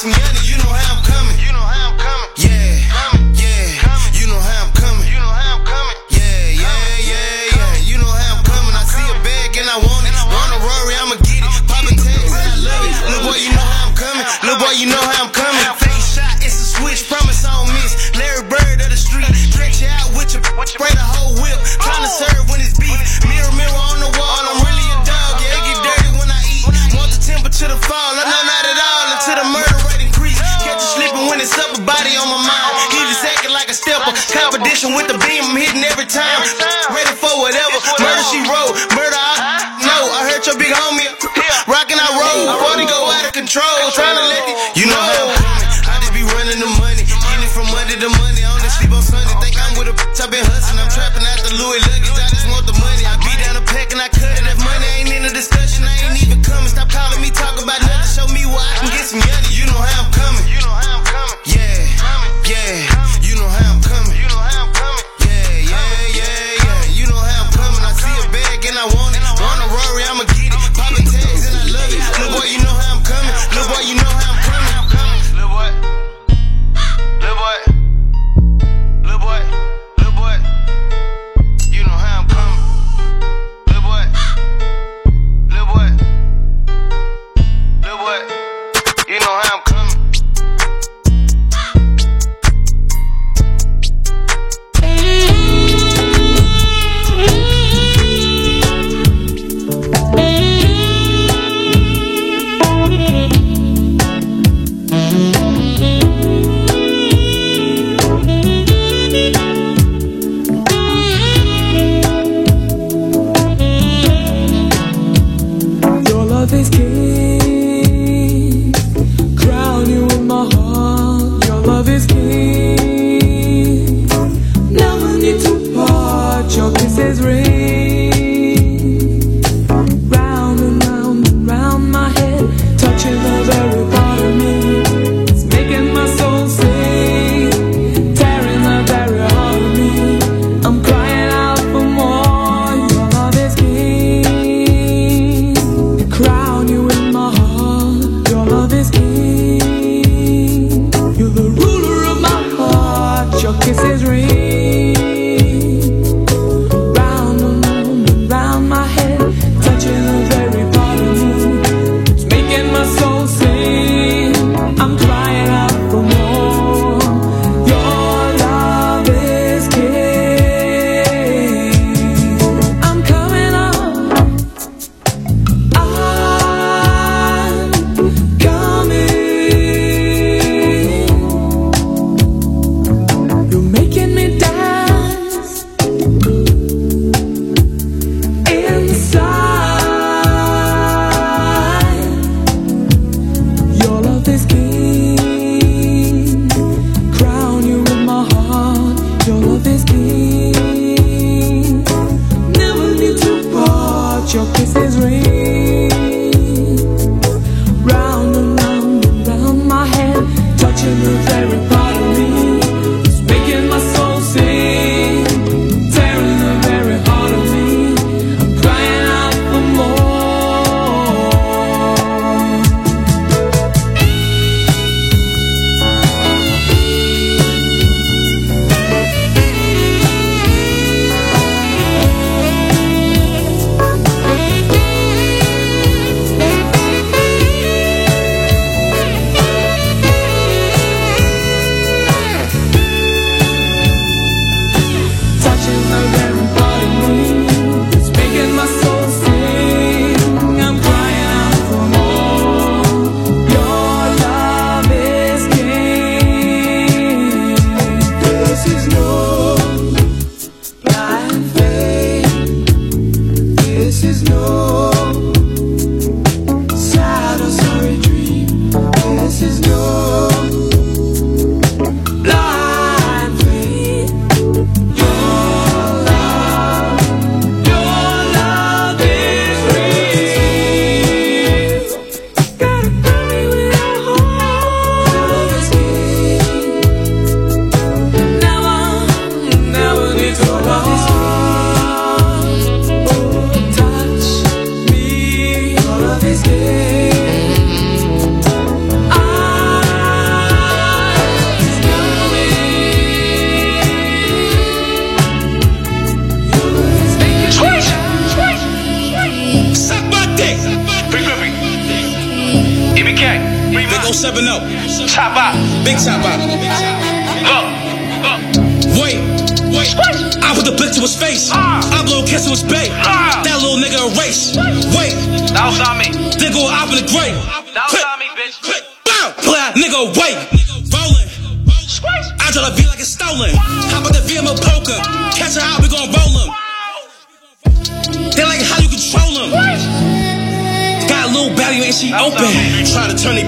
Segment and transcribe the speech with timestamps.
[0.00, 0.49] some money,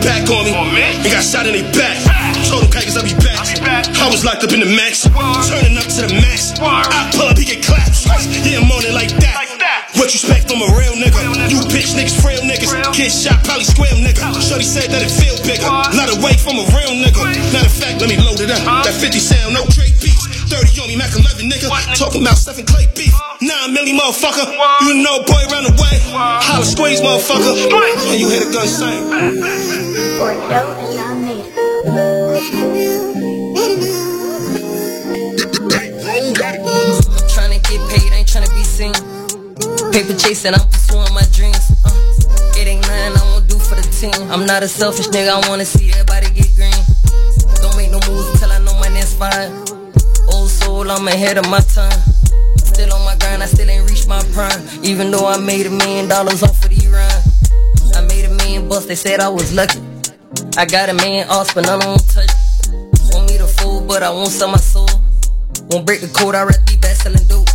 [0.02, 0.52] back on me.
[0.52, 1.96] And got shot in their back.
[2.50, 3.38] Told them crackers I'll be back.
[3.38, 3.88] I'll be back.
[3.99, 5.06] I was locked up in the max.
[5.49, 6.52] Turning up to the max.
[6.60, 8.04] I pull up, he get clapped.
[8.44, 9.52] Yeah, I'm on it like that.
[9.96, 11.20] What you expect from a real nigga?
[11.46, 12.75] You bitch niggas, frail niggas.
[12.96, 14.34] Get shot, probably square nigga.
[14.43, 15.69] Shorty said that it feel bigger.
[15.94, 17.22] Not of from a real nigga.
[17.54, 18.60] Matter of fact, let me load it up.
[18.82, 20.26] That 50 sound, no Drake beats.
[20.50, 21.69] 30 on me, Mac 11 nigga.
[21.94, 23.14] Talking about stuffing clay beef.
[23.40, 24.49] 9 milli motherfucker.
[24.82, 25.96] You know, boy, round the way.
[26.12, 27.54] Holla squeeze motherfucker.
[28.10, 29.81] And you hear the gun sing.
[30.22, 31.52] Or dope and nominated.
[37.34, 38.94] Tryna get paid, ain't tryna be seen.
[39.92, 41.64] Paper chasing, I'm pursuing my dreams.
[41.84, 41.90] Uh,
[42.54, 44.14] it ain't nothing I won't do for the team.
[44.30, 46.80] I'm not a selfish nigga, I wanna see everybody get green.
[47.60, 49.50] Don't make no moves till I know my next five.
[50.32, 51.98] Old soul, I'm ahead of my time.
[52.58, 54.62] Still on my grind, I still ain't reached my prime.
[54.82, 57.22] Even though I made a million dollars off of the rhyme.
[57.94, 59.81] I made a million bucks, they said I was lucky.
[60.54, 62.28] I got a man off, but none of them touch.
[63.14, 64.88] Want me to fool, but I won't sell my soul.
[65.70, 67.49] Won't break the code, I'd rather be back selling dope.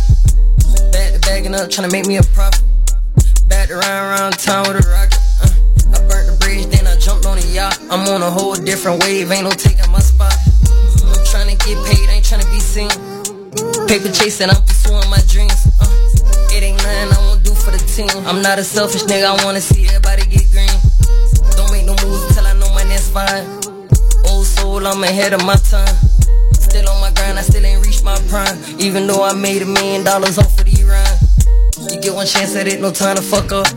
[0.90, 2.58] Back to bagging up, tryna make me a profit.
[3.46, 5.14] Back to riding around town with a rocket.
[5.38, 7.78] Uh, I burnt the bridge, then I jumped on a yacht.
[7.86, 10.34] I'm on a whole different wave, ain't no taking my spot.
[11.06, 12.90] I'm tryna get paid, I ain't tryna be seen.
[13.86, 15.70] Paper chasing, I'm pursuing my dreams.
[15.78, 15.86] Uh,
[16.50, 18.10] it ain't nothing I won't do for the team.
[18.26, 19.97] I'm not a selfish nigga, I wanna see everybody
[24.88, 25.94] I'm ahead of my time.
[26.54, 28.56] Still on my grind, I still ain't reached my prime.
[28.80, 31.92] Even though I made a million dollars off of the rhyme.
[31.92, 33.68] You get one chance at it, no time to fuck up.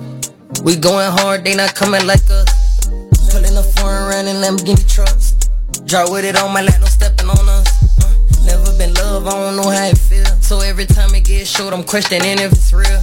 [0.64, 2.88] We going hard, they not coming like us.
[3.28, 5.36] Pulling a foreign round in Lamborghini trucks.
[5.84, 7.68] Drive with it on my lap, no stepping on us.
[8.00, 10.24] Uh, never been loved, I don't know how it feel.
[10.40, 13.02] So every time it gets short, I'm questioning if it's real.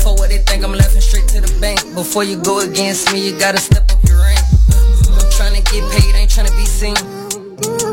[0.00, 1.84] For what they think, I'm laughing straight to the bank.
[1.94, 3.93] Before you go against me, you gotta step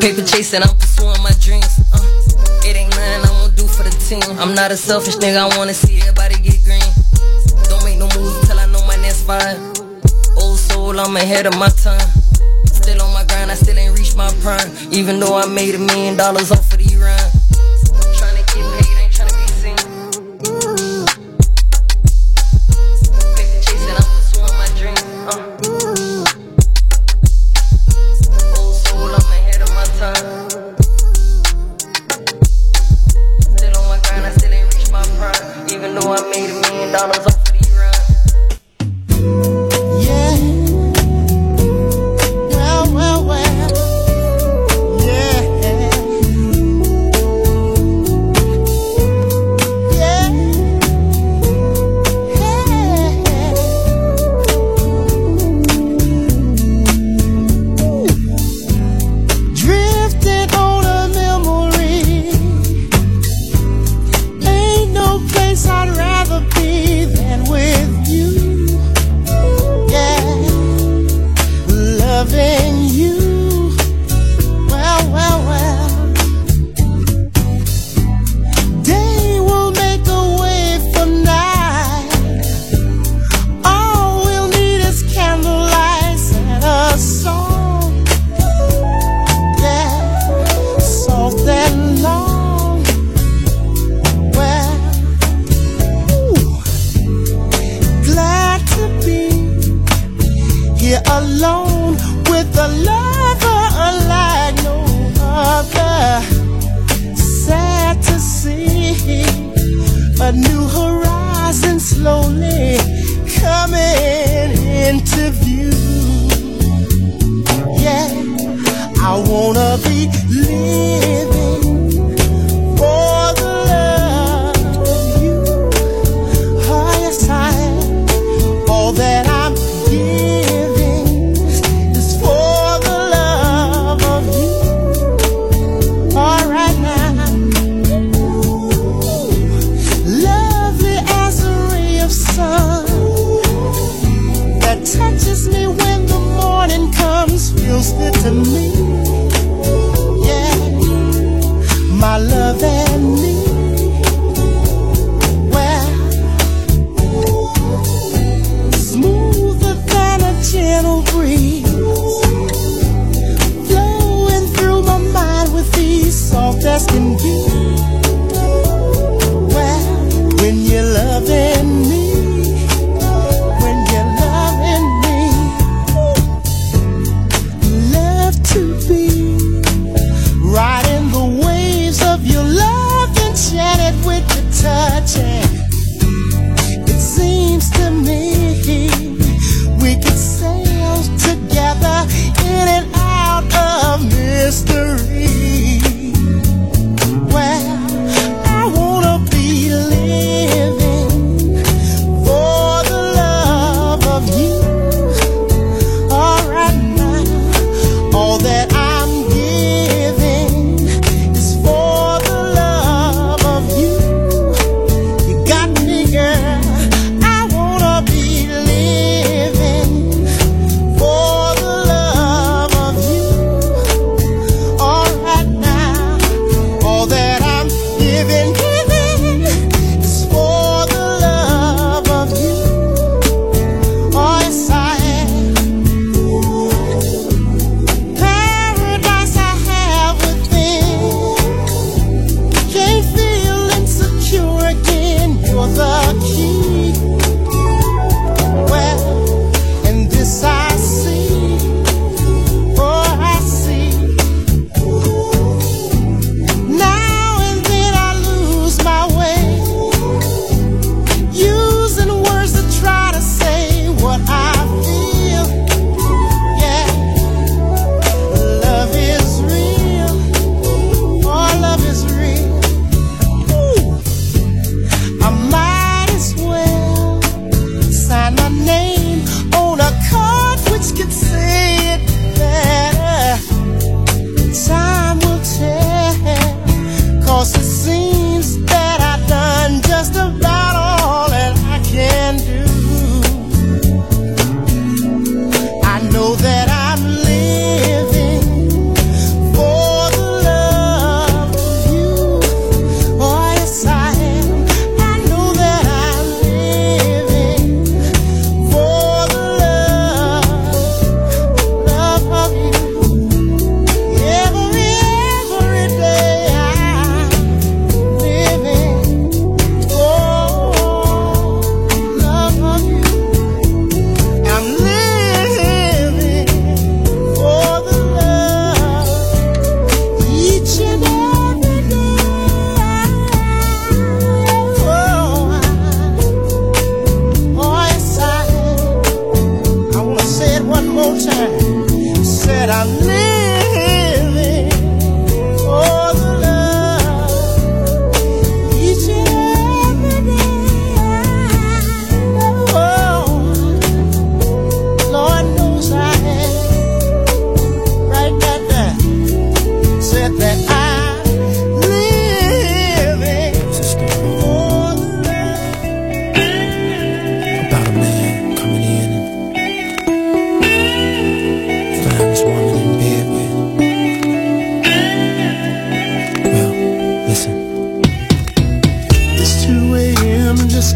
[0.02, 1.78] Paper chasing, I'm pursuing my dreams.
[1.94, 2.02] Uh,
[2.66, 4.24] it ain't nothing I won't do for the team.
[4.40, 6.82] I'm not a selfish nigga, I wanna see everybody get green.
[7.70, 9.62] Don't make no moves till I know my next five.
[10.42, 12.02] Old soul, I'm ahead of my time.
[12.66, 14.74] Still on my grind, I still ain't reached my prime.
[14.90, 16.81] Even though I made a million dollars off of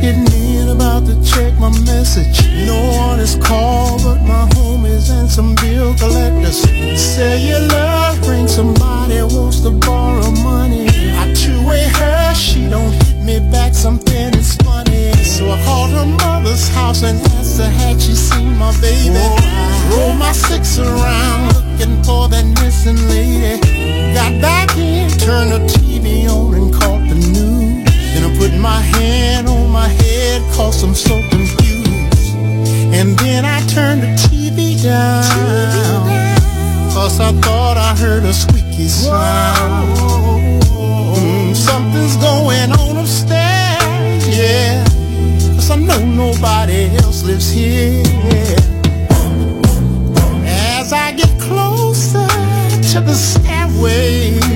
[0.05, 2.38] getting in about to check my message.
[2.67, 6.62] No one is called but my homies and some bill collectors.
[7.13, 10.85] Say your love ring, somebody wants to borrow money.
[11.21, 15.12] I two-way her, she don't hit me back, something is funny.
[15.24, 19.25] So I called her mother's house and asked her had she seen my baby.
[19.89, 23.57] Roll my six around looking for that missing lady.
[24.13, 27.64] Got back in, turned the TV on and caught the news.
[28.38, 32.36] Put my hand on my head, cause I'm so confused.
[32.94, 35.24] And then I turned the TV down,
[36.94, 39.88] cause I thought I heard a squeaky sound.
[41.15, 44.84] Mm, something's going on upstairs, yeah.
[45.56, 48.04] Cause I know nobody else lives here.
[50.46, 52.27] As I get closer
[52.92, 54.54] to the stairways,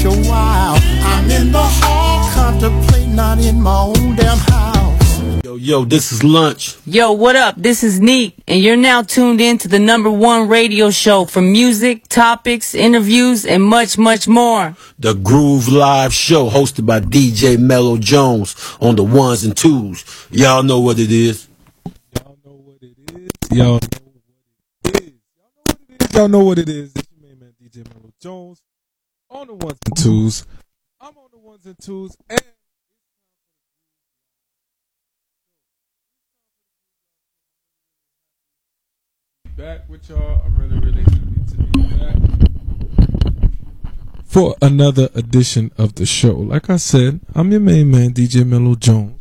[0.00, 0.80] a preacher wild.
[1.02, 5.20] I'm in the hall, contemplating, not in my own damn house.
[5.44, 6.76] Yo, yo, this is lunch.
[6.86, 7.54] Yo, what up?
[7.56, 11.42] This is Neek, and you're now tuned in to the number one radio show for
[11.42, 14.76] music, topics, interviews, and much, much more.
[14.98, 20.04] The Groove Live Show, hosted by DJ Mello Jones on the ones and twos.
[20.30, 21.48] Y'all know what it is.
[22.14, 23.30] Y'all know what it is.
[26.14, 26.92] Y'all know what it is.
[26.94, 28.62] It's your main man DJ Mello Jones
[29.30, 30.46] on the ones and twos.
[31.00, 32.40] I'm on the ones and twos, and
[39.56, 40.42] back with y'all.
[40.44, 42.16] I'm really, really happy to be back
[44.24, 46.32] for another edition of the show.
[46.32, 49.16] Like I said, I'm your main man, DJ Mellow Jones.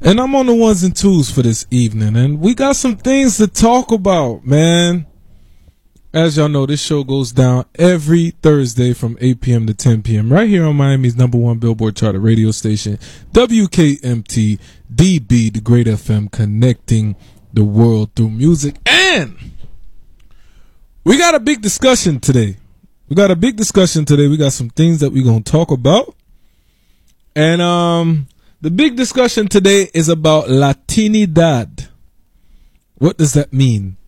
[0.00, 2.16] And I'm on the ones and twos for this evening.
[2.16, 5.06] And we got some things to talk about, man.
[6.16, 9.66] As y'all know, this show goes down every Thursday from 8 p.m.
[9.66, 10.32] to 10 p.m.
[10.32, 12.98] right here on Miami's number one Billboard charted radio station,
[13.32, 14.58] WKMT
[14.94, 17.16] DB, the Great FM, connecting
[17.52, 18.76] the world through music.
[18.86, 19.36] And
[21.04, 22.56] we got a big discussion today.
[23.10, 24.26] We got a big discussion today.
[24.26, 26.16] We got some things that we're going to talk about.
[27.34, 28.26] And um
[28.62, 31.88] the big discussion today is about Latinidad.
[32.94, 33.98] What does that mean?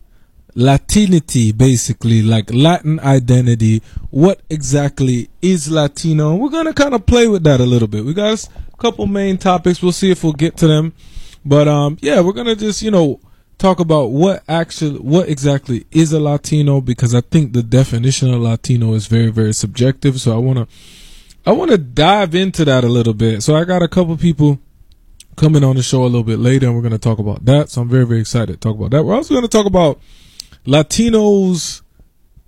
[0.55, 3.81] Latinity, basically, like Latin identity.
[4.09, 6.35] What exactly is Latino?
[6.35, 8.05] We're to kind of play with that a little bit.
[8.05, 9.81] We got a couple main topics.
[9.81, 10.93] We'll see if we'll get to them.
[11.45, 13.19] But, um, yeah, we're to just, you know,
[13.57, 18.41] talk about what actually, what exactly is a Latino because I think the definition of
[18.41, 20.19] Latino is very, very subjective.
[20.19, 20.75] So I want to,
[21.45, 23.43] I want to dive into that a little bit.
[23.43, 24.59] So I got a couple people
[25.35, 27.69] coming on the show a little bit later, and we're to talk about that.
[27.69, 29.03] So I'm very, very excited to talk about that.
[29.03, 29.99] We're also to talk about
[30.65, 31.81] Latinos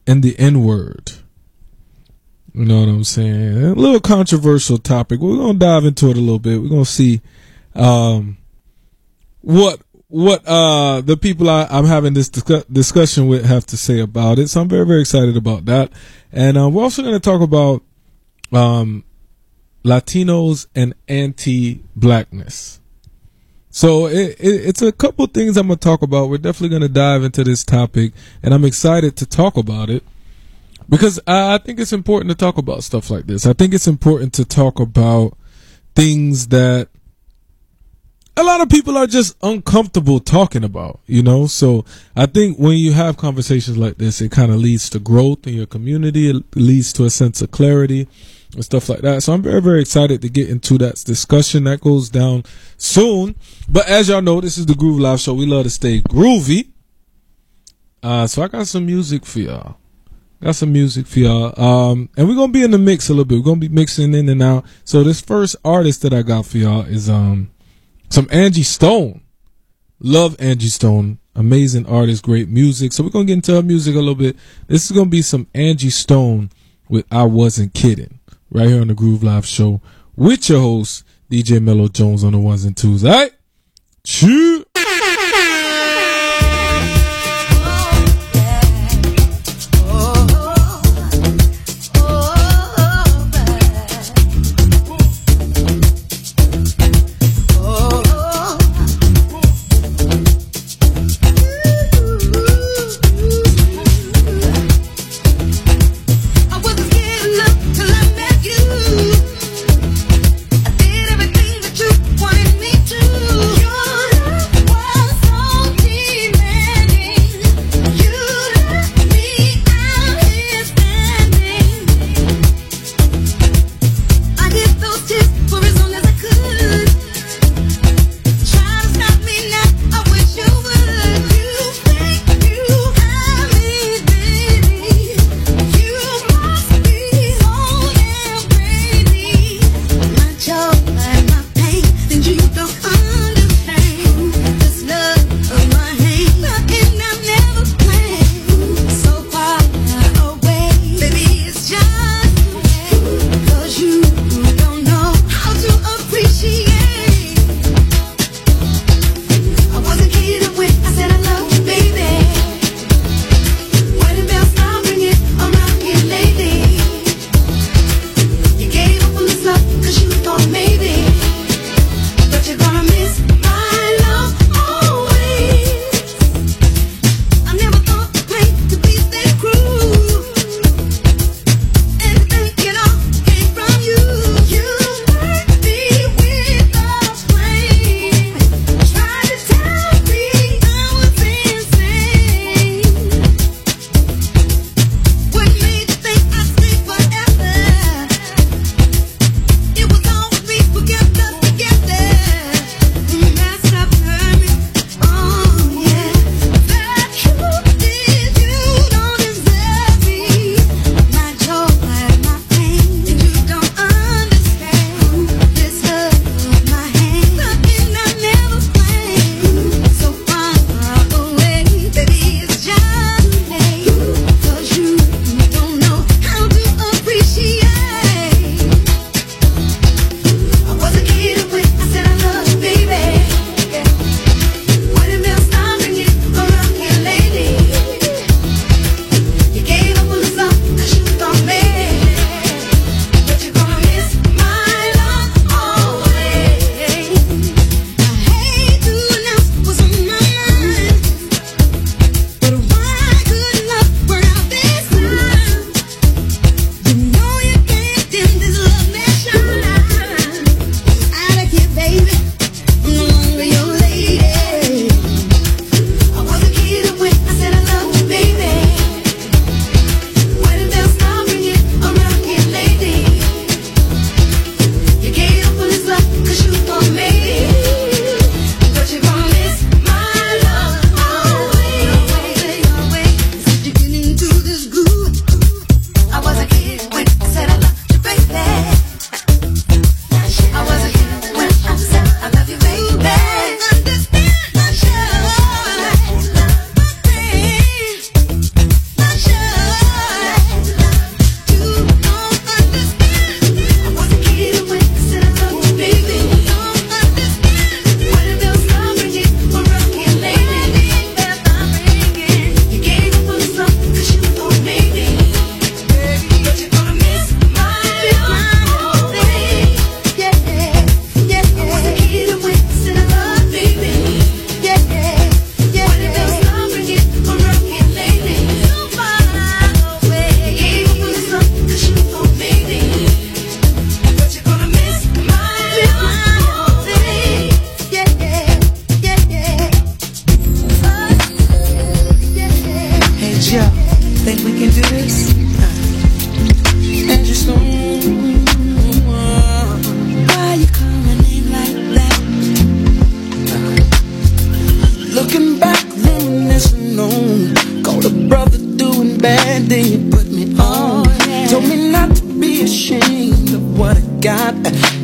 [0.06, 1.12] and the N word.
[2.54, 3.63] You know what I'm saying?
[3.63, 5.21] A little controversial topic.
[5.21, 6.62] We're to dive into it a little bit.
[6.62, 7.21] We're to see
[7.76, 8.38] um,
[9.39, 14.02] what what uh, the people I, am having this discuss- discussion with have to say
[14.02, 14.50] about it.
[14.50, 15.93] So I'm very, very excited about that.
[16.34, 17.82] And uh, we're also to talk about
[18.52, 19.06] um,
[19.86, 22.81] Latinos and anti-blackness.
[23.72, 26.30] So it, it, it's a couple things I'm gonna talk about.
[26.30, 30.04] We're definitely gonna dive into this topic, and I'm excited to talk about it
[30.90, 33.46] because I, I think it's important to talk about stuff like this.
[33.46, 35.38] I think it's important to talk about
[35.96, 36.90] things that
[38.38, 41.48] a lot of people are just uncomfortable talking about, you know?
[41.48, 45.46] So I think when you have conversations like this, it kind of leads to growth
[45.46, 46.30] in your community.
[46.30, 48.08] It leads to a sense of clarity
[48.54, 49.24] and stuff like that.
[49.24, 52.44] So I'm very, very excited to get into that discussion that goes down
[52.78, 53.36] soon.
[53.70, 55.34] But as y'all know, this is the Groove Live Show.
[55.34, 56.70] We love to stay groovy.
[58.04, 59.78] Uh, so I got some music for y'all.
[60.42, 61.62] Got some music for y'all.
[61.62, 63.38] Um, and we're gonna be in the mix a little bit.
[63.38, 64.66] We're gonna be mixing in and out.
[64.84, 67.52] So this first artist that I got for y'all is um
[68.10, 69.22] some Angie Stone.
[70.00, 71.20] Love Angie Stone.
[71.36, 72.92] Amazing artist, great music.
[72.92, 74.36] So we're gonna get into her music a little bit.
[74.68, 76.50] This is gonna be some Angie Stone
[76.90, 78.20] with I Wasn't Kidding.
[78.54, 79.80] Right here on the Groove Live Show
[80.18, 83.06] with your host, DJ Mellow Jones on the ones and twos.
[83.06, 83.32] Alright?
[84.04, 84.58] Choo!
[84.60, 84.61] I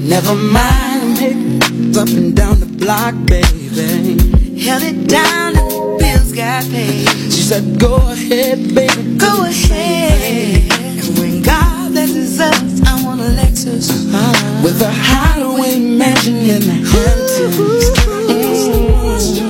[0.07, 4.15] Never mind, I'm up and down the block, baby.
[4.57, 7.09] Held it down and the bills got paid.
[7.29, 9.17] She said, Go ahead, baby.
[9.17, 10.71] Go ahead.
[10.71, 13.91] And when God blesses us, I want a Lexus.
[14.63, 17.85] With a hideaway mansion in the Hamptons.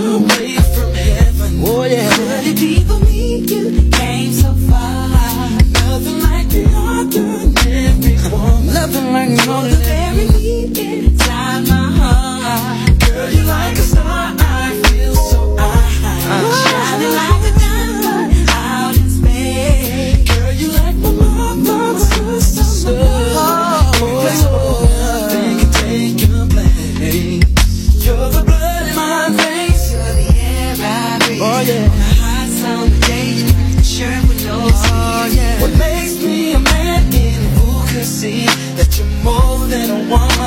[0.09, 1.61] Away from heaven.
[1.65, 2.09] Oh, yeah.
[2.15, 3.37] Could it be for me?
[3.45, 5.07] You came so far.
[5.85, 6.65] Nothing like the.
[8.73, 9.76] Nothing like no The very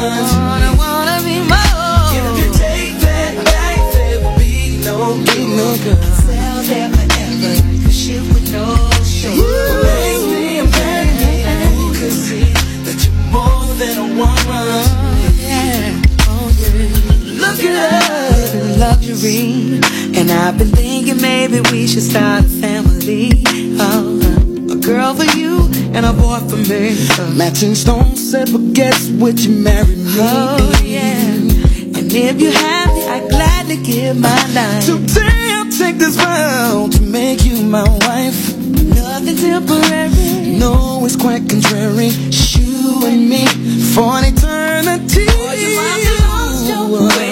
[0.01, 0.37] a woman to.
[0.37, 2.09] I wanna be more.
[2.19, 4.97] If you take that back, there will be no
[5.61, 6.01] no good.
[12.11, 12.53] See
[12.85, 14.85] that you're more than a woman
[15.39, 16.03] yeah.
[17.43, 18.79] Look at us.
[18.79, 19.81] luxury.
[20.19, 22.45] And I've been thinking maybe we should start
[26.05, 26.97] and a boy for me.
[27.37, 29.39] Matching stones said, but guess what?
[29.41, 30.17] You married me.
[30.17, 31.37] Oh yeah.
[31.99, 34.87] And if you have me, I'd gladly give my life.
[34.87, 38.57] Today I'll take this vow to make you my wife.
[38.97, 40.57] Nothing temporary.
[40.59, 42.11] No, it's quite contrary.
[42.57, 43.45] You and me
[43.95, 45.27] for an eternity.
[45.29, 47.30] Oh, you want to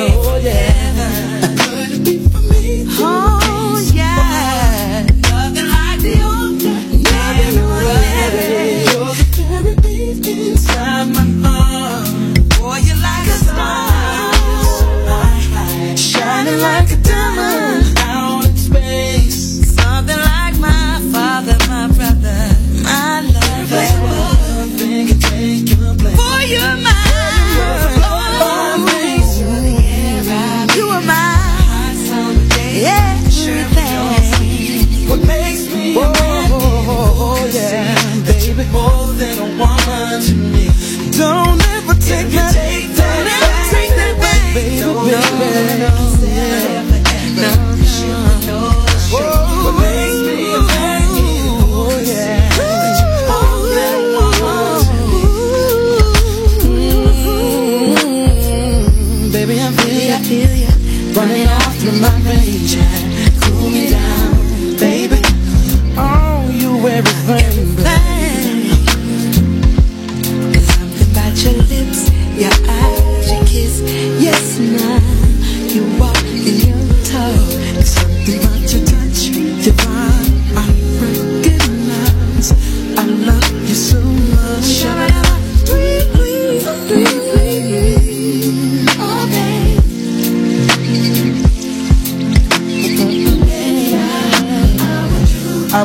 [45.66, 45.97] baby.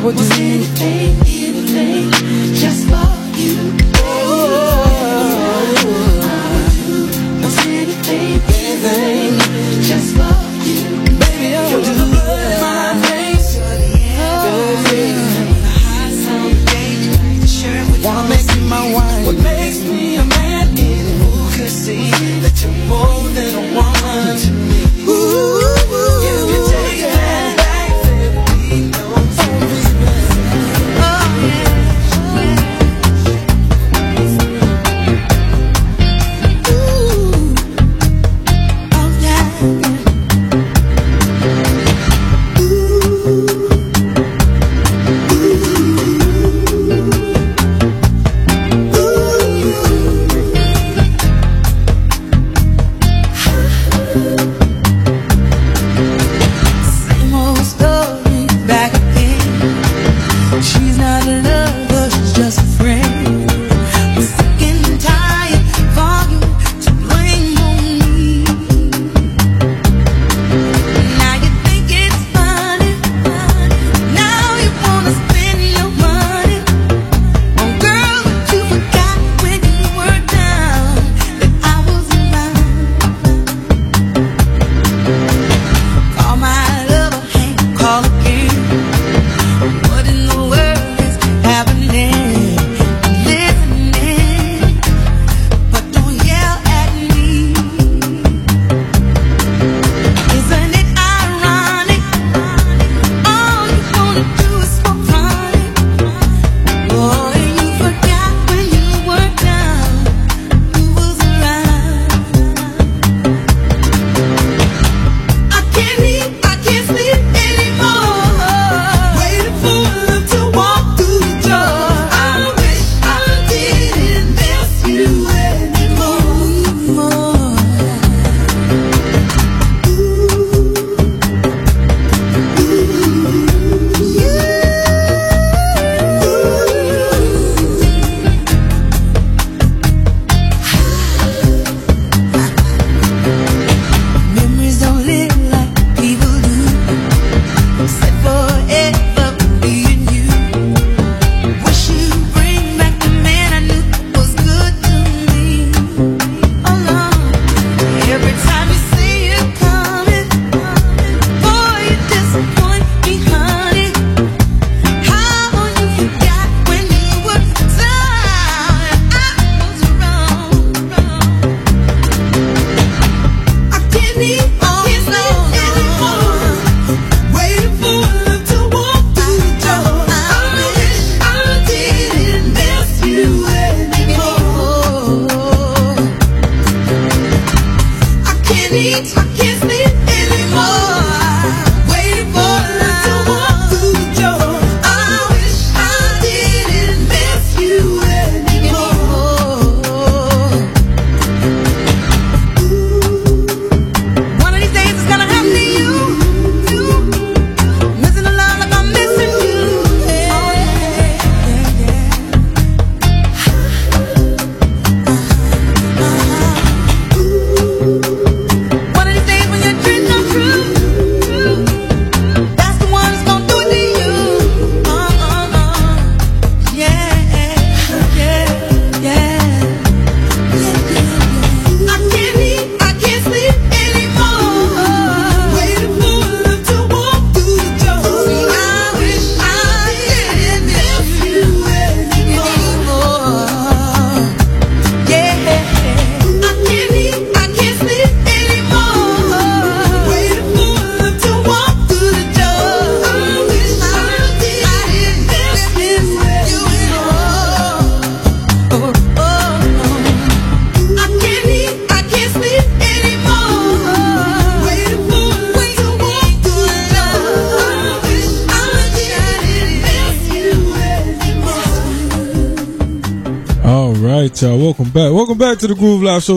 [0.04, 0.43] I would do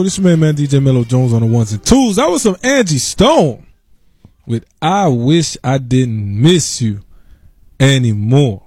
[0.08, 2.16] This man, man, DJ Mello Jones on the ones and twos.
[2.16, 3.66] That was some Angie Stone
[4.46, 7.02] with I Wish I Didn't Miss You
[7.78, 8.62] Anymore.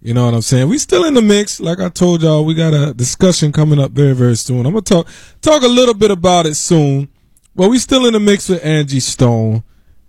[0.00, 0.68] You know what I'm saying?
[0.68, 1.58] We still in the mix.
[1.58, 4.66] Like I told y'all, we got a discussion coming up very, very soon.
[4.66, 5.08] I'm gonna talk
[5.40, 7.08] talk a little bit about it soon.
[7.56, 9.64] But we still in the mix with Angie Stone.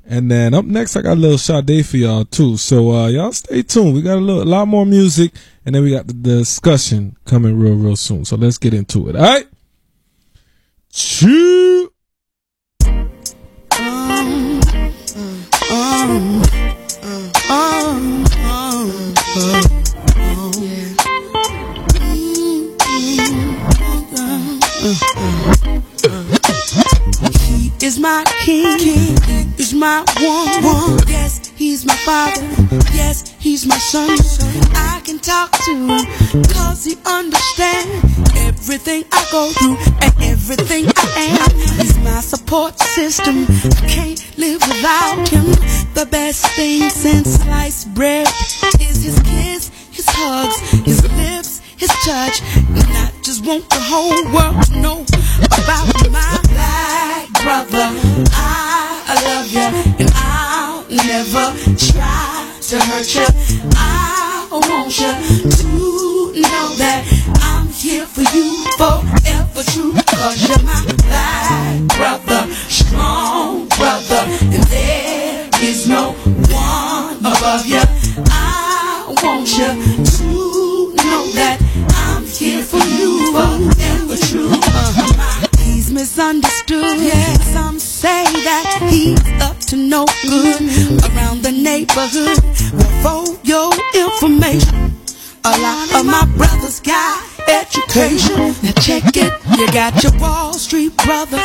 [0.06, 2.58] And then up next, I got a little Sade for y'all too.
[2.58, 3.96] So uh, y'all stay tuned.
[3.96, 5.34] We got a, little, a lot more music,
[5.66, 8.24] and then we got the discussion coming real, real soon.
[8.24, 9.16] So let's get into it.
[9.16, 9.48] All right.
[11.20, 11.92] Choo.
[27.34, 28.80] He is my king.
[28.80, 29.14] He
[29.58, 30.64] is my one.
[30.64, 31.00] one.
[31.10, 32.42] Yes, he's my father.
[32.94, 34.18] Yes, he's my son.
[34.74, 36.06] I can talk to him
[36.54, 39.89] cause he understands everything I go through
[44.80, 45.46] without him.
[45.94, 48.28] The best thing since sliced bread
[48.80, 52.42] is his kiss, his hugs, his lips, his touch.
[52.56, 55.04] And I just want the whole world to know
[55.60, 57.88] about my black brother.
[58.32, 59.68] I, I love you,
[60.00, 63.28] and I'll never try to hurt you.
[63.76, 65.12] I want you
[65.60, 65.68] to
[66.40, 67.04] know that
[67.42, 69.94] I'm here for you forever true.
[70.08, 73.39] Cause you're my black brother, strong
[77.40, 77.80] above you.
[78.28, 79.72] I want you
[80.04, 80.24] to
[80.96, 81.58] know that
[81.96, 84.50] I'm here for you forever true.
[84.52, 85.48] Uh-huh.
[85.60, 87.00] He's misunderstood.
[87.00, 87.34] Yeah.
[87.56, 90.62] Some say that he's up to no good
[91.08, 92.40] around the neighborhood.
[92.74, 94.96] Well, for your information,
[95.46, 98.54] a lot of my brothers got education.
[98.64, 99.32] Now check it.
[99.58, 101.40] You got your Wall Street brother,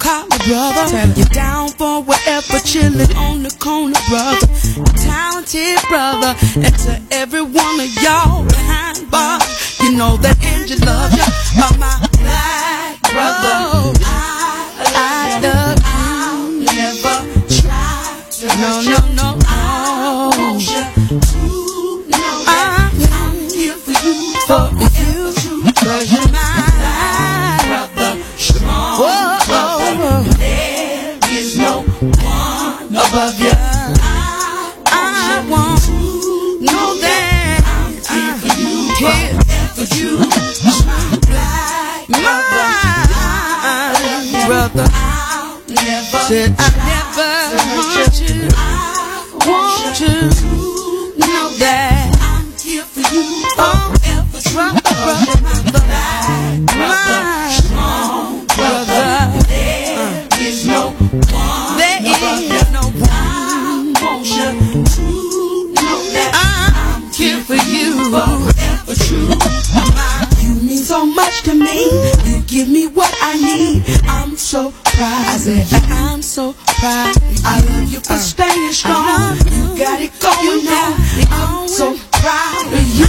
[0.00, 4.48] collar brother, you're down for whatever, chilling on the corner brother,
[4.96, 9.44] talented brother, and to every one of y'all behind bars,
[9.82, 11.28] you know that Angie loves you.
[11.60, 16.00] Oh, my black brother, I, I love you.
[16.00, 17.16] I'll never
[17.60, 19.09] try to no, no,
[46.30, 47.32] said I never
[47.74, 48.46] want you,
[49.50, 50.14] want you to
[51.18, 53.24] know that I'm here for you,
[53.58, 54.94] Oh, forever, brother,
[55.66, 55.90] brother,
[56.78, 59.10] my strong brother.
[59.48, 63.94] There is no one, there is no one.
[63.98, 64.50] Want you
[64.86, 65.02] to
[65.82, 69.34] know that I'm here for you, forever true.
[70.46, 72.29] You mean so much to me.
[72.60, 73.82] Give me what I need.
[74.04, 75.24] I'm so proud.
[75.32, 77.16] I said I'm so proud.
[77.42, 79.38] I love you for staying strong.
[79.48, 80.92] You got it going now.
[81.32, 83.08] I'm so proud of you.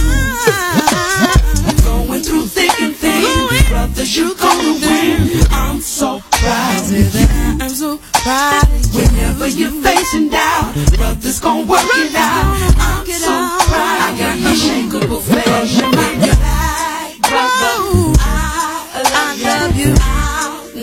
[1.84, 5.44] Going through thick and thin, brothers, you're gonna win.
[5.50, 7.98] I'm so proud of you.
[8.24, 9.02] proud of you.
[9.02, 12.56] Whenever you're facing doubt, brothers gon' work it out.
[12.80, 13.28] I'm so
[13.68, 14.00] proud.
[14.00, 16.41] I got unshakable faith.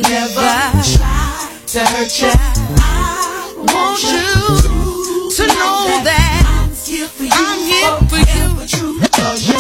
[0.10, 2.32] Never try to hurt you.
[2.80, 7.30] I want you to know that I'm here for you.
[7.32, 9.59] I'm here for you.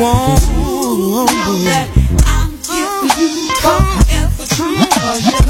[0.00, 1.26] Want you.
[1.64, 1.88] that
[2.26, 2.74] I'm for
[3.18, 3.54] you.
[3.62, 4.76] Forever true.
[5.00, 5.47] Cause you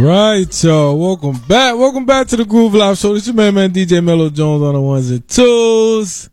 [0.00, 0.96] right, y'all.
[0.96, 1.76] Welcome back.
[1.76, 3.14] Welcome back to the Groove Live Show.
[3.14, 6.30] This your man, man, DJ Mellow Jones on the ones and twos.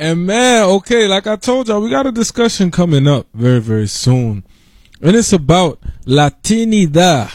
[0.00, 3.86] And man, okay, like I told y'all, we got a discussion coming up very, very
[3.86, 4.44] soon.
[5.02, 7.32] And it's about Latinidad.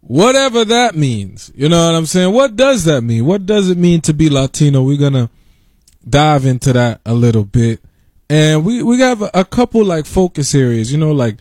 [0.00, 1.52] Whatever that means.
[1.54, 2.34] You know what I'm saying?
[2.34, 3.24] What does that mean?
[3.24, 4.82] What does it mean to be Latino?
[4.82, 5.30] We're gonna
[6.08, 7.80] dive into that a little bit.
[8.28, 11.36] And we, we have a, a couple like focus areas, you know, like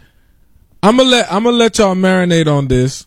[0.83, 3.05] I'm gonna let I'm gonna let y'all marinate on this,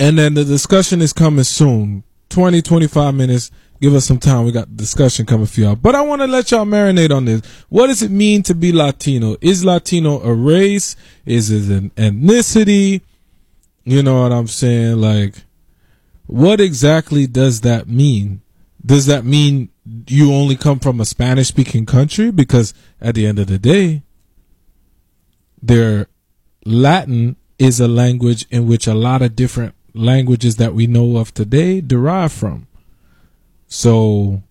[0.00, 2.04] and then the discussion is coming soon.
[2.30, 3.50] 20, 25 minutes.
[3.80, 4.44] Give us some time.
[4.44, 5.76] We got discussion coming for y'all.
[5.76, 7.42] But I want to let y'all marinate on this.
[7.68, 9.36] What does it mean to be Latino?
[9.40, 10.96] Is Latino a race?
[11.26, 13.02] Is it an ethnicity?
[13.84, 15.00] You know what I'm saying?
[15.00, 15.34] Like,
[16.26, 18.40] what exactly does that mean?
[18.84, 19.68] Does that mean
[20.08, 22.30] you only come from a Spanish speaking country?
[22.30, 24.02] Because at the end of the day,
[25.62, 26.06] there
[26.64, 31.32] Latin is a language in which a lot of different languages that we know of
[31.32, 32.66] today derive from.
[33.68, 34.42] So,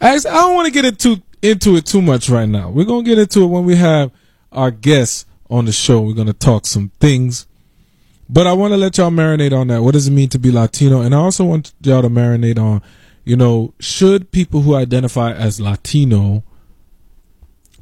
[0.00, 2.70] I don't want to get into into it too much right now.
[2.70, 4.10] We're gonna get into it when we have
[4.52, 6.00] our guests on the show.
[6.00, 7.46] We're gonna talk some things,
[8.28, 9.82] but I want to let y'all marinate on that.
[9.82, 11.00] What does it mean to be Latino?
[11.00, 12.82] And I also want y'all to marinate on,
[13.24, 16.42] you know, should people who identify as Latino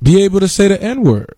[0.03, 1.35] be able to say the N word?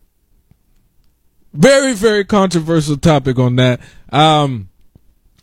[1.58, 3.80] Very very controversial topic on that.
[4.10, 4.70] Um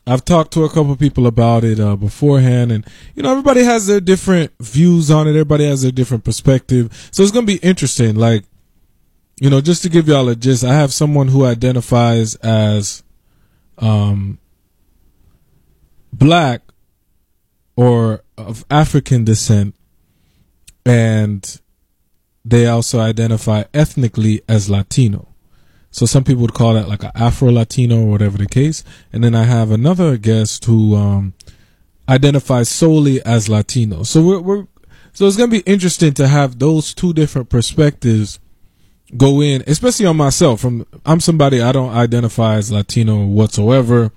[0.08, 2.86] i've talked to a couple people about it uh, beforehand and
[3.16, 5.32] you know everybody has their different views on it.
[5.32, 7.10] Everybody has their different perspective.
[7.12, 8.16] So it's gonna be interesting.
[8.16, 8.46] Like
[9.40, 13.04] you know just to give y'all a gist i have someone who identifies as
[13.78, 14.40] um
[16.14, 16.62] black
[17.76, 19.76] or of african descent
[20.86, 21.60] and
[22.46, 25.28] they also identify ethnically as latino
[25.96, 28.84] so some people would call that like an Afro Latino or whatever the case.
[29.14, 31.34] And then I have another guest who um,
[32.10, 34.04] identifies solely as Latino.
[34.04, 34.68] So we're, we're
[35.14, 38.40] so it's gonna be interesting to have those two different perspectives
[39.16, 40.60] go in, especially on myself.
[40.60, 44.12] From I'm somebody I don't identify as Latino whatsoever.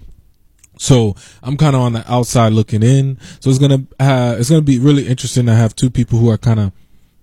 [0.79, 1.15] So
[1.45, 3.21] I'm kind of on the outside looking in.
[3.39, 6.59] So it's gonna it's gonna be really interesting to have two people who are kind
[6.59, 6.73] of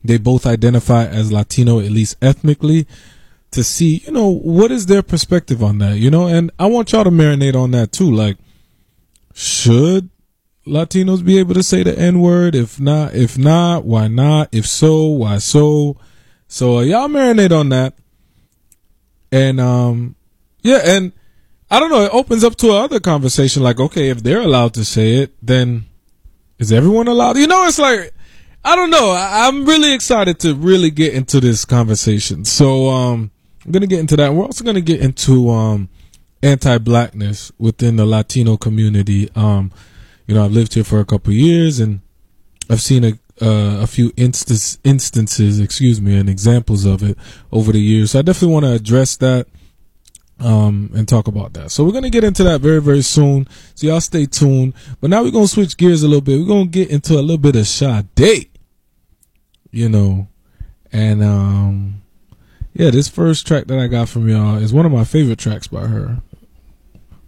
[0.02, 2.88] they both identify as Latino at least ethnically
[3.56, 6.28] to see, you know, what is their perspective on that, you know?
[6.28, 8.10] And I want y'all to marinate on that too.
[8.10, 8.38] Like,
[9.34, 10.10] should
[10.68, 12.54] Latinos be able to say the N word?
[12.54, 14.50] If not, if not, why not?
[14.52, 15.98] If so, why so?
[16.48, 17.96] So uh, y'all marinate on that.
[19.32, 20.16] And, um,
[20.62, 21.12] yeah, and
[21.70, 23.64] I don't know, it opens up to another conversation.
[23.64, 25.86] Like, okay, if they're allowed to say it, then
[26.60, 27.38] is everyone allowed?
[27.38, 28.14] You know, it's like,
[28.64, 29.12] I don't know.
[29.12, 32.46] I, I'm really excited to really get into this conversation.
[32.46, 33.32] So, um,
[33.66, 34.34] I'm gonna get into that.
[34.34, 35.90] We're also gonna get into um,
[36.44, 39.30] anti-blackness within the Latino community.
[39.36, 39.72] Um,
[40.28, 42.02] you know, I've lived here for a couple years, and
[42.70, 47.18] I've seen a uh, a few instance, instances, excuse me, and examples of it
[47.52, 48.12] over the years.
[48.12, 49.48] So I definitely want to address that
[50.40, 51.72] um, and talk about that.
[51.72, 53.48] So we're gonna get into that very very soon.
[53.74, 54.74] So y'all stay tuned.
[55.02, 56.40] But now we're gonna switch gears a little bit.
[56.40, 58.50] We're gonna get into a little bit of Sade.
[59.72, 60.28] You know,
[60.92, 62.02] and um
[62.76, 65.66] yeah, this first track that I got from y'all is one of my favorite tracks
[65.66, 66.18] by her.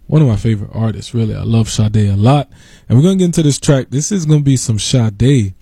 [0.06, 1.34] One of my favorite artists, really.
[1.34, 2.50] I love Sade a lot.
[2.86, 3.86] And we're going to get into this track.
[3.88, 5.54] This is going to be some Sade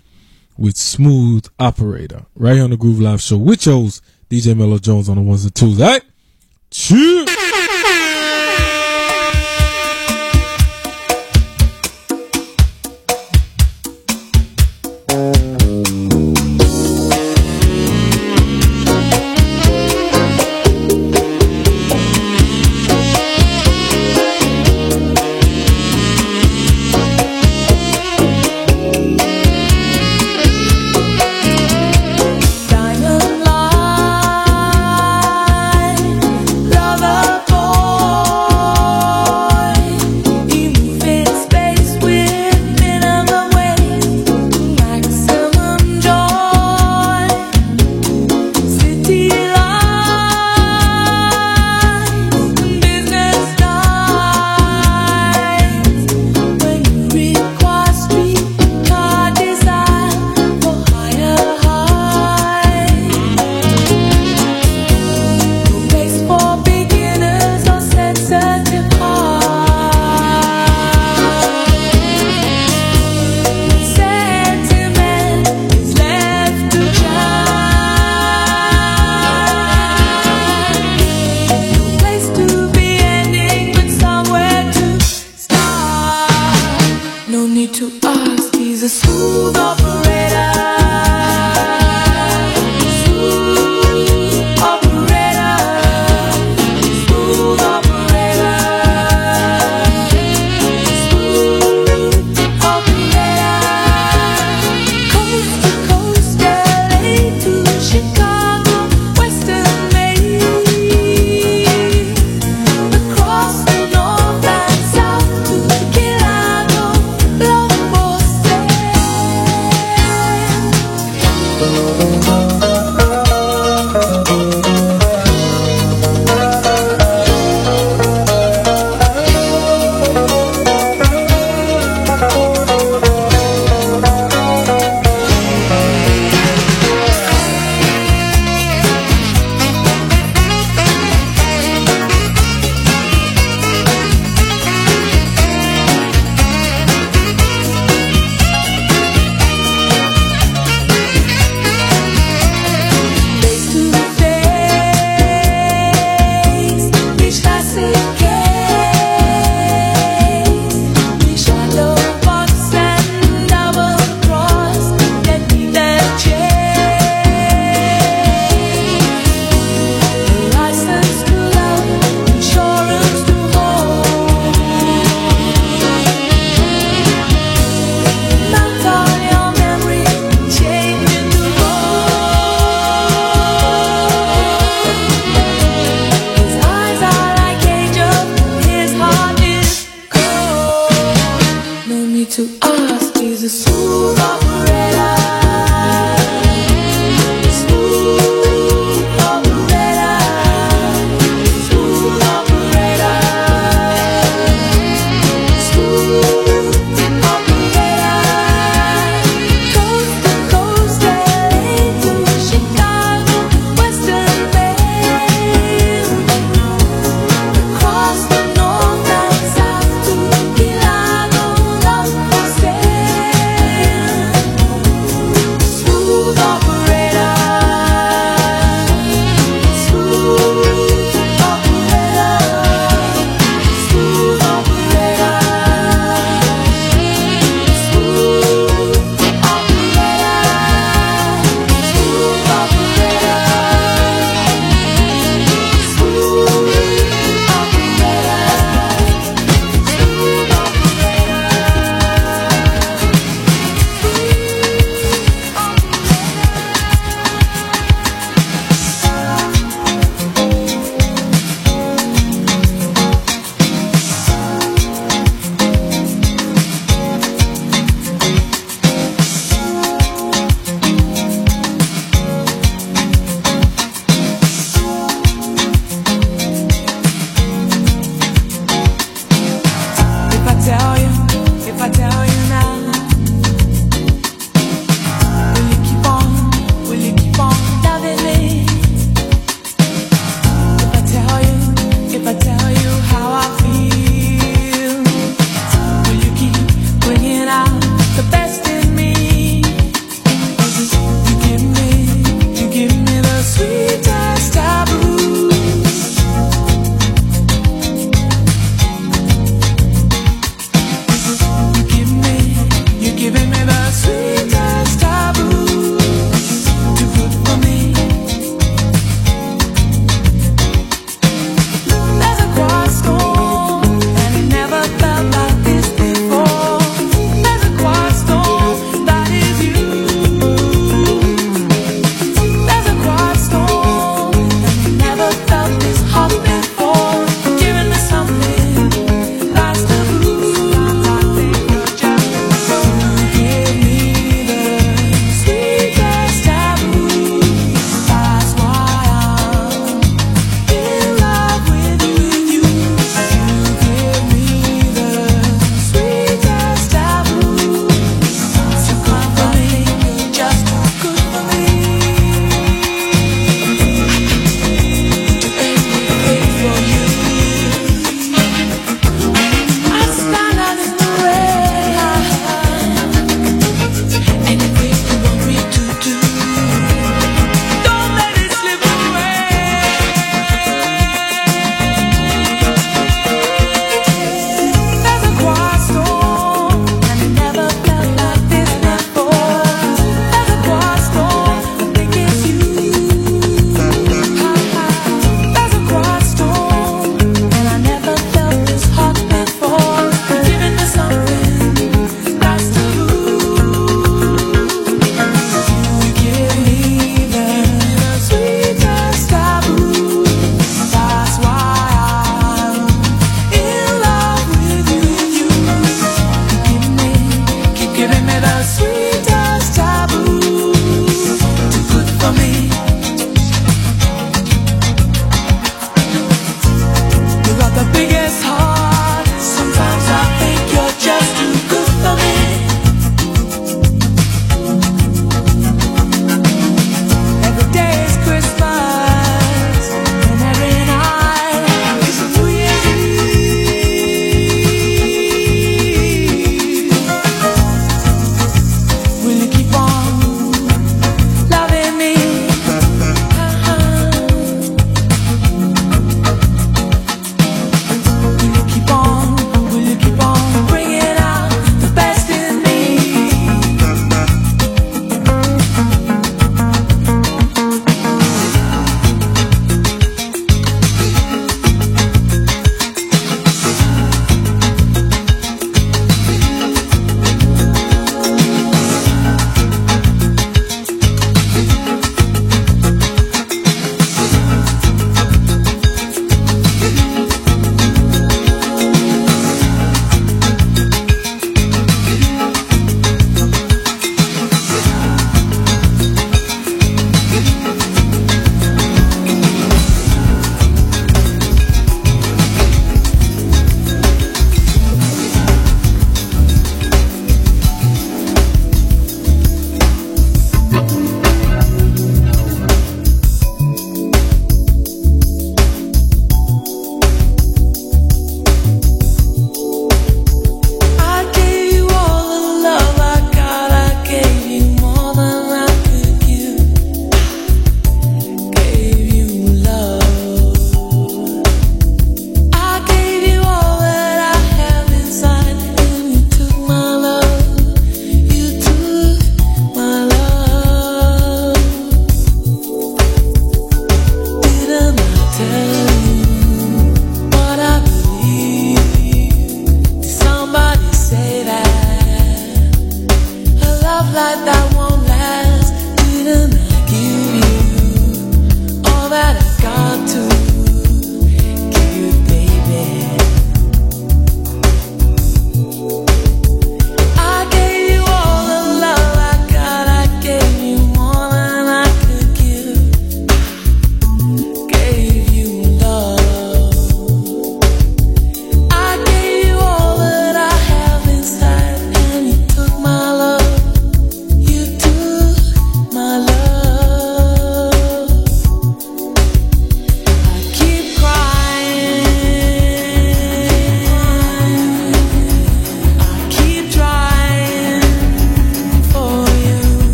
[0.59, 4.79] with Smooth Operator right here on the Groove Live Show with your host, DJ Mello
[4.79, 5.81] Jones on the ones and twos.
[5.81, 6.03] All right?
[6.71, 7.36] Cheers.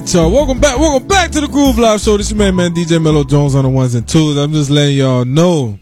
[0.00, 0.30] Right, y'all.
[0.30, 0.78] Welcome back.
[0.78, 2.16] Welcome back to the Groove Live Show.
[2.16, 4.36] This is man, man, DJ Mello Jones on the ones and twos.
[4.36, 5.78] I'm just letting y'all know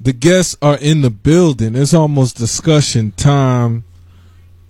[0.00, 1.74] the guests are in the building.
[1.74, 3.84] It's almost discussion time.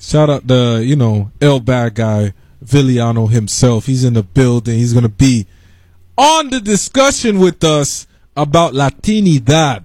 [0.01, 2.33] Shout out the, you know, El Bad guy,
[2.65, 3.87] Villiano himself.
[3.87, 4.79] He's in the building.
[4.79, 5.47] He's to be
[6.19, 8.07] on the discussion with us
[8.37, 9.85] about Latinidad.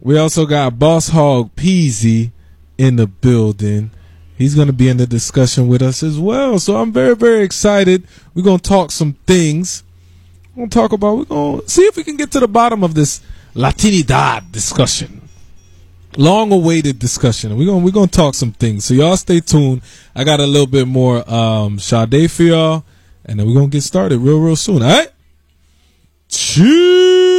[0.00, 2.32] We also got Boss Hog Peasy
[2.76, 3.90] in the building.
[4.38, 6.60] He's going to be in the discussion with us as well.
[6.60, 8.06] So I'm very, very excited.
[8.34, 9.82] We're going to talk some things.
[10.54, 12.46] We're going to talk about, we're going to see if we can get to the
[12.46, 13.20] bottom of this
[13.56, 15.28] Latinidad discussion.
[16.16, 17.58] Long awaited discussion.
[17.58, 18.84] We're going, we're to talk some things.
[18.84, 19.82] So y'all stay tuned.
[20.14, 22.84] I got a little bit more, um, Sade for y'all.
[23.24, 24.82] And then we're going to get started real, real soon.
[24.84, 25.10] All right?
[26.28, 27.37] Cheers.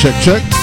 [0.00, 0.59] Check, check,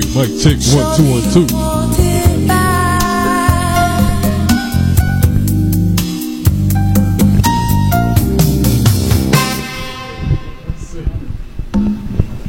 [0.00, 1.46] check, mic check, one, two, one, two.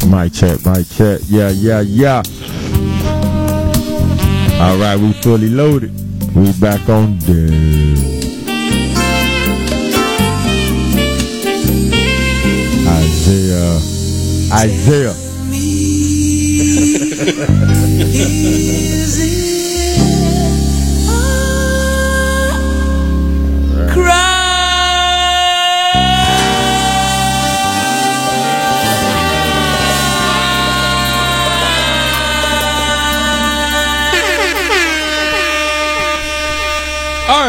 [0.09, 1.21] Mic check, mic check.
[1.27, 2.23] Yeah, yeah, yeah.
[4.59, 5.93] All right, we fully loaded.
[6.35, 7.51] We back on deck.
[12.87, 13.79] Isaiah.
[14.51, 15.24] Isaiah.
[17.18, 17.22] All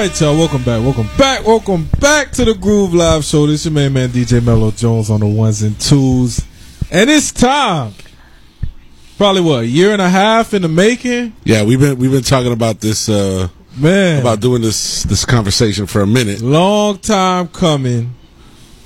[0.03, 0.37] right, y'all.
[0.37, 0.81] Welcome back.
[0.81, 1.45] Welcome back.
[1.45, 3.49] Welcome back to the Groove Live Show.
[3.49, 6.45] This your main man DJ Mello Jones on the ones and twos,
[6.93, 7.93] and it's time.
[9.17, 11.33] Probably what a year and a half in the making.
[11.45, 15.87] Yeah, we've been we've been talking about this uh man about doing this this conversation
[15.87, 16.41] for a minute.
[16.43, 18.14] Long time coming,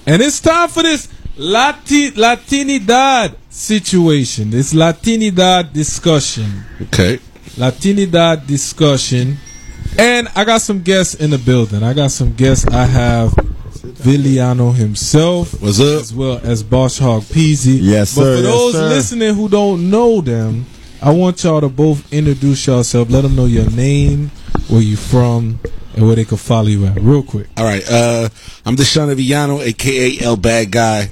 [0.06, 4.50] and it's time for this Lati- Latinidad situation.
[4.50, 6.64] This Latinidad discussion.
[6.82, 7.18] Okay.
[7.56, 9.36] Latinidad discussion.
[9.98, 11.82] And I got some guests in the building.
[11.82, 12.66] I got some guests.
[12.68, 13.34] I have
[14.00, 15.60] Villano himself.
[15.60, 16.00] What's up?
[16.00, 17.78] As well as Boss Hog Peasy.
[17.80, 18.88] Yes, But sir, for yes, those sir.
[18.88, 20.66] listening who don't know them,
[21.02, 23.10] I want y'all to both introduce yourself.
[23.10, 24.30] Let them know your name,
[24.68, 25.58] where you from,
[25.94, 27.00] and where they can follow you at.
[27.00, 27.48] Real quick.
[27.56, 27.82] All right.
[27.90, 28.28] Uh,
[28.64, 31.10] I'm Deshaun Villano, aka El Bad Guy,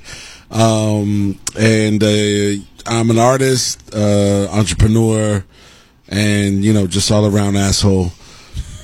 [0.51, 5.45] um, and uh, I'm an artist, uh, entrepreneur,
[6.09, 8.13] and you know, just all around asshole.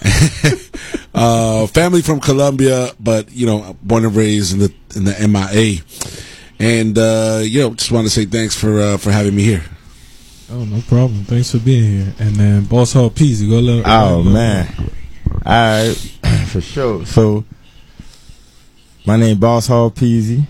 [1.14, 5.80] uh, family from Colombia, but you know, born and raised in the in the MIA,
[6.58, 9.64] and uh, you know, just want to say thanks for uh, for having me here.
[10.50, 11.24] Oh, no problem.
[11.24, 12.14] Thanks for being here.
[12.18, 14.90] And then Boss Hall Peasy, go let Oh let- man.
[15.46, 15.94] All right,
[16.48, 17.04] for sure.
[17.06, 17.44] So,
[19.06, 20.46] my name Boss Hall Peasy.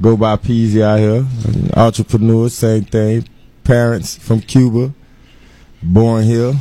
[0.00, 1.26] Go by Peasy out here.
[1.76, 3.28] Entrepreneur, same thing.
[3.64, 4.92] Parents from Cuba.
[5.82, 6.54] Born here.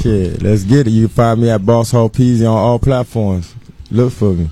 [0.00, 0.90] Shit, let's get it.
[0.90, 3.54] You can find me at Boss Hall Peasy on all platforms.
[3.90, 4.50] Look for me.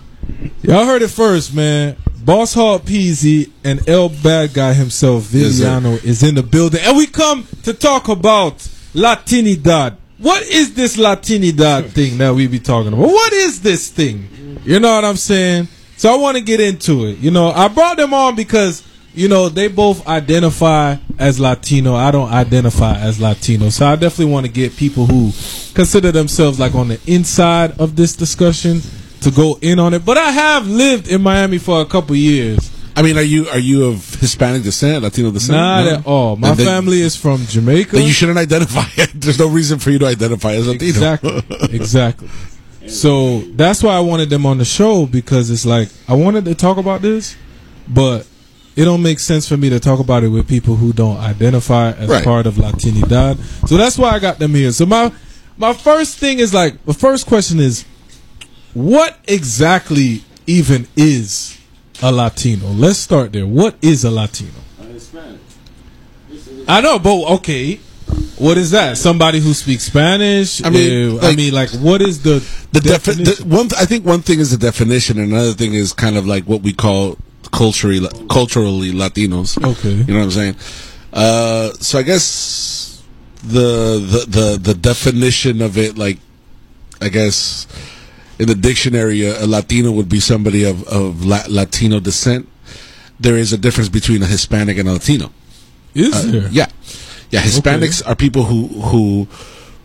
[0.63, 1.97] Y'all heard it first, man.
[2.25, 5.61] Boss Hog Peasy and El Bad Guy himself, Yes,
[6.05, 6.81] is in the building.
[6.85, 8.59] And we come to talk about
[8.95, 9.97] Latinidad.
[10.19, 13.07] What is this Latinidad thing that we be talking about?
[13.09, 14.61] What is this thing?
[14.65, 15.69] You know what I'm saying?
[15.97, 17.19] So I want to get into it.
[17.19, 18.83] You know, I brought them on because,
[19.15, 21.95] you know, they both identify as Latino.
[21.95, 23.69] I don't identify as Latino.
[23.71, 25.33] So I definitely want to get people who
[25.75, 28.81] consider themselves like on the inside of this discussion
[29.23, 30.05] to go in on it.
[30.05, 32.71] But I have lived in Miami for a couple years.
[32.97, 35.57] I mean, are you are you of Hispanic descent, Latino descent?
[35.57, 35.91] Not No?
[35.95, 36.37] at all.
[36.37, 37.97] My then- family is from Jamaica.
[37.97, 38.85] Then you shouldn't identify.
[39.15, 40.89] There's no reason for you to identify as Latino.
[40.89, 41.43] Exactly.
[41.77, 42.29] exactly.
[42.89, 46.55] So that's why I wanted them on the show because it's like I wanted to
[46.55, 47.37] talk about this,
[47.89, 48.27] but
[48.77, 51.91] it don't make sense for me to talk about it with people who don't identify
[51.93, 52.25] as Right.
[52.25, 53.39] part of Latinidad.
[53.69, 54.73] So that's why I got them here.
[54.73, 55.13] So my
[55.59, 57.85] my first thing is like the first question is
[58.75, 61.59] what exactly even is
[62.03, 62.69] a Latino?
[62.69, 63.47] Let's start there.
[63.47, 64.53] What is a Latino?
[66.69, 67.81] I know, but okay.
[68.39, 68.97] What is that?
[68.97, 70.65] Somebody who speaks Spanish?
[70.65, 72.43] I mean, Uh, I like- mean, like, what is the
[72.73, 73.49] the, defi- definition?
[73.49, 76.27] the one I think one thing is the definition, and another thing is kind of
[76.27, 77.19] like what we call
[77.53, 79.57] culturally culturally Latinos.
[79.63, 79.93] Okay.
[79.93, 80.57] you know what I'm saying.
[81.13, 83.03] Uh, so I guess
[83.43, 86.19] the, the the the definition of it, like
[87.01, 87.67] I guess
[88.39, 92.49] in the dictionary, a, a Latino would be somebody of of La- Latino descent.
[93.19, 95.31] There is a difference between a Hispanic and a Latino.
[95.95, 96.49] Is Uh, there?
[96.51, 96.69] Yeah,
[97.31, 97.43] yeah.
[97.43, 99.29] Hispanics are people who who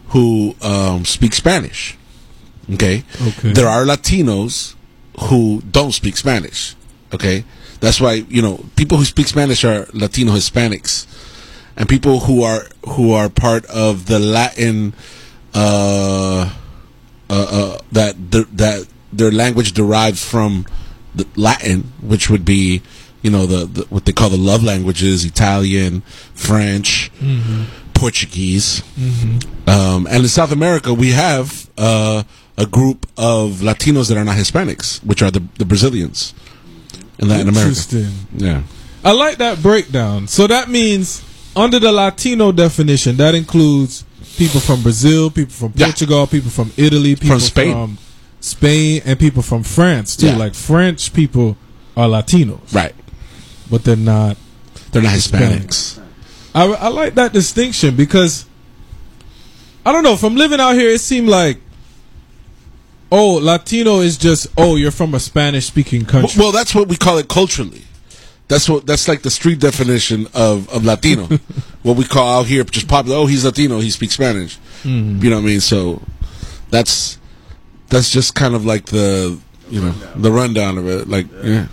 [0.10, 1.98] who um, speak Spanish.
[2.74, 3.04] Okay.
[3.28, 3.52] Okay.
[3.54, 4.76] There are Latinos
[5.30, 6.76] who don't speak Spanish.
[7.16, 7.44] Okay.
[7.82, 11.06] That's why you know people who speak Spanish are Latino Hispanics,
[11.78, 14.94] and people who are who are part of the Latin
[15.54, 16.50] uh,
[17.30, 20.66] uh, uh, that th- that their language derives from
[21.14, 22.82] the Latin, which would be
[23.22, 26.02] you know the, the what they call the love languages: Italian,
[26.34, 27.66] French, Mhm.
[27.94, 28.82] Portuguese.
[29.00, 29.44] Mhm.
[29.68, 32.24] Um, and in South America, we have uh,
[32.58, 36.34] a group of Latinos that are not Hispanics, which are the, the Brazilians
[37.20, 37.70] in Latin America.
[37.70, 38.12] Interesting.
[38.36, 38.64] Yeah.
[39.04, 40.28] I like that breakdown.
[40.28, 41.24] So that means
[41.56, 44.04] under the Latino definition, that includes
[44.38, 47.72] people from Brazil, people from Portugal, people from Italy, people Spain.
[47.72, 47.98] from
[48.42, 50.28] Spain, and people from France too.
[50.28, 50.38] Yeah.
[50.38, 51.56] Like French people
[51.96, 52.74] are Latinos.
[52.74, 52.94] Right.
[53.70, 54.38] but they're not.
[54.92, 56.00] They're not Hispanics.
[56.54, 58.46] I, I like that distinction because
[59.86, 60.16] I don't know.
[60.16, 61.60] From living out here, it seemed like
[63.16, 66.40] oh, Latino is just oh, you're from a Spanish speaking country.
[66.40, 67.84] Well, that's what we call it culturally.
[68.48, 71.24] That's what that's like the street definition of, of Latino.
[71.84, 73.18] what we call out here just popular.
[73.18, 73.80] Oh, he's Latino.
[73.80, 74.60] He speaks Spanish.
[74.84, 75.24] Mhm.
[75.24, 75.62] You know what I mean?
[75.62, 76.02] So
[76.70, 77.18] that's
[77.88, 79.40] that's just kind of like the
[79.70, 81.08] you know the rundown of it.
[81.08, 81.68] Like yeah,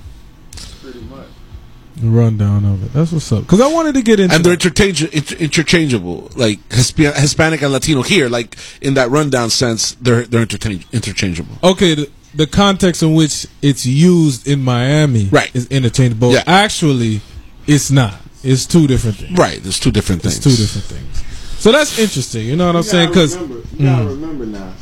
[2.11, 2.93] rundown of it.
[2.93, 3.43] That's what's up.
[3.43, 6.31] Because I wanted to get into and they're interchange- inter- interchangeable.
[6.37, 11.57] Like Hispa- Hispanic and Latino here, like in that rundown sense, they're they're interchange- interchangeable.
[11.63, 15.55] okay, the, the context in which it's used in Miami Right.
[15.55, 16.33] is interchangeable.
[16.33, 16.45] Yeah.
[16.47, 17.21] Actually,
[17.67, 18.15] it's not.
[18.43, 19.39] It's two different things.
[19.39, 19.63] Right.
[19.63, 20.57] There's two different It's things.
[20.57, 21.61] two different things.
[21.63, 22.47] So that's interesting.
[22.47, 23.09] You know what I'm You saying?
[23.11, 23.85] Because remember- you mm.
[23.85, 24.73] gotta remember now,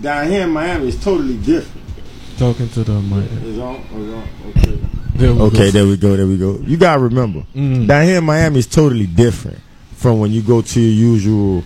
[0.00, 1.84] down here in Miami is totally different.
[2.38, 3.30] talking to the mic.
[3.44, 4.78] It's on, it's on, okay.
[5.20, 5.70] There we okay, go.
[5.70, 6.58] there we go, there we go.
[6.64, 7.86] You gotta remember, Mm.
[7.86, 9.58] down here in Miami is totally different
[9.96, 11.64] from when you go to your usual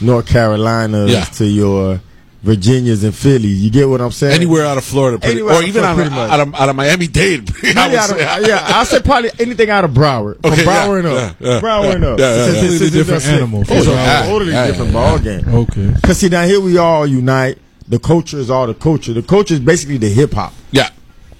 [0.00, 1.24] North Carolinas Yeah.
[1.24, 2.00] to your
[2.42, 3.60] Virginias and Phillies.
[3.62, 4.34] You get what I'm saying?
[4.34, 6.30] Anywhere out of Florida, pretty, or of even out Florida, of, pretty much.
[6.30, 7.50] out, of, out of Miami Dade.
[7.62, 8.48] I Really out of- say.
[8.48, 10.40] yeah, I said probably anything out of Broward.
[10.40, 11.36] From Okay, yeah, Broward and up.
[11.38, 12.18] yeah, yeah, Broward yeah, up.
[12.18, 12.78] yeah, yeah, Since- yeah.
[12.78, 13.34] since- different that's it.
[13.34, 13.60] animal.
[13.62, 15.40] It's a totally different yeah, ball yeah.
[15.40, 15.54] game.
[15.54, 15.94] Okay.
[16.02, 17.58] Cause see down here we all unite.
[17.88, 19.12] The culture is all the culture.
[19.12, 20.54] The culture is basically the hip hop.
[20.70, 20.88] Yeah.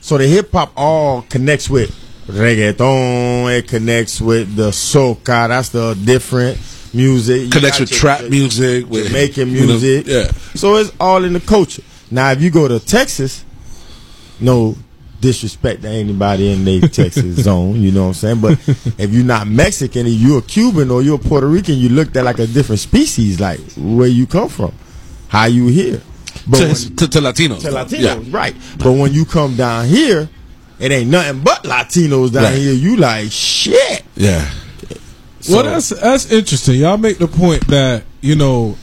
[0.01, 1.91] So the hip hop all connects with
[2.27, 3.59] reggaeton.
[3.59, 5.49] It connects with the soca.
[5.49, 6.59] That's the different
[6.95, 7.43] music.
[7.43, 10.07] You Connects with trap music, with Jamaican you know, music.
[10.07, 10.31] yeah.
[10.55, 11.83] So it's all in the culture.
[12.11, 13.45] Now, if you go to Texas,
[14.41, 14.75] no
[15.21, 18.41] disrespect to anybody in the Texas zone, you know what I'm saying?
[18.41, 18.53] But
[18.99, 22.17] if you're not Mexican and you're a Cuban or you're a Puerto Rican, you looked
[22.17, 24.73] at like a different species, like where you come from,
[25.29, 26.01] how you here.
[26.47, 27.61] But To, when- to, to Latinos.
[27.63, 28.19] to Latinos, Yeah.
[28.31, 28.55] right?
[28.79, 30.29] But when you come down here,
[30.79, 32.55] it ain't nothing but Latinos down Right.
[32.59, 32.73] here.
[32.73, 34.03] You like shit.
[34.17, 34.49] Yeah.
[35.49, 36.77] well, that's that's interesting.
[36.81, 38.77] Y'all make the point that you know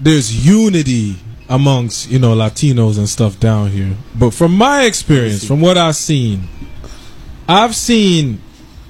[0.00, 1.16] there's unity
[1.48, 3.96] amongst you know Latinos and stuff down here.
[4.14, 6.48] But from my experience, from what I've seen,
[7.48, 8.40] I've seen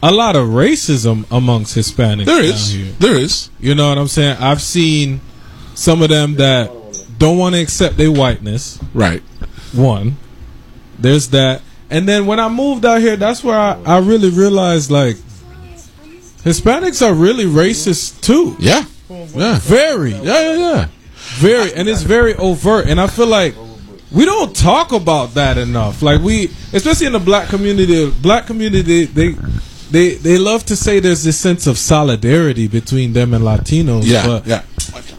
[0.02, 2.24] a lot of racism amongst Hispanics.
[2.26, 2.70] There down is.
[2.72, 2.93] Here.
[2.98, 3.51] There is.
[3.60, 4.36] You know what I'm saying?
[4.40, 5.20] I've seen
[5.74, 6.70] some of them that
[7.19, 8.78] don't want to accept their whiteness.
[8.95, 9.23] Right.
[9.73, 10.16] One,
[10.99, 14.90] there's that, and then when I moved out here, that's where I, I really realized
[14.90, 15.16] like
[16.45, 18.57] Hispanics are really racist too.
[18.59, 18.85] Yeah.
[19.11, 19.59] Yeah.
[19.59, 20.12] Very.
[20.12, 20.89] Yeah, yeah, yeah.
[21.36, 22.86] Very, and it's very overt.
[22.86, 23.55] And I feel like
[24.11, 26.01] we don't talk about that enough.
[26.03, 29.32] Like we, especially in the black community, black community, they
[29.90, 34.03] they they love to say there's this sense of solidarity between them and Latinos.
[34.05, 34.27] Yeah.
[34.27, 34.62] but, yeah.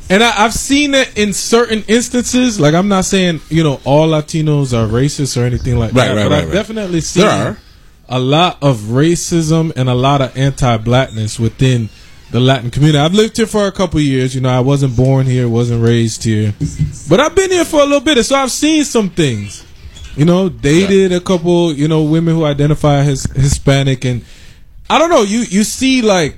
[0.09, 2.59] And I, I've seen it in certain instances.
[2.59, 6.15] Like I'm not saying you know all Latinos are racist or anything like Right, that,
[6.15, 6.53] right, but right, I've right.
[6.53, 7.57] definitely seen There are.
[8.07, 11.89] a lot of racism and a lot of anti-blackness within
[12.31, 12.99] the Latin community.
[12.99, 14.35] I've lived here for a couple years.
[14.35, 16.53] You know, I wasn't born here, wasn't raised here,
[17.09, 19.65] but I've been here for a little bit, so I've seen some things.
[20.15, 24.23] You know, dated a couple, you know, women who identify as Hispanic, and
[24.89, 25.21] I don't know.
[25.23, 26.35] You you see like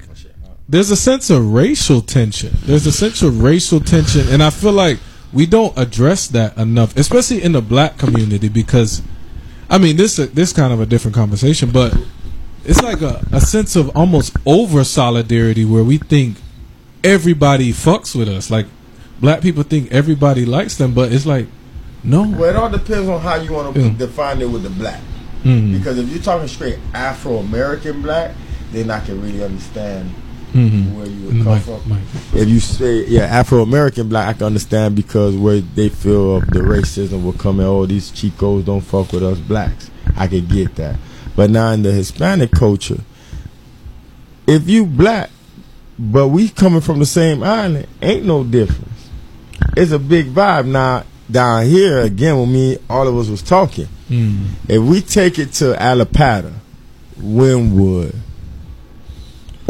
[0.72, 2.53] there's a sense of racial tension.
[2.64, 4.99] There's a sense of racial tension, and I feel like
[5.34, 9.02] we don't address that enough, especially in the black community, because
[9.69, 11.93] I mean this this kind of a different conversation, but
[12.64, 16.38] it's like a, a sense of almost over solidarity where we think
[17.03, 18.49] everybody fucks with us.
[18.49, 18.68] Like
[19.19, 21.48] black people think everybody likes them, but it's like
[22.02, 22.23] no.
[22.23, 25.02] Well, it all depends on how you want to define it with the black.
[25.43, 25.77] Mhm.
[25.77, 28.34] Because if you're talking straight Afro American black,
[28.72, 30.14] then I can really understand
[30.53, 30.94] Mhm.
[30.95, 31.80] where you would come Mike- from.
[31.88, 31.99] Mike.
[32.34, 36.48] If you say yeah Afro American black, I can understand because where they feel of
[36.48, 37.65] the racism will come in.
[37.65, 39.90] Oh, these Chicos don't fuck with us blacks.
[40.18, 40.98] I can get that.
[41.36, 42.99] But now in the Hispanic culture,
[44.48, 45.30] if you black,
[45.98, 48.88] but we coming from the same island, ain't no difference.
[49.78, 50.65] It's a big vibe.
[50.65, 54.40] Now down here again, when me all of us was talking, Mm.
[54.68, 56.52] if we take it to Allapattah,
[57.23, 58.15] Wynwood,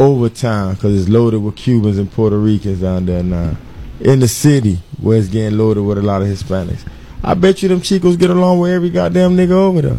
[0.02, 3.56] Overtown, because it's loaded with Cubans and Puerto Ricans down there now,
[4.00, 6.86] in the city where it's getting loaded with a lot of Hispanics,
[7.22, 9.98] I bet you them Chicos get along with every goddamn nigga over there.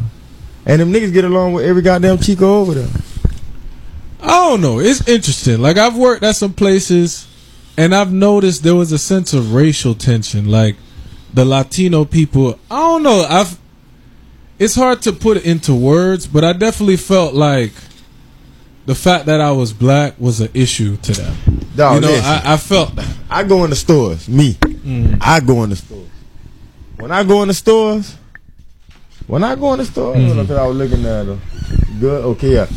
[0.66, 2.90] And them niggas get along with every goddamn Chico over there.
[4.22, 4.80] I don't know.
[4.80, 5.62] It's interesting.
[5.62, 7.28] Like I've worked at some places,
[7.78, 10.50] and I've noticed there was a sense of racial tension.
[10.50, 10.76] Like
[11.34, 12.60] the Latino people.
[12.70, 13.26] I don't know.
[13.30, 13.60] I've.
[14.60, 17.74] It's hard to put it into words, but I definitely felt like
[18.86, 21.36] the fact that I was black was an issue to them.
[21.76, 22.26] Dog, you know, listen.
[22.26, 23.08] I, I felt that.
[23.30, 24.54] I go in the stores, me.
[24.54, 25.18] Mm.
[25.22, 26.10] I go in the stores.
[26.98, 28.16] When I go in the stores,
[29.28, 30.42] when I go in the stores, Mhm.
[30.42, 31.42] because I was looking at them.
[32.00, 32.68] Good, okay, yeah.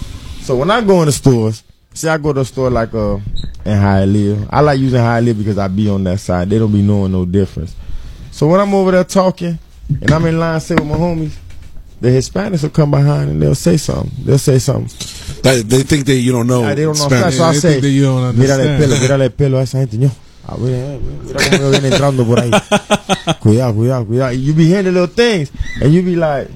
[0.43, 1.63] So when I go in the stores,
[1.93, 3.17] see, I go to a store like uh
[3.65, 4.47] in Hialeah.
[4.51, 6.49] I like using Hialeah because I be on that side.
[6.51, 7.75] They don't be knowing no difference.
[8.31, 9.59] So when I'm over there talking
[9.89, 11.33] and I'm in line, say with my homies,
[12.01, 14.13] the Hispanics will come behind and they'll say something.
[14.25, 14.89] They'll say something.
[15.47, 16.63] They, they think that you don't know.
[16.75, 17.39] They don't know Spanish.
[17.41, 19.97] I say, think that you don't mira el pelo, mira el pelo a esa gente.
[19.97, 20.11] ño.
[20.49, 22.51] Ah, mira, mira cómo viene entrando por ahí.
[23.41, 24.33] Cuidado, cuidado, cuidado.
[24.33, 25.51] You be hearing little things
[25.81, 26.49] and you be like,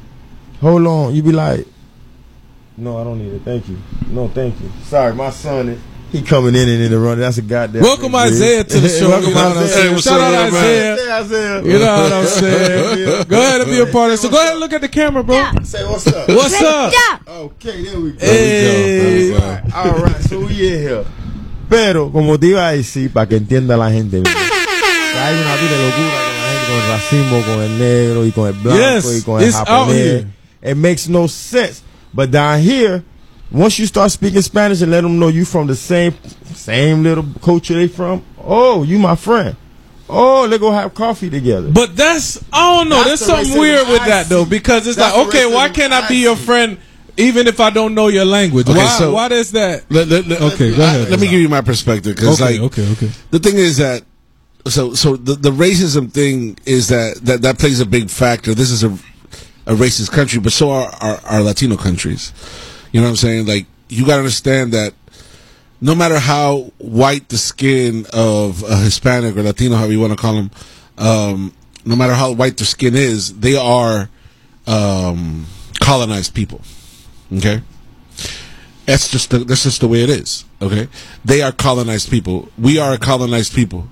[0.60, 1.14] hold on.
[1.14, 1.66] You be like,
[2.76, 3.42] no, I don't need it.
[3.44, 3.76] Thank you.
[4.10, 4.70] No, thank you.
[4.88, 5.78] Sorry, my son is.
[6.12, 7.20] He coming in and in the run.
[7.20, 7.82] That's a goddamn.
[7.82, 8.32] Welcome thing, dude.
[8.32, 9.08] Isaiah to the show.
[9.10, 9.92] Welcome you know Isaiah.
[9.92, 10.46] What's Shout up, out?
[10.48, 10.96] Isaiah.
[10.98, 11.62] Say Isaiah.
[11.62, 13.24] You know what I'm saying?
[13.28, 14.16] Go ahead and be a part of it.
[14.18, 15.36] So go ahead and look at the camera, bro.
[15.62, 16.28] Say what's up.
[16.28, 16.92] What's up?
[17.28, 18.18] Okay, there we go.
[18.18, 19.34] Hey.
[19.34, 21.04] All right, all right, so we in here.
[21.68, 25.54] Pero, como te iba a decir, para que entienda la gente, mira, que hay una
[25.54, 28.54] vida de locura con la gente, con el racismo, con el negro y con el
[28.54, 28.80] blanco
[29.10, 29.94] Yes, y con el japonés.
[29.96, 30.26] here.
[30.72, 31.82] It makes no sense.
[32.12, 33.04] But down here,
[33.50, 36.14] once you start speaking Spanish and let them know you from the same
[36.54, 39.56] same little culture they from, oh, you my friend.
[40.12, 41.70] Oh, they go have coffee together.
[41.70, 42.96] But that's I don't know.
[43.04, 45.68] That's There's the something weird with I that though because it's That's like okay, why
[45.68, 46.44] can't I I be your see.
[46.46, 46.78] friend
[47.16, 48.68] even if I don't know your language?
[48.68, 48.98] Okay, why?
[48.98, 49.84] so- why does that?
[49.90, 51.10] Let, let- let- Okay, go I- ahead.
[51.10, 53.10] let me give you my perspective because, Okay, like, okay, okay.
[53.30, 54.02] the thing is that
[54.66, 58.52] so so the the racism thing is that that that plays a big factor.
[58.54, 58.88] This is a
[59.66, 62.32] a racist country, but so are our, our Latino countries.
[62.92, 63.46] You know what I'm saying?
[63.46, 64.94] Like you got to understand that
[65.80, 70.18] no matter how white the skin of a Hispanic or Latino, however you want to
[70.18, 70.50] call them,
[70.98, 71.54] um,
[71.84, 74.08] no matter how white their skin is, they are
[74.66, 75.46] um,
[75.80, 76.60] colonized people.
[77.32, 77.62] Okay,
[78.86, 80.44] that's just the, that's just the way it is.
[80.60, 80.88] Okay,
[81.24, 82.48] they are colonized people.
[82.58, 83.88] We are colonized people.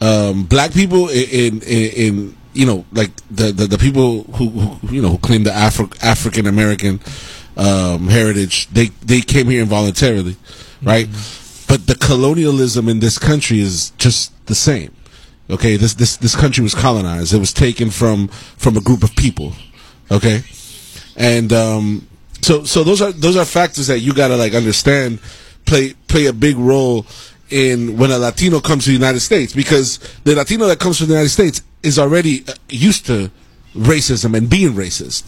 [0.00, 4.94] Um, black people in, in in you know like the the, the people who, who
[4.94, 7.00] you know who claim the Afro- African American
[7.56, 10.36] um, heritage, they they came here involuntarily,
[10.82, 11.08] right?
[11.68, 14.94] But the colonialism in this country is just the same.
[15.50, 17.34] Okay, this this this country was colonized.
[17.34, 19.52] It was taken from from a group of people.
[20.10, 20.42] Okay,
[21.16, 22.08] and um,
[22.40, 25.20] so so those are those are factors that you gotta like understand
[25.64, 27.06] play play a big role
[27.50, 31.06] in when a Latino comes to the United States because the Latino that comes to
[31.06, 33.30] the United States is already uh, used to
[33.74, 35.24] racism and being racist.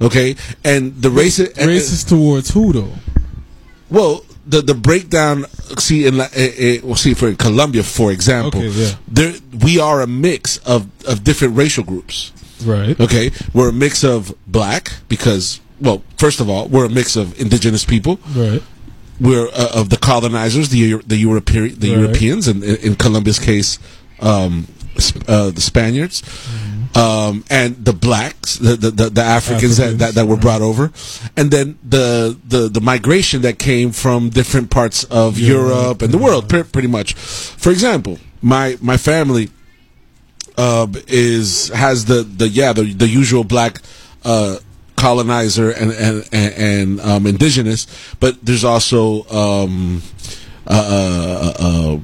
[0.00, 2.92] Okay, and the racist Racist towards who though?
[3.90, 5.44] well, the the breakdown.
[5.78, 8.94] See, in eh, eh, see for Colombia, for example, Okay, yeah.
[9.08, 9.34] there
[9.64, 12.32] we are a mix of of different racial groups.
[12.64, 12.98] Right.
[12.98, 17.38] Okay, we're a mix of black because, well, first of all, we're a mix of
[17.40, 18.18] indigenous people.
[18.34, 18.62] Right.
[19.20, 22.00] We're uh, of the colonizers, the the European the Right.
[22.00, 23.78] Europeans, and in, in Colombia's case,
[24.20, 24.66] um,
[25.28, 26.98] uh, the Spaniards, Mm-hmm.
[26.98, 30.90] um, and the blacks, the the, the, the Africans, that, that that were brought over,
[31.36, 36.18] and then the, the the migration that came from different parts of Europe and the
[36.18, 37.14] world, pre- pretty much.
[37.14, 39.50] For example, my my family
[40.56, 43.80] uh, is has the the yeah the the usual black
[44.24, 44.56] uh,
[44.96, 47.86] colonizer and and and, and um, indigenous,
[48.18, 50.02] but there's also um,
[50.66, 51.98] uh, uh, uh,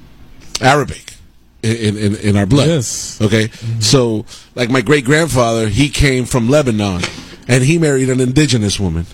[0.60, 1.13] Arabic
[1.64, 2.68] in, in in our blood.
[2.68, 3.20] Yes.
[3.20, 3.48] Okay.
[3.80, 7.02] So like my great grandfather, he came from Lebanon,
[7.48, 9.06] and he married an indigenous woman,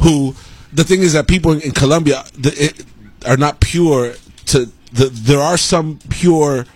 [0.00, 0.34] who
[0.72, 2.84] the thing is that people in, in Colombia the, it,
[3.26, 4.14] are not pure.
[4.46, 6.66] To the, there are some pure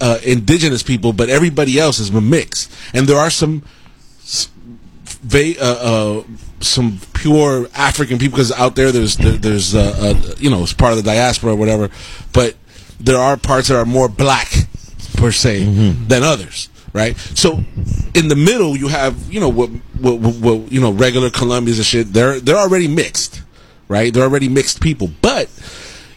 [0.00, 3.62] uh, indigenous people, but everybody else is mixed, and there are some
[5.22, 6.22] va- uh, uh,
[6.60, 10.72] some pure African people because out there there's there, there's uh, uh, you know it's
[10.72, 11.90] part of the diaspora or whatever,
[12.32, 12.56] but
[13.00, 14.48] there are parts that are more black
[15.22, 16.08] per se mm-hmm.
[16.08, 17.16] than others, right?
[17.16, 17.62] So
[18.14, 19.70] in the middle you have you know what
[20.00, 22.12] what, what, you know regular Colombians and shit.
[22.12, 23.42] They're they're already mixed,
[23.88, 24.12] right?
[24.12, 25.48] They're already mixed people, but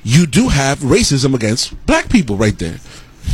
[0.03, 2.79] you do have racism against black people right there,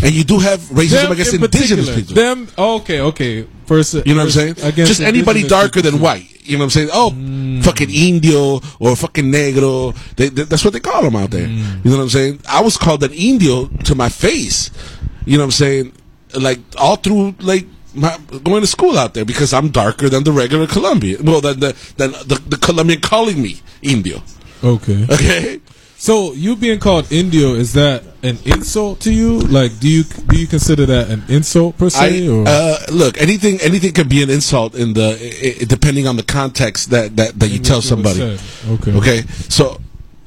[0.03, 2.35] and you do have racism Them against in indigenous particular.
[2.35, 2.45] people.
[2.45, 2.47] Them.
[2.57, 2.99] Okay.
[3.01, 3.47] Okay.
[3.65, 4.75] First, You know what I'm saying?
[4.75, 6.27] Just anybody darker than white.
[6.43, 6.89] You know what I'm saying?
[6.91, 7.63] Oh, mm.
[7.63, 9.95] fucking indio or fucking negro.
[10.15, 11.47] They, they- that's what they call them out there.
[11.47, 11.85] Mm.
[11.85, 12.41] You know what I'm saying?
[12.49, 14.71] I was called an indio to my face.
[15.25, 15.93] You know what I'm saying?
[16.39, 20.31] Like all through like my, going to school out there because I'm darker than the
[20.31, 21.25] regular Colombian.
[21.25, 24.21] Well, than the than the, the Colombian calling me indio.
[24.63, 25.07] Okay.
[25.11, 25.61] Okay.
[26.01, 29.37] So you being called Indio is that an insult to you?
[29.37, 32.25] Like, do you do you consider that an insult per se?
[32.25, 32.43] I, or?
[32.47, 36.23] uh, look, anything anything can be an insult in the i i depending on the
[36.23, 38.19] context that that, that you tell it somebody.
[38.67, 38.97] Okay.
[38.97, 39.21] Okay.
[39.49, 39.79] So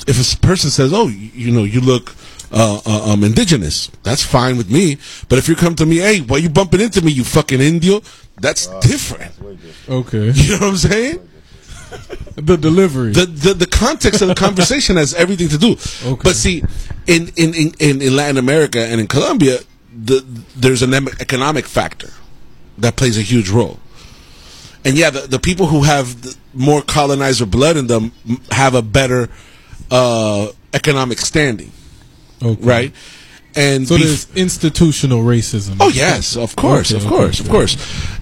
[0.06, 2.14] if a person says, "Oh, you, you know, you look
[2.55, 4.97] uh, uh, um, indigenous," that's fine with me.
[5.28, 8.01] But if you come to me, "Hey, why you bumping into me, you fucking Indio?"
[8.40, 9.32] That's different.
[9.89, 10.31] okay.
[10.35, 11.28] You know what I'm saying?
[12.36, 13.12] the delivery.
[13.12, 15.72] The, the the context of the conversation has everything to do.
[16.05, 16.20] Okay.
[16.22, 16.62] But see,
[17.06, 19.59] in in, in, in in Latin America and in Colombia,
[19.94, 20.24] the,
[20.56, 22.10] there's an economic factor
[22.78, 23.78] that plays a huge role.
[24.85, 28.12] And yeah, the, the people who have more colonizer blood in them
[28.51, 29.28] have a better
[29.90, 31.72] uh, economic standing,
[32.40, 32.93] right?
[33.56, 35.77] And so bef- there's institutional racism.
[35.81, 37.47] Oh yes, of course, Okay, of okay, course, okay.
[37.48, 37.77] of course.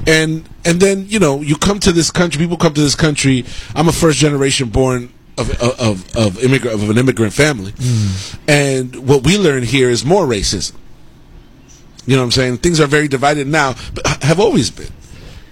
[0.07, 2.39] And and then you know you come to this country.
[2.39, 3.45] People come to this country.
[3.75, 8.37] I'm a first generation born of of of immigrant of an immigrant family, Mm.
[8.47, 10.75] and what we learn here is more racism.
[12.05, 12.59] You know what I'm saying?
[12.59, 14.91] Things are very divided now, but have always been.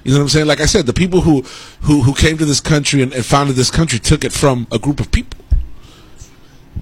[0.05, 0.47] You know what I'm saying?
[0.47, 1.43] Like I said, the people who
[1.83, 4.79] who who came to this country and, and founded this country took it from a
[4.79, 5.39] group of people.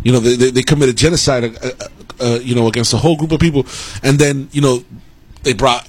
[0.03, 1.89] You know, they they, they committed genocide, uh, uh,
[2.21, 3.67] uh, you know, against a whole group of people,
[4.03, 4.85] and then you know,
[5.43, 5.89] they brought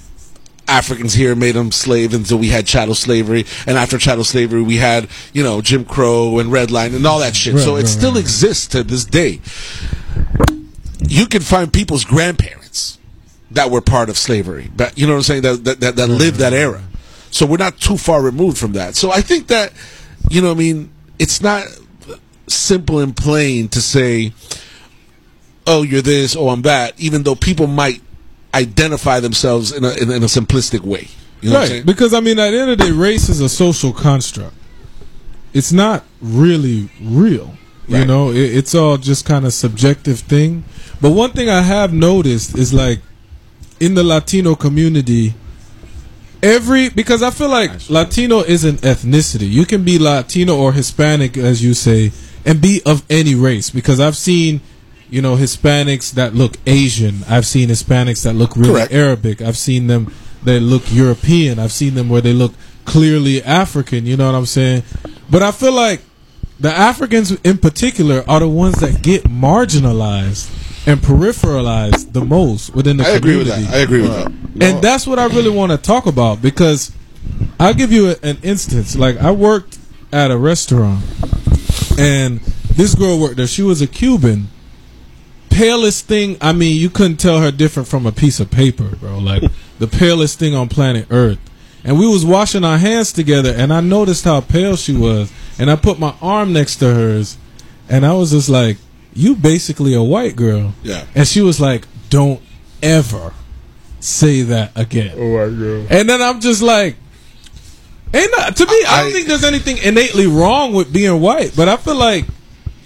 [0.68, 4.62] Africans here, and made them slaves until we had chattel slavery, and after chattel slavery,
[4.62, 7.56] we had you know Jim Crow and Red Line and all that shit.
[7.56, 9.42] Right, so it right, still exists to this day.
[11.08, 13.00] You can find people's grandparents
[13.52, 16.08] that were part of slavery, but you know what I'm saying that that that, that
[16.08, 16.84] lived that era.
[17.32, 18.96] So we're not too far removed from that.
[18.96, 19.72] So I think that
[20.30, 21.66] you know, what I mean, it's not
[22.50, 24.34] simple and plain to say,
[25.68, 28.02] "Oh, you're this," "Oh, I'm that," even though people might
[28.54, 31.08] identify themselves in a in, in a simplistic way.
[31.42, 31.86] You know right.
[31.86, 34.56] Because I mean, at the end of the day, race is a social construct.
[35.54, 37.56] It's not really real.
[37.88, 40.64] You know, it, it's all just kind of subjective thing.
[41.02, 43.00] But one thing I have noticed is like
[43.80, 45.34] in the Latino community,
[46.44, 49.50] every because I feel like Latino is an ethnicity.
[49.50, 52.12] You can be Latino or Hispanic, as you say,
[52.46, 53.70] and be of any race.
[53.70, 54.62] Because I've seen,
[55.10, 57.24] you know, Hispanics that look Asian.
[57.28, 58.94] I've seen Hispanics that look really Correct.
[58.94, 59.42] Arabic.
[59.42, 60.14] I've seen them
[60.44, 61.60] that look European.
[61.60, 62.54] I've seen them where they look
[62.86, 64.06] clearly African.
[64.06, 64.84] You know what I'm saying?
[65.30, 66.02] But I feel like
[66.60, 70.50] the Africans in particular are the ones that get marginalized
[70.88, 73.72] and peripheralized the most within the I agree with community.
[73.72, 73.78] that.
[73.78, 74.32] I agree with that.
[74.62, 76.92] And that's what I really want to talk about because
[77.60, 78.96] I'll give you a, an instance.
[78.96, 79.78] Like I worked
[80.12, 81.04] at a restaurant
[82.00, 82.40] and
[82.76, 83.48] this girl worked there.
[83.48, 84.48] She was a Cuban.
[85.50, 89.18] Palest thing, I mean, you couldn't tell her different from a piece of paper, bro.
[89.18, 89.44] Like
[89.80, 91.40] the palest thing on planet Earth.
[91.84, 95.32] And we was washing our hands together and I noticed how pale she was.
[95.58, 97.38] And I put my arm next to hers
[97.90, 98.78] and I was just like,
[99.14, 100.74] You basically a white girl.
[100.84, 101.06] Yeah.
[101.16, 102.42] And she was like, Don't
[102.82, 103.34] ever
[104.00, 105.16] say that again.
[105.18, 105.92] Oh my god.
[105.92, 106.96] And then I'm just like,
[108.14, 111.68] ain't not, to me, I, don't think there's anything innately wrong with being white, but
[111.70, 112.26] I feel like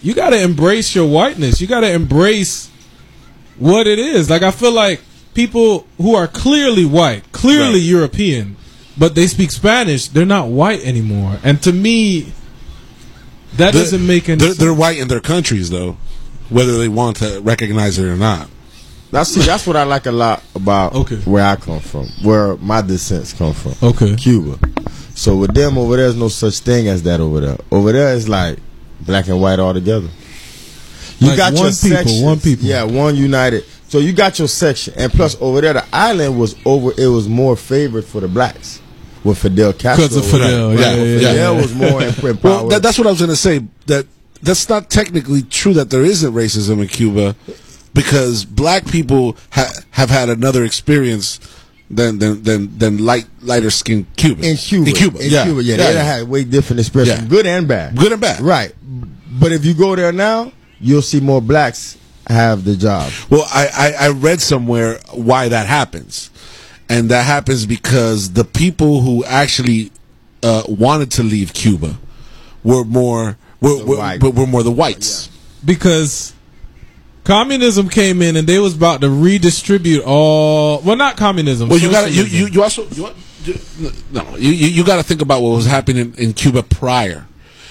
[0.02, 1.62] you got to embrace your whiteness.
[1.62, 2.70] You got to embrace
[3.58, 4.30] what it is.
[4.30, 5.02] Like I feel like
[5.34, 8.58] people who are clearly white, clearly European,
[8.98, 11.38] but they speak Spanish, they're not white anymore.
[11.44, 12.32] And to me,
[13.58, 14.58] that They're- doesn't make any They're, sense.
[14.60, 15.98] they're white in their countries, though,
[16.50, 18.50] whether they want to recognize it or not.
[19.12, 20.94] That's see, that's what I like a lot about
[21.26, 23.74] where I come from, where my descents come from.
[23.84, 24.58] Okay, Cuba.
[25.16, 27.58] So with them over there, there's no such thing as that over there.
[27.72, 28.58] Over there, it's like
[29.02, 30.08] black and white all together.
[31.20, 32.22] You Like got one your people, sections.
[32.24, 32.66] one people.
[32.66, 33.64] Yeah, one united.
[33.90, 36.92] So you got your section, and plus over there, the island was over.
[36.98, 38.82] It was more favored for the blacks
[39.24, 40.08] with Fidel Castro.
[40.08, 40.26] 'Cause of.
[40.26, 41.62] Fidel, Right, yeah, with yeah, Fidel yeah.
[41.62, 43.62] was more in, in Well, that, that's what I was going to say.
[43.86, 44.08] That
[44.42, 47.36] that's not technically true that there isn't racism in Cuba,
[47.94, 51.40] because black people ha- have had another experience
[51.96, 54.90] than than than, than light lighter skinned Cubans in Cuba.
[54.90, 56.04] In Cuba, in yeah, Cuba, yeah, yeah, they yeah.
[56.04, 57.28] had way different experiences, Yeah.
[57.30, 58.42] good and bad, good and bad.
[58.42, 58.74] Right,
[59.40, 61.98] but if you go there now, you'll see more blacks
[62.28, 63.12] have the job.
[63.30, 63.68] Well, I,
[64.00, 66.30] I, I read somewhere why that happens.
[66.90, 69.92] And that happens because the people who actually
[70.44, 71.98] uh, wanted to leave Cuba
[72.64, 75.30] were more were, were, were, were more the whites.
[75.66, 76.33] because
[77.24, 81.90] communism came in and they was about to redistribute all well not communism Well, you
[81.92, 83.10] got you, you you also you,
[84.12, 87.26] no you you, got to think about what was happening in Cuba prior.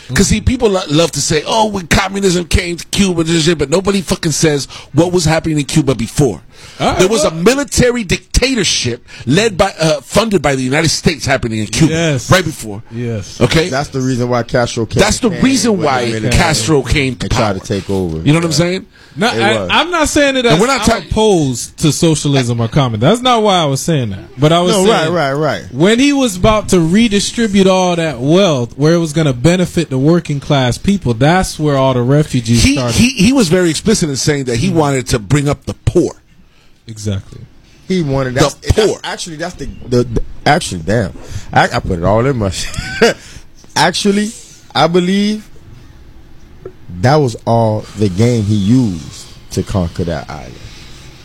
[0.08, 3.24] Because see, people lo- love to say, "Oh, when communism came to Cuba,"
[3.56, 6.42] but nobody fucking says what was happening in Cuba before.
[6.80, 10.88] All right, there was well- a military dictatorship led by, uh, funded by the United
[10.88, 11.92] States, happening in Cuba.
[11.92, 12.30] Yes.
[12.30, 12.82] right before.
[12.90, 15.00] yes Okay, That's the reason why Castro came.
[15.00, 18.18] that's the came reason why the military Castro came to and tried to take over.
[18.18, 18.86] You know what I'm saying?
[19.14, 20.58] No, I, I'm not saying that.
[20.58, 23.00] We're not I'm talk- opposed to socialism or communism.
[23.10, 24.40] That's not why I was saying that.
[24.40, 25.72] But I was No, saying right, right, right.
[25.72, 29.90] when he was about to redistribute all that wealth, where it was going to benefit
[29.90, 32.96] the working class people, that's where all the refugees He, started.
[32.96, 36.12] he he was very explicit in saying that he wanted to bring up the poor.
[36.86, 37.40] Exactly.
[37.88, 39.00] He wanted that's, The that's- poor.
[39.04, 41.12] actually, that's the, the, the actually damn.
[41.52, 42.50] I, I put it all in my.
[42.50, 43.16] shit.
[43.76, 44.28] actually,
[44.74, 45.48] I believe
[47.00, 50.54] that was all the game he used to conquer that island.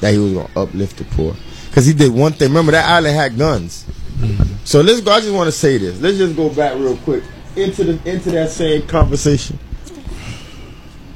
[0.02, 1.36] That he was gonna uplift the poor.
[1.72, 2.50] Cause he did one thing.
[2.50, 3.86] Remember that island had guns.
[4.18, 4.56] Mm-hmm.
[4.66, 5.12] So let's go.
[5.12, 6.00] I just want to say this.
[6.02, 7.24] Let's just go back real quick
[7.56, 9.60] into the into that same conversation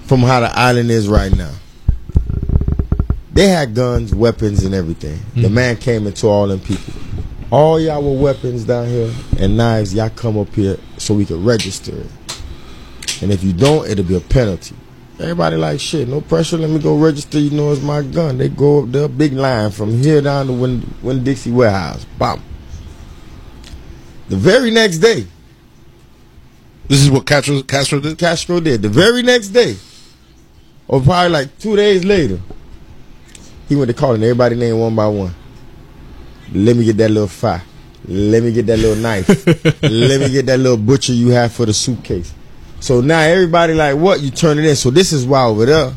[0.05, 1.51] from how the island is right now.
[3.33, 5.19] They had guns, weapons, and everything.
[5.35, 5.53] The hmm.
[5.53, 6.93] man came into all them people.
[7.49, 11.43] All y'all with weapons down here and knives, y'all come up here so we can
[11.43, 12.41] register it.
[13.21, 14.75] And if you don't, it'll be a penalty.
[15.19, 16.57] Everybody like shit, no pressure.
[16.57, 17.39] Let me go register.
[17.39, 18.37] You know it's my gun.
[18.37, 22.05] They go up there, big line from here down to Win, Winn-Dixie warehouse.
[22.17, 22.41] Bam.
[24.29, 25.27] The very next day,
[26.87, 28.17] This is what Castro Castro did.
[28.17, 28.81] Castro did.
[28.81, 29.77] The very next day,
[30.87, 32.39] or probably like two days later,
[33.71, 35.33] he went to calling everybody name one by one.
[36.51, 37.63] Let me get that little fire.
[38.05, 39.29] Let me get that little knife.
[39.81, 42.33] Let me get that little butcher you have for the suitcase.
[42.81, 44.19] So now everybody like, what?
[44.19, 44.75] You turn it in.
[44.75, 45.93] So this is why over there,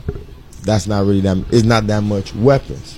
[0.62, 1.36] that's not really that.
[1.50, 2.96] It's not that much weapons.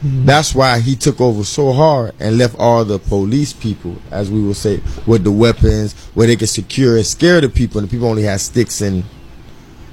[0.00, 0.26] Hmm.
[0.26, 4.42] That's why he took over so hard and left all the police people, as we
[4.42, 7.92] will say, with the weapons where they could secure and scare the people, and the
[7.92, 9.04] people only had sticks and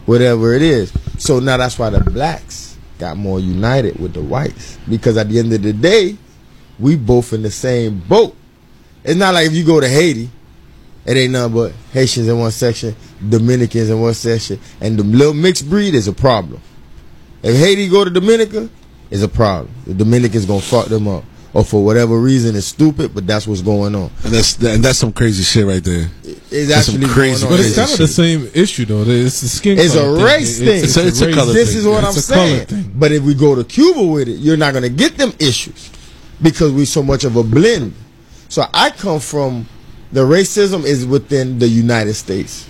[0.08, 0.92] whatever it is.
[1.20, 2.73] So now that's why the blacks
[3.04, 6.18] got more united with the whites because at the end of the day,
[6.80, 8.34] we both in the same boat.
[9.04, 10.30] It's not like if you go to Haiti,
[11.06, 12.96] it ain't nothing but Haitians in one section,
[13.28, 16.62] Dominicans in one section, and the little mixed breed is a problem.
[17.44, 18.70] If Haiti go to Dominica,
[19.12, 19.70] it's a problem.
[19.86, 23.62] The Dominicans gonna fuck them up, or for whatever reason, it's stupid, but that's what's
[23.62, 24.10] going on.
[24.24, 26.10] And that's and that's some crazy shit right there.
[26.24, 27.48] It's That's some actually crazy.
[27.48, 29.04] But it's kind of the same issue though.
[29.04, 29.78] It's the skin.
[29.80, 30.84] It's color a race thing.
[30.84, 31.56] It's a- it's a race color thing.
[31.56, 32.66] This is what Yeah, I'm it's a color saying.
[32.68, 32.92] thing.
[32.96, 35.90] But if we go to Cuba with it, you're not gonna get them issues
[36.42, 37.94] because we're so much of a blend.
[38.50, 39.68] So I come from
[40.12, 42.66] the racism is within the United States.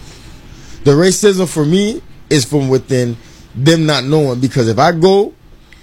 [0.85, 3.15] The racism for me is from within
[3.55, 5.33] them not knowing because if I go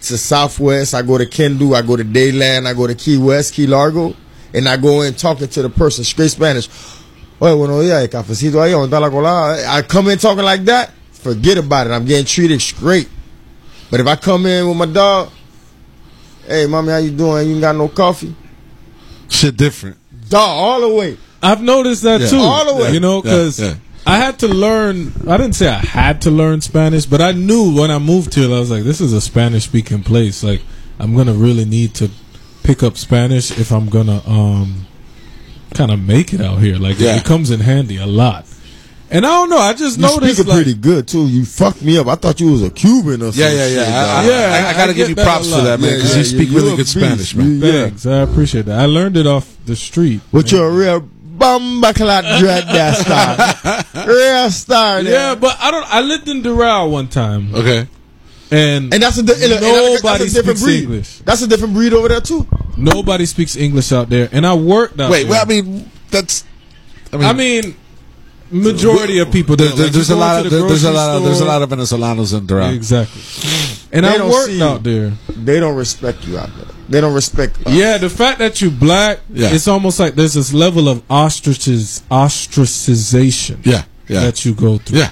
[0.03, 3.55] to Southwest, I go to Kendall, I go to Dadeland, I go to Key West,
[3.55, 4.15] Key Largo,
[4.55, 6.69] and I go in talking to the person straight Spanish.
[7.41, 9.79] Oye, bueno días, cafecito ahí, ¿dónde está la colada?
[9.79, 11.91] I come in talking like that, forget about it.
[11.93, 13.09] I'm getting treated straight.
[13.91, 15.31] But if I come in with my dog,
[16.47, 17.47] hey, mommy, how you doing?
[17.49, 18.35] You ain't got no coffee?
[19.29, 19.97] Shit different.
[20.29, 21.17] Dog, all the way.
[21.43, 22.29] I've noticed that Yeah.
[22.29, 22.39] too.
[22.39, 22.93] All the way.
[22.93, 23.75] You know, Yeah, because yeah.
[24.07, 25.13] I had to learn.
[25.29, 28.47] I didn't say I had to learn Spanish, but I knew when I moved here,
[28.47, 30.43] I was like, this is a Spanish speaking place.
[30.43, 30.63] Like,
[30.99, 32.11] I'm gonna really need to
[32.63, 34.87] pick up Spanish if I'm gonna um
[35.75, 36.77] kind of make it out here.
[36.77, 37.17] Like, Yeah.
[37.17, 38.47] it comes in handy a lot.
[39.13, 39.59] And I don't know.
[39.59, 41.27] I just You noticed speak like, pretty good too.
[41.27, 42.07] You fucked me up.
[42.07, 43.43] I thought you was a Cuban or something.
[43.43, 43.83] Yeah, yeah, yeah.
[43.83, 46.19] I, I, Yeah, I, I gotta I give you props for that, man, because yeah,
[46.19, 46.93] you speak really good beast.
[46.93, 47.47] Spanish, man.
[47.61, 47.83] You- Yeah.
[47.89, 48.07] Thanks.
[48.07, 48.79] I appreciate that.
[48.79, 50.21] I learned it off the street.
[50.33, 51.09] But you're a real
[51.41, 54.07] bumbaclat dread that star.
[54.07, 55.03] Real star.
[55.03, 55.13] there.
[55.13, 55.87] Yeah, but I don't.
[55.93, 57.89] I lived in Doral one time, Okay.
[58.51, 60.83] and And that's a, di- and that's a- nobody that's a different speaks breed.
[60.85, 61.19] English.
[61.25, 62.47] That's a different breed over there too.
[62.77, 65.33] Nobody speaks English out there, and I worked out Wait, there.
[65.33, 66.45] well, I mean, that's.
[67.13, 67.77] I mean, I mean,
[68.51, 69.57] majority of people.
[69.57, 71.45] there- there- Like, there's a lot of the there- there's a lot of there's a
[71.45, 72.73] lot of Venezolanos in Doral.
[72.75, 73.21] exactly.
[73.93, 75.11] And They I don't worked see out there.
[75.37, 76.67] They don't respect you out there.
[76.89, 77.57] They don't respect.
[77.67, 77.73] Us.
[77.75, 79.53] Yeah, the fact that you black, Yeah.
[79.53, 84.99] it's almost like there's this level of ostraciz, ostracization Yeah, yeah, that you go through.
[84.99, 85.11] yeah.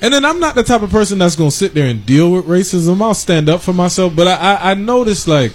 [0.00, 2.46] And then I'm not the type of person that's gonna sit there and deal with
[2.46, 3.00] racism.
[3.02, 5.52] I'll stand up for myself, but I, I, I noticed like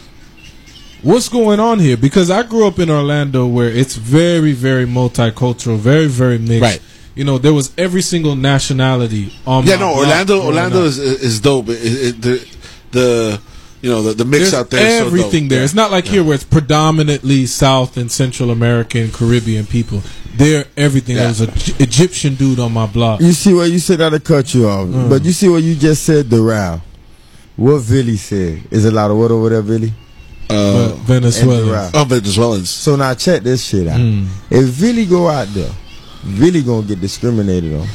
[1.04, 5.78] what's going on here because I grew up in Orlando where it's very, very multicultural,
[5.78, 6.62] very, very mixed.
[6.62, 6.82] Right.
[7.16, 9.66] You know, there was every single nationality on.
[9.66, 11.68] Yeah, my no, Orlando, Orlando is is dope.
[11.70, 12.48] It, it, the
[12.92, 13.40] the
[13.82, 15.06] you know the, the mix There's out there.
[15.06, 15.50] everything dope.
[15.52, 15.64] there.
[15.64, 20.02] It's not like here where it's predominantly South and Central American, Caribbean people.
[20.36, 21.16] There, everything.
[21.16, 21.32] Yeah.
[21.32, 23.20] There was an Egyptian dude on my block.
[23.22, 24.00] You see what you said?
[24.00, 25.10] Not to cut you off, Mm.
[25.10, 26.26] but you see what you just said.
[26.28, 26.82] Doral.
[27.56, 29.92] What Villy said is a lot of what over there, Villy.
[30.50, 31.90] Uh, Venezuela.
[31.90, 31.92] Doral.
[31.94, 32.70] oh, Venezuelans.
[32.70, 34.00] So now check this shit out.
[34.00, 34.28] Mm.
[34.50, 35.72] If Villy go out there,
[36.26, 37.88] Villy gonna get discriminated on.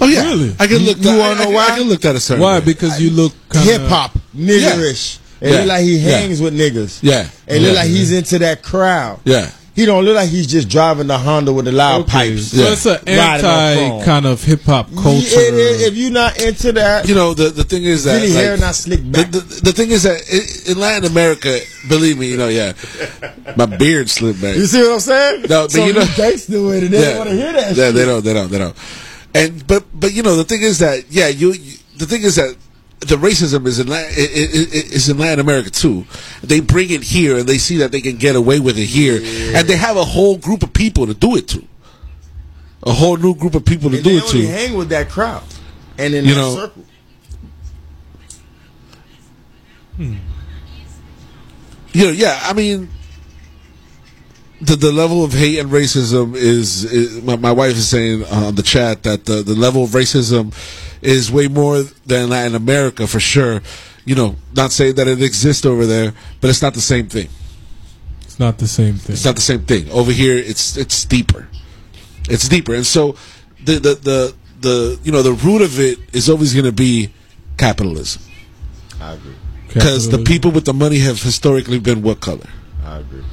[0.00, 0.54] Oh yeah, Really?
[0.58, 0.96] I can look.
[0.98, 1.66] You that, wanna I, know why?
[1.72, 2.42] I can look at a certain.
[2.42, 2.58] Why?
[2.58, 2.64] way.
[2.64, 5.18] Because you look Hip hop, niggerish.
[5.40, 5.58] It Yeah.
[5.58, 6.18] look like he Yeah.
[6.18, 6.98] hangs with niggas.
[7.02, 7.66] Yeah, It yeah.
[7.68, 9.20] look like he's into that crowd.
[9.24, 12.52] Yeah, He don't look like he's just driving the Honda with the loud Okay, pipes.
[12.52, 12.72] So Yeah.
[12.72, 15.28] it's an anti kind of hip hop culture.
[15.28, 15.82] Yeah, it is.
[15.82, 18.56] if you're not into that, you know the the thing is that Villy like, hair
[18.56, 19.30] not slicked the, back.
[19.32, 21.60] the, the thing is that i in Latin America,
[21.90, 22.72] believe me, you know, yeah,
[23.56, 24.56] my beard slipped back.
[24.56, 25.42] you see what I'm saying?
[25.42, 26.90] No, but so you know- gangster with it.
[26.90, 27.76] They don't want to hear that.
[27.76, 27.94] Yeah, shit.
[27.94, 28.24] they don't.
[28.24, 28.50] They don't.
[28.50, 28.76] They don't.
[29.34, 32.36] And but but you know the thing is that yeah you, you the thing is
[32.36, 32.56] that
[33.00, 36.06] the racism is in is in Latin America too.
[36.42, 39.16] They bring it here and they see that they can get away with it here,
[39.56, 41.62] and they have a whole group of people to do it to.
[42.84, 44.46] a whole new group of people to And do it to.
[44.46, 45.42] hang with that crowd,
[45.98, 46.84] and in You that know, circle.
[49.96, 50.16] Hmm.
[51.92, 52.88] you know, yeah, I mean,
[54.60, 58.46] the the level of hate and racism is, is my, my wife is saying uh,
[58.46, 60.54] on the chat that the the level of racism
[61.02, 63.60] is way more than Latin America for sure.
[64.04, 67.28] You know, not saying that it exists over there, but it's not the same thing.
[68.22, 69.14] It's not the same thing.
[69.14, 69.90] It's not the same thing.
[69.90, 71.48] Over here, it's it's deeper.
[72.28, 73.16] It's deeper, and so
[73.64, 77.12] the the the, the you know the root of it is always going to be
[77.58, 78.22] capitalism.
[79.00, 79.34] I agree.
[79.68, 82.46] Because the people with the money have historically been what color?
[82.84, 83.24] I agree.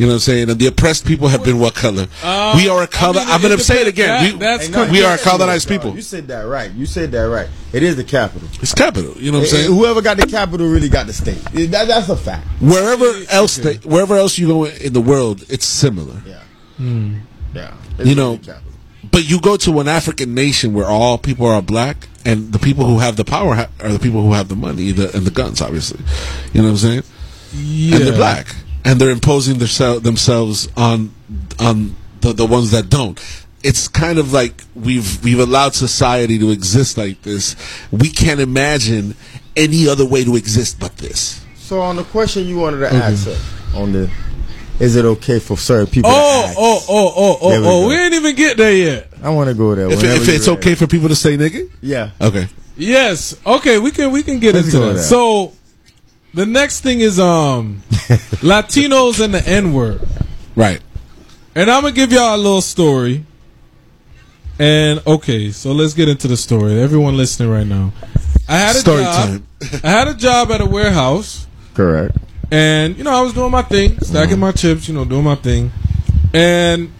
[0.00, 0.48] You know what I'm saying?
[0.48, 2.06] And the oppressed people have been what color?
[2.22, 3.20] Uh, we are a color.
[3.20, 4.08] I mean, I'm going to say it again.
[4.08, 5.78] That- we, that's Hey, no, we are said that, colonized dog.
[5.78, 5.94] people.
[5.94, 6.70] You said that right.
[6.72, 7.48] You said that right.
[7.74, 8.48] It is the capital.
[8.62, 9.12] It's capital.
[9.18, 9.70] You know what I'm saying?
[9.70, 11.36] Whoever got the capital really got the state.
[11.70, 12.46] That, that's a fact.
[12.62, 16.22] Wherever else, they, wherever else you go in the world, it's similar.
[16.24, 16.40] Yeah.
[16.78, 17.18] Hmm.
[17.54, 17.74] Yeah.
[17.98, 18.40] You know,
[19.10, 22.86] but you go to an African nation where all people are black, and the people
[22.86, 25.30] who have the power ha- are the people who have the money the, and the
[25.30, 26.00] guns, obviously.
[26.54, 27.02] You know what I'm saying?
[27.52, 27.96] Yeah.
[27.96, 31.12] And they're black, and they're imposing theirse- themselves on
[31.58, 33.18] on the, the ones that don't.
[33.62, 37.56] It's kind of like we've we've allowed society to exist like this.
[37.90, 39.14] We can't imagine
[39.56, 41.44] any other way to exist but this.
[41.56, 42.96] So on the question you wanted to mm-hmm.
[42.96, 44.10] ask her on the,
[44.80, 46.10] is it okay for certain people?
[46.10, 46.56] to Oh, ask?
[46.58, 47.82] oh, oh, oh, oh There we oh, oh.
[47.82, 47.88] go.
[47.88, 49.08] We ain't even get there yet.
[49.22, 49.86] I want to go there.
[49.90, 50.58] If, if it's ready.
[50.58, 52.10] okay for people to say nigga, Yeah.
[52.20, 52.48] okay.
[52.76, 53.36] Yes.
[53.44, 55.02] Okay, we can we can get Let's into go that.
[55.02, 55.52] So
[56.34, 57.82] the next thing is um
[58.40, 60.00] Latinos and the N word.
[60.56, 60.80] Right.
[61.54, 63.24] And I'm gonna give y'all a little story.
[64.58, 66.80] And okay, so let's get into the story.
[66.80, 67.92] Everyone listening right now.
[68.48, 69.14] I had a Story job.
[69.28, 69.46] time.
[69.84, 71.46] I had a job at a warehouse.
[71.74, 72.16] Correct.
[72.50, 75.36] And you know, I was doing my thing, stacking my chips, you know, doing my
[75.36, 75.70] thing.
[76.34, 76.92] And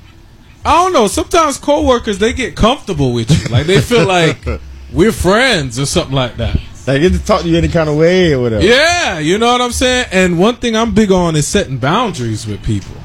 [0.64, 3.48] I don't know, sometimes coworkers they get comfortable with you.
[3.48, 4.38] Like they feel like
[4.92, 6.58] we're friends or something like that.
[6.86, 8.64] They get to talk to you any kind of way or whatever.
[8.64, 10.06] Yeah, you know what I'm saying?
[10.12, 12.96] And one thing I'm big on is setting boundaries with people.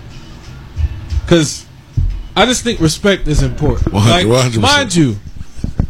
[1.27, 1.65] Cuz
[2.35, 3.93] I just think respect is important.
[3.93, 4.61] 100, Like, 100%.
[4.61, 5.17] mind you,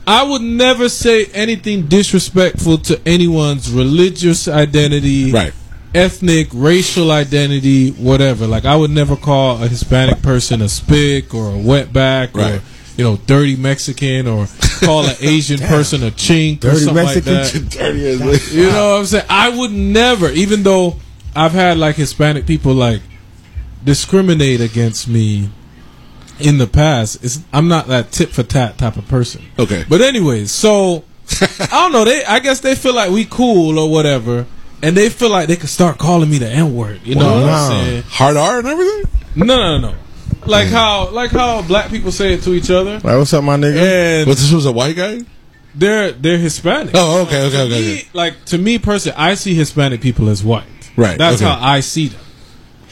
[0.07, 5.53] I would never say anything disrespectful to anyone's religious identity, Right.
[5.95, 8.45] ethnic, racial identity, whatever.
[8.47, 12.61] Like I would never call a Hispanic person a spick or a wetback or Right.
[12.97, 14.47] You know, dirty Mexican or
[14.83, 17.33] call an Asian person a chink or Dirty something Mexican.
[17.33, 18.49] like that.
[18.53, 19.25] You know what I'm saying?
[19.29, 20.95] I would never, even though
[21.35, 23.01] I've had like Hispanic people like
[23.83, 25.49] discriminate against me
[26.39, 27.23] in the past.
[27.23, 29.43] It's, I'm not that tit for tat type of person.
[29.59, 29.83] Okay.
[29.87, 31.03] But anyways, so
[31.41, 32.05] I don't know.
[32.05, 34.45] They, I guess they feel like we cool or whatever,
[34.81, 37.01] and they feel like they could start calling me the N word.
[37.03, 38.03] You know what I'm saying?
[38.07, 39.03] Hard R and everything?
[39.35, 39.95] No, no, no, no.
[40.47, 43.57] Like how, like how black people say it to each other, Like, what's up, my
[43.57, 43.77] nigga?
[43.77, 45.19] and But this was a white guy?
[45.77, 46.91] they're they're Hispanic.
[46.95, 47.69] Oh, okay, okay, okay.
[47.81, 48.07] me, okay.
[48.13, 50.63] Like to me personally, I see Hispanic people as white.
[50.95, 51.45] Right, That's okay.
[51.51, 52.21] how I see them.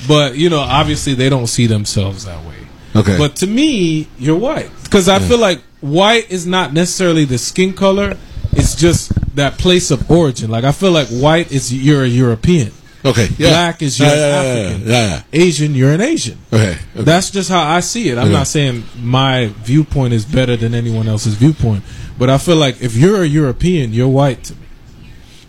[0.08, 2.56] But you know, obviously, they don't see themselves that way.
[2.96, 3.18] Okay.
[3.18, 7.74] But to me, you're white because I feel like white is not necessarily the skin
[7.74, 8.18] color.
[8.52, 10.52] It's just that place of origin.
[10.52, 12.72] Like I feel like white is you're a European.
[13.06, 13.28] Okay.
[13.38, 13.50] Yeah.
[13.50, 14.88] Black is you're yeah, yeah, an yeah, African.
[14.88, 15.42] Yeah, yeah.
[15.46, 16.38] Asian, you're an Asian.
[16.52, 16.72] Okay.
[16.72, 17.04] okay.
[17.04, 18.18] That's just how I see it.
[18.18, 18.34] I'm Okay.
[18.34, 21.84] not saying my viewpoint is better than anyone else's viewpoint,
[22.18, 24.60] but I feel like if you're a European, you're white to me.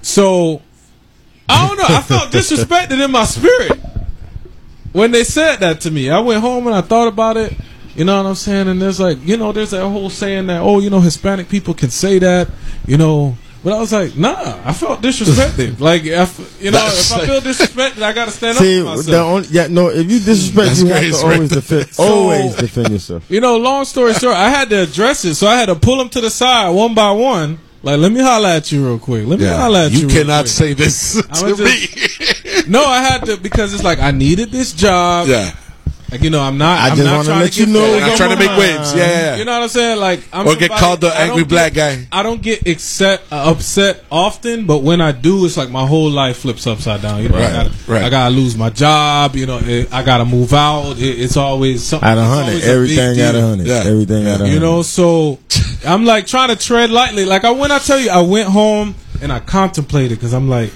[0.03, 0.63] So
[1.49, 1.97] I don't know.
[1.97, 3.81] I felt disrespected in my spirit
[4.93, 6.11] when they said that to me.
[6.11, 7.53] I went home and I thought about it.
[7.97, 8.67] You know what I'm saying?
[8.69, 11.75] And there's like, you know, there's that whole saying that, oh, you know, Hispanic people
[11.75, 12.49] can say that,
[12.87, 13.37] you know.
[13.65, 15.81] But I was like, nah, I felt disrespected.
[15.91, 18.81] like, I f- you know, That's if I feel disrespected, I got to stand See,
[18.81, 19.07] up for myself.
[19.07, 19.89] the only, yeah, no.
[19.89, 21.51] If you disrespect, That's you have to always right?
[21.51, 21.89] defend.
[21.95, 23.31] So- always defend yourself.
[23.31, 25.97] You know, long story short, I had to address it, so I had to pull
[25.97, 27.59] them to the side one by one.
[27.83, 29.27] Like, let me holler at you real quick.
[29.27, 29.57] Let me Yeah.
[29.59, 30.01] holler at you.
[30.01, 30.49] You real cannot quick.
[30.49, 31.89] say this I'ma to me.
[32.69, 35.27] No, I had to because it's like I needed this job.
[35.29, 35.55] yeah.
[36.15, 36.79] Like you know, I'm not.
[36.79, 37.93] I I'm just wanna trying let to you know fed.
[37.95, 38.95] what's Not trying to make waves.
[38.95, 39.37] Yeah, yeah, yeah.
[39.37, 39.99] You know what I'm saying?
[39.99, 42.07] Like, I'm Or get called the I don't angry get- black guy.
[42.13, 46.09] I don't get upset, uh, upset often, but when I do, it's like my whole
[46.09, 47.21] life flips upside down.
[47.21, 48.05] You know, I gotta, right.
[48.05, 49.35] I gotta lose my job.
[49.35, 50.99] You know, it, I gotta move out.
[50.99, 52.09] It, it's always something.
[52.09, 53.49] At a hundred, always a big everything at a deal.
[53.49, 53.83] hundred, Yeah.
[53.85, 54.53] everything at a hundred.
[54.53, 55.41] You know, so
[55.85, 57.25] I'm like trying to tread lightly.
[57.25, 60.71] Like I when I tell you, I went home and I contemplated because I'm like,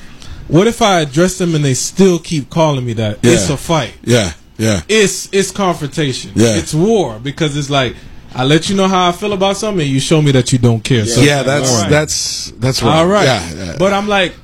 [0.49, 3.19] what if I address them and they still keep calling me that?
[3.23, 3.33] Yeah.
[3.35, 3.93] It's a fight.
[4.03, 4.33] Yeah.
[4.59, 4.83] Yeah.
[4.89, 6.33] It's it's confrontation.
[6.35, 6.57] Yeah.
[6.57, 7.95] It's war because it's like
[8.35, 10.59] I let you know how I feel about something and you show me that you
[10.59, 11.07] don't care.
[11.07, 11.91] So Yeah, that's right.
[11.91, 12.97] that's that's right.
[12.97, 13.25] all right.
[13.25, 13.77] Yeah, yeah.
[13.79, 14.35] But I'm like,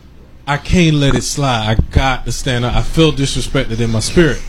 [0.46, 1.68] I can't let it slide.
[1.70, 2.74] I got to stand up.
[2.74, 4.40] I feel disrespected in my spirit.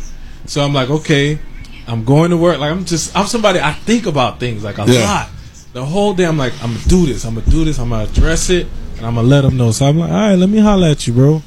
[0.45, 1.39] So I'm like, okay,
[1.87, 2.59] I'm going to work.
[2.59, 5.03] Like I'm just I'm somebody I think about things like a Yeah.
[5.03, 5.29] lot.
[5.73, 7.25] The whole day I'm like I'm gonna do this.
[7.25, 7.79] I'm gonna do this.
[7.79, 8.67] I'm gonna address it,
[8.97, 9.71] and I'm gonna let them know.
[9.71, 11.41] So I'm like, all right, let me holler at you, bro.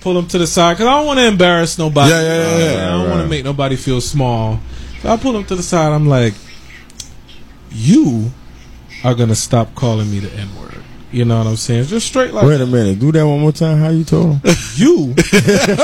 [0.00, 2.10] Pull them to the side because I don't want to embarrass nobody.
[2.10, 2.86] Yeah, yeah, yeah, yeah.
[2.86, 4.58] I don't want to make nobody feel small.
[5.02, 5.92] So I pull them to the side.
[5.92, 6.34] I'm like,
[7.70, 8.30] you
[9.04, 10.74] are gonna stop calling me the N word.
[11.12, 11.84] You know what I'm saying?
[11.84, 12.98] Just straight like Wait a minute.
[13.00, 13.78] Do that one more time.
[13.78, 14.40] How you told him?
[14.76, 15.14] you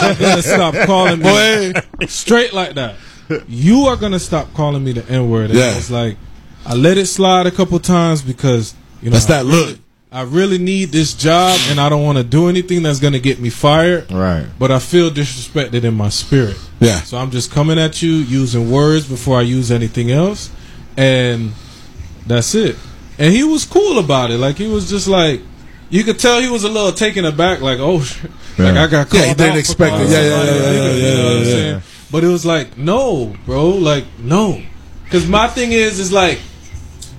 [0.00, 2.06] are gonna stop calling me Boy.
[2.06, 2.96] straight like that.
[3.48, 5.50] You are gonna stop calling me the N word.
[5.50, 5.76] Yeah.
[5.76, 6.16] It's like
[6.64, 9.78] I let it slide a couple times because you know That's that look.
[10.12, 13.40] I really need this job and I don't want to do anything that's gonna get
[13.40, 14.10] me fired.
[14.10, 14.46] Right.
[14.58, 16.56] But I feel disrespected in my spirit.
[16.80, 17.00] Yeah.
[17.00, 20.50] So I'm just coming at you using words before I use anything else,
[20.96, 21.52] and
[22.26, 22.76] that's it.
[23.18, 24.38] And he was cool about it.
[24.38, 25.40] Like he was just like,
[25.90, 27.60] you could tell he was a little taken aback.
[27.60, 28.24] Like, oh, sh-
[28.58, 30.08] like I got Yeah, called he didn't expect it.
[30.08, 31.82] Yeah, yeah, somebody yeah, a yeah, yeah, you know what I'm yeah, saying?
[32.12, 34.62] But it was like, no, bro, like no,
[35.04, 36.38] because my thing is, is like,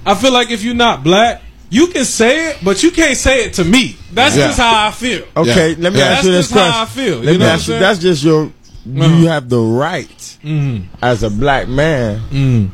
[0.06, 1.42] I feel like if you're not black.
[1.69, 3.98] You can say it, but you can't say it to me.
[4.14, 4.48] That's Yeah.
[4.48, 5.23] just how I feel.
[5.35, 5.76] Okay, Yeah.
[5.80, 6.06] let me Yeah.
[6.06, 6.81] ask you That's this just how question.
[6.81, 7.73] I feel, Let you me know what ask you.
[7.73, 7.81] I'm saying?
[7.81, 8.44] That's just your.
[8.45, 9.15] Uh-huh.
[9.18, 10.84] You have the right Mm-hmm.
[11.02, 12.69] as a black man Mm.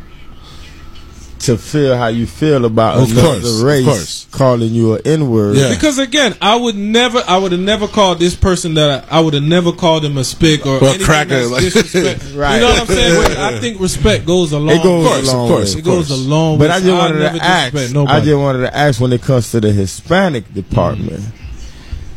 [1.43, 4.27] To feel how you feel about Of another course, of race course.
[4.31, 5.57] calling you an N word.
[5.57, 5.73] Yeah.
[5.73, 9.19] Because again, I would never, I would have never called this person that I, I
[9.19, 12.55] would have never called him a spick or, Or a cracker, that's like- Right.
[12.55, 13.21] You know what I'm saying?
[13.21, 14.69] But I think respect goes a long.
[14.75, 15.79] It goes Of course, a long of course, way.
[15.79, 16.57] It goes a long.
[16.59, 16.75] But way.
[16.75, 17.73] I just wanted never to ask.
[17.73, 20.53] disrespect I just wanted to ask when it comes to the Hispanic mm-hmm.
[20.53, 21.23] department.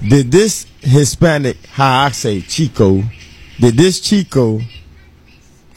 [0.08, 3.02] Did this Hispanic, how I say Chico,
[3.58, 4.60] did this Chico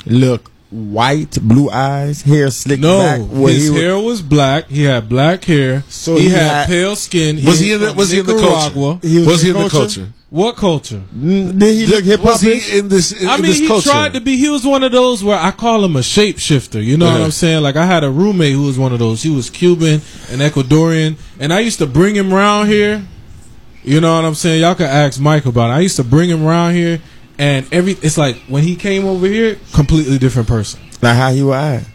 [0.05, 3.19] look white, blue eyes, hair slicked back?
[3.19, 4.67] no, where his was- hair was black.
[4.67, 5.83] He had black hair.
[5.89, 7.43] So he, he had, had- pale skin.
[7.45, 9.07] Was he in the Was he in the culture?
[9.07, 10.01] He was Was he in in the culture?
[10.01, 10.13] culture?
[10.31, 11.01] What culture?
[11.17, 12.51] Mm, Did he look hip Was hop?
[12.51, 13.19] he in this?
[13.19, 13.89] In, I mean, this he culture?
[13.89, 14.37] tried to be.
[14.37, 16.83] He was one of those where I call him a shapeshifter.
[16.85, 17.23] You know what Uh-huh.
[17.25, 17.63] I'm saying?
[17.63, 19.23] Like I had a roommate who was one of those.
[19.23, 23.03] He was Cuban and Ecuadorian, and I used to bring him around here.
[23.83, 24.61] You know what I'm saying?
[24.61, 25.73] Y'all can ask Mike about it.
[25.73, 27.01] I used to bring him around here,
[27.39, 30.79] and every it's like when he came over here, completely different person.
[31.01, 31.87] Like how he would act.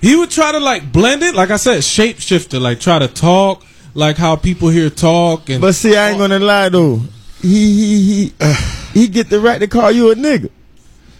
[0.00, 3.64] He would try to like blend it, like I said, shapeshifter, like try to talk
[3.94, 5.50] like how people here talk.
[5.50, 7.02] And But see, I ain't gonna lie though.
[7.42, 8.54] He he he
[9.00, 10.50] he get the right to call you a nigga,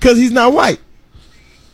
[0.01, 0.81] cause he's not white.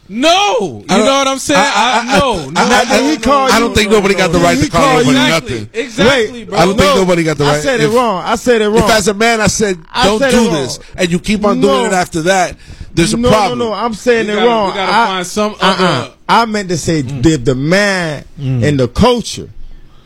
[0.09, 1.61] No, you know what I'm saying?
[1.61, 4.15] I- I- I, no, no, I- Now, no, did he no, I don't think nobody
[4.15, 5.70] got the right to call called you- nobody Exactly, nothing.
[5.85, 6.59] exactly, Wait, bro.
[6.59, 7.51] I don't think nobody got the right.
[7.51, 7.62] I right.
[7.62, 8.23] said if, it wrong.
[8.24, 8.78] I said it wrong.
[8.78, 11.69] If as a man I said don't said do this, and you keep on No.
[11.69, 12.57] doing it after that,
[12.95, 13.59] there's a no, problem.
[13.59, 14.70] No, no, I'm saying We it gotta- wrong.
[14.70, 16.11] we gotta I, find some uh-uh.
[16.28, 17.23] I meant to say mm.
[17.23, 18.62] the the man mm.
[18.62, 19.49] in the culture,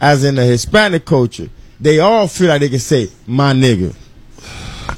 [0.00, 1.48] as in the Hispanic culture,
[1.80, 3.94] they all feel like they can say my nigga.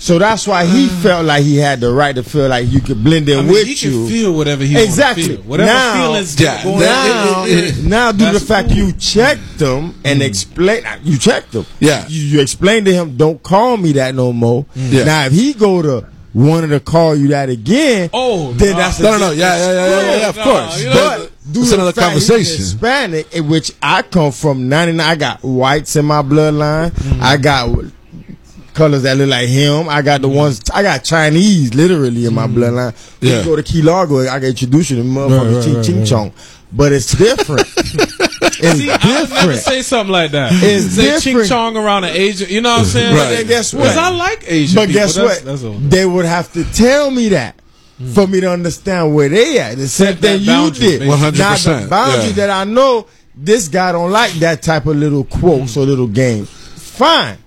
[0.02, 1.00] So that's why he mm.
[1.00, 3.52] felt like he had the right to feel like you could blend in I mean,
[3.52, 4.00] with he you.
[4.00, 4.82] can feel whatever he was.
[4.82, 5.36] exactly.
[5.36, 5.42] Feel.
[5.42, 7.46] Whatever now, feelings Yeah, going that- on.
[7.48, 8.78] it- it- it- now, due to the fact cool.
[8.78, 10.24] you checked them and mm.
[10.24, 11.66] explain, you checked them.
[11.78, 12.04] Yeah.
[12.08, 14.64] you, you explained to him, don't call me that no more.
[14.76, 14.92] Mm.
[14.92, 15.04] Yeah.
[15.04, 18.76] Now, if he go to wanted to call you that again, Oh, then no.
[18.78, 19.34] that's No, no, no.
[19.34, 20.80] different Yeah, yeah, yeah, yeah, yeah, of No, course.
[20.82, 22.56] you know, But but due it's another the fact he's conversation.
[22.56, 25.10] Hispanic, in which I come from, ninety nine.
[25.10, 26.90] I got whites in my bloodline.
[26.90, 27.22] Mm-hmm.
[27.22, 27.70] I got
[28.74, 29.88] colors that look like him.
[29.88, 30.36] I got the mm-hmm.
[30.36, 30.60] ones.
[30.72, 32.58] I got Chinese literally in my mm-hmm.
[32.58, 32.92] bloodline.
[32.92, 33.26] Mm-hmm.
[33.26, 33.38] Yeah.
[33.38, 35.84] You go to Key Largo, I can introduce you to motherfuckers Right, right, ching right,
[35.84, 36.08] ching right.
[36.08, 36.32] chong.
[36.72, 37.60] But it's different.
[37.76, 39.60] it's See, I would never different.
[39.60, 40.52] say something like that.
[40.54, 42.48] It's say ching chong around an Asian.
[42.48, 43.14] You know what I'm saying?
[43.14, 43.24] Right.
[43.24, 43.82] But then guess what?
[43.82, 45.00] Because I like Asian But people.
[45.00, 45.60] guess That's- what?
[45.60, 47.56] That's they would have to tell me that
[48.00, 48.14] mm.
[48.14, 49.76] for me to understand where they at.
[49.76, 51.02] The same thing you boundary, did.
[51.02, 52.32] 100%, Now the boundary yeah.
[52.32, 55.82] that I know this guy don't like that type of little quotes mm.
[55.82, 56.48] or little games.
[56.50, 57.38] Fine.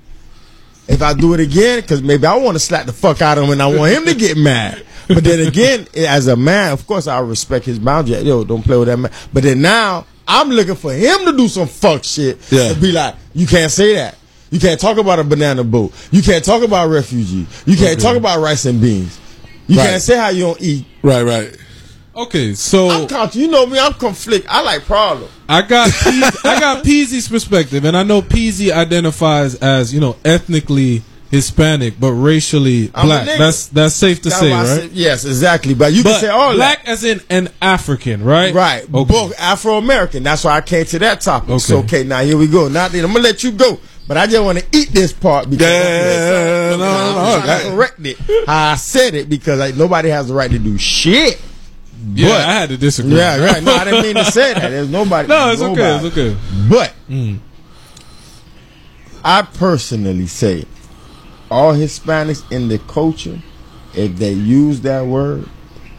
[0.87, 3.45] If I do it again, because maybe I want to slap the fuck out of
[3.45, 4.85] him and I want him to get mad.
[5.07, 8.19] But then again, eh, as a man, of course I respect his boundary.
[8.19, 9.11] Yo, don't play with that man.
[9.33, 12.39] But then now I'm looking for him to do some fuck shit.
[12.51, 12.71] Yeah.
[12.71, 14.17] And be like, you can't say that.
[14.51, 15.91] You can't talk about a banana boat.
[16.11, 17.47] You can't talk about refugee.
[17.65, 19.19] You can't talk about rice and beans.
[19.67, 19.89] You Right.
[19.89, 20.85] can't say how you don't eat.
[21.01, 21.57] Right, right.
[22.15, 24.47] Okay, so I'm con- you know me, I'm conflict.
[24.49, 25.29] I like problem.
[25.49, 30.15] I got Peasy, I got Peasy's perspective, and I know Peasy identifies as you know
[30.23, 31.01] ethnically
[31.31, 33.25] Hispanic, but racially I'm black.
[33.25, 34.65] That's that's safe to That's say, right?
[34.65, 35.73] said- yes, exactly.
[35.73, 36.91] But you but can say all black that.
[36.91, 38.53] as in an African, right?
[38.53, 38.83] Right.
[38.83, 39.03] Okay.
[39.13, 40.23] Both Afro American.
[40.23, 41.59] That's why I came to that topic.
[41.59, 41.85] So, Okay.
[41.99, 42.69] okay, now here we go.
[42.69, 43.77] Now I'm gonna let you go.
[44.07, 47.63] But I just want to eat this part because Yeah, no, no, okay.
[47.63, 48.17] to correct it.
[48.47, 51.41] I said it because like, nobody has the right to do shit.
[52.13, 53.15] Yeah, But- I had to disagree.
[53.17, 53.63] Yeah, right.
[53.63, 54.69] No, I didn't mean to say that.
[54.69, 55.27] There's nobody.
[55.27, 55.95] No, it's okay.
[55.95, 56.37] It's okay.
[56.69, 57.39] But Mm.
[59.23, 60.65] I personally say
[61.49, 63.39] all Hispanics in the culture,
[63.93, 65.47] if they use that word,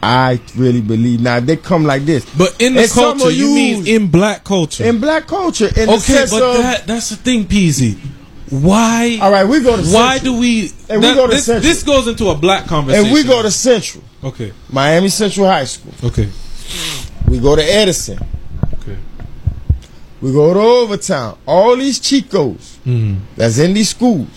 [0.03, 1.21] I really believe.
[1.21, 4.85] Now they come like this, But in the And culture, you mean in black culture.
[4.85, 5.67] in black culture.
[5.69, 7.99] In the okay, but of, that that's the thing, Peasy.
[8.51, 9.19] Why?
[9.21, 10.35] All right, we go to Why Central.
[10.35, 10.71] do we?
[10.89, 11.63] And we that- go to this, Central.
[11.69, 13.07] this goes into a black conversation.
[13.07, 14.53] and we go to Central, Okay.
[14.71, 15.93] Miami Central High School.
[16.05, 16.29] Okay.
[17.29, 18.19] We go to Edison.
[18.81, 18.97] Okay.
[20.21, 21.37] We go to Overtown.
[21.47, 23.19] All these Chicos Mhm.
[23.37, 24.29] that's in these schools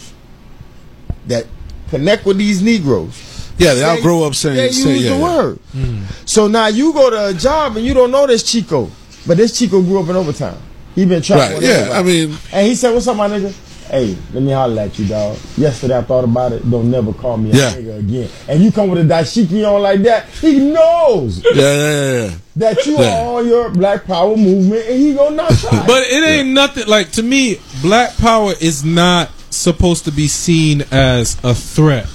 [1.28, 1.46] that
[1.92, 3.14] connect with these Negroes.
[3.60, 5.22] Yeah, they all grow up saying- they say- use yeah, the yeah.
[5.24, 5.60] word.
[5.78, 6.02] Mm.
[6.26, 8.90] So now you go to a job and you don't know this Chico,
[9.28, 10.58] but this Chico grew up in Overtown.
[10.96, 11.54] He been trapped.
[11.56, 11.90] Right, yeah.
[11.94, 13.54] I mean- and he said, "What's up, my nigga?
[13.90, 15.36] Hey, let me holler at you, dog.
[15.58, 16.70] Yesterday I thought about it.
[16.70, 17.72] Don't never call me a Yeah.
[17.74, 18.30] nigga again.
[18.48, 22.32] And you come with a dashiki on like that, he knows Yeah, yeah, yeah, yeah.
[22.58, 23.20] that you Yeah.
[23.26, 25.84] are on your Black Power movement, and he gonna not try.
[25.88, 27.60] But it ain't nothing like to me.
[27.82, 32.06] Black power is not supposed to be seen as a threat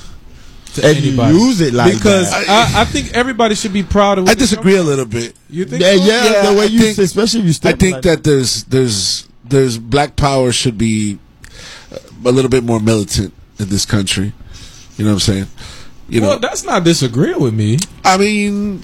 [0.74, 1.34] to If you anybody.
[1.36, 2.48] use it like because that.
[2.76, 4.28] I, I think everybody should be proud of.
[4.28, 4.30] It.
[4.30, 5.34] I disagree a little bit.
[5.50, 5.82] You think?
[5.82, 6.04] Yeah, so?
[6.04, 9.26] yeah, the way I you think- especially if you I think like that there's there's
[9.44, 11.18] there's black power should be
[12.24, 14.32] a little bit more militant in this country.
[14.96, 15.46] You know what I'm saying?
[16.08, 17.78] You know, that's not disagreeing with me.
[18.04, 18.82] I mean,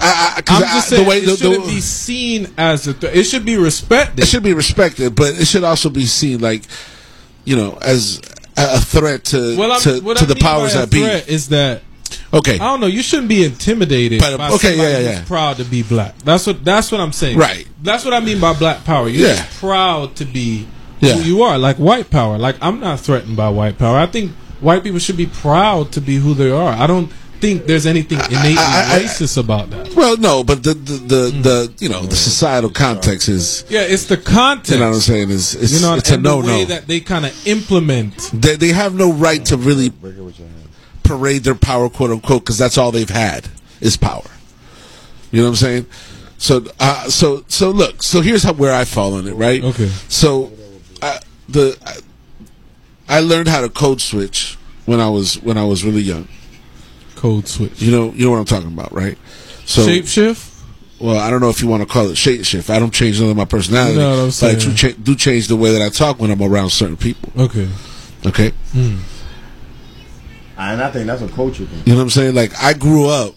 [0.00, 2.52] I, I, 'cause I'm I- just the saying way it the- the- shouldn't be seen
[2.56, 3.16] as a threat.
[3.16, 4.20] It should be respected.
[4.22, 6.62] it should be respected, but it should also be seen like
[7.44, 8.20] you know as
[8.56, 11.02] a, threat to Well, to, to the powers that be.
[11.02, 11.82] is that
[12.32, 12.86] Okay, I don't know.
[12.86, 15.24] You shouldn't be intimidated But, by okay, yeah, yeah, yeah.
[15.24, 16.16] proud to be black.
[16.20, 17.36] That's what that's what I'm saying.
[17.38, 17.66] Right.
[17.82, 19.08] That's what I mean by black power.
[19.08, 19.36] You're Yeah.
[19.36, 20.66] just proud to be
[21.00, 21.14] Yeah.
[21.14, 21.58] who you are.
[21.58, 22.38] Like white power.
[22.38, 23.98] Like I'm not threatened by white power.
[23.98, 26.72] I think white people should be proud to be who they are.
[26.72, 27.10] I don't
[27.40, 29.94] think there's anything innately I- I- racist about that.
[29.94, 31.42] well, no, but the the the, Mm.
[31.42, 34.70] the you know the societal context is Yeah, it's the context.
[34.72, 36.64] you know what I'm saying is it's, You know, it's a no the way no.
[36.66, 38.30] that they kind of implement.
[38.32, 39.92] They they have no right to really
[41.02, 43.48] parade their power, quote unquote, because that's all they've had
[43.80, 44.22] is power.
[45.30, 45.86] You know what I'm saying?
[46.38, 48.02] So, uh, so, so look.
[48.02, 49.62] So here's how where I fall on it, right?
[49.62, 49.90] Okay.
[50.08, 50.52] So,
[51.04, 51.76] I, the
[53.08, 54.56] I, I learned how to code switch
[54.86, 56.28] when I was when I was really young.
[57.16, 57.80] Code switch.
[57.80, 59.18] You know, you know what I'm talking about, right?
[59.66, 60.62] So, Shapeshift.
[61.00, 62.68] well, I don't know if you want to call it shape shift.
[62.70, 64.76] I don't change none of my personality, You know what I'm but I do, saying.
[64.94, 67.30] cha- do change the way that I talk when I'm around certain people.
[67.40, 67.68] Okay.
[68.26, 68.52] Okay.
[68.72, 68.98] Mm.
[70.56, 71.82] And I think that's a culture thing.
[71.86, 72.34] You know what I'm saying?
[72.34, 73.34] Like I grew up,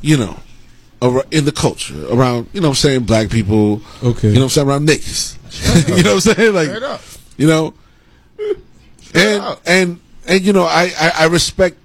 [0.00, 0.38] you know,
[1.30, 3.80] in the culture around, you know what I'm saying, black people.
[4.02, 4.28] Okay.
[4.28, 5.38] You know what I'm saying, around niggas.
[5.88, 6.54] you know what I'm saying?
[6.54, 7.00] Like up.
[7.36, 7.74] you know
[9.14, 9.60] and up.
[9.66, 11.76] and and you know, I, I, I respect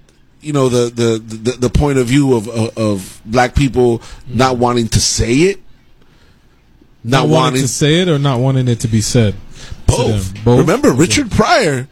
[0.41, 4.57] you know the, the, the, the point of view of, of of black people not
[4.57, 5.59] wanting to say it.
[7.03, 9.33] Not, Not wanting wanting to say it or not wanting it to be said.
[9.87, 10.33] both.
[10.43, 10.59] Both?
[10.59, 10.97] Remember, Okay.
[10.99, 11.87] Richard Pryor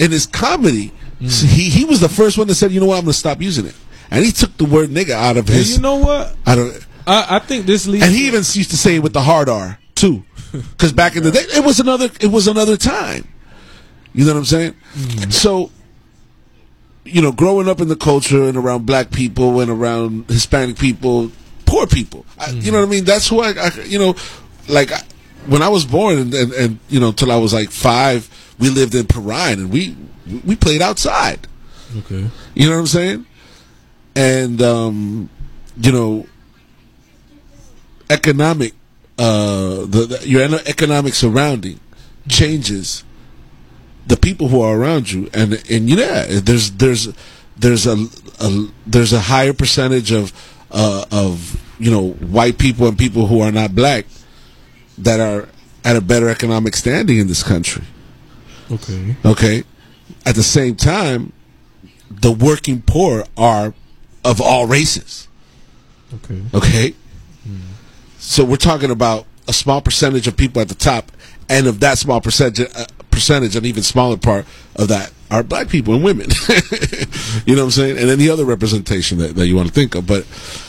[0.00, 1.44] in his comedy, Mm.
[1.46, 2.96] he he was the first one that said, "You know what?
[2.98, 3.74] I'm going to stop using it,"
[4.10, 5.76] and he took the word "nigga" out of And his.
[5.76, 6.34] you know what?
[6.44, 6.86] I don't.
[7.06, 8.04] I, I think this leads.
[8.04, 10.24] and he even used to say it with the hard R too,
[10.70, 13.26] because back in the day, it was another it was another time.
[14.12, 14.74] You know what I'm saying?
[14.94, 15.30] Mm-hmm.
[15.30, 15.72] So,
[17.04, 21.32] you know, growing up in the culture and around black people and around Hispanic people,
[21.66, 23.04] poor people, I, you know what I mean?
[23.04, 24.14] That's who I, I you know,
[24.68, 25.02] like I,
[25.46, 28.28] when I was born and, and and you know till I was like five,
[28.60, 29.96] we lived in Perrine and we
[30.44, 31.48] we played outside.
[31.98, 32.30] okay.
[32.54, 33.26] You know what I'm saying?
[34.14, 35.28] And um,
[35.76, 36.26] you know,
[38.10, 38.74] economic
[39.18, 41.80] uh, the, the your economic surrounding
[42.28, 43.04] changes
[44.06, 47.08] the people who are around you, and and yeah, there's there's
[47.56, 48.06] there's a,
[48.40, 50.32] a there's a higher percentage of
[50.70, 54.06] uh, of you know white people and people who are not black
[54.98, 55.48] that are
[55.84, 57.84] at a better economic standing in this country.
[58.70, 59.16] Okay.
[59.24, 59.64] Okay.
[60.26, 61.32] At the same time,
[62.10, 63.74] the working poor are
[64.24, 65.28] of all races.
[66.14, 66.42] Okay.
[66.54, 66.94] Okay.
[68.26, 71.12] So we're talking about a small percentage of people at the top,
[71.50, 74.46] and of that small percentage, uh, percentage, an even smaller part
[74.76, 76.28] of that are black people and women.
[77.46, 77.98] you know what I'm saying?
[77.98, 80.06] And any other representation that, that you want to think of.
[80.06, 80.26] But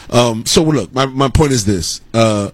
[0.10, 2.02] um, so look, my my point is this.
[2.14, 2.52] Uh,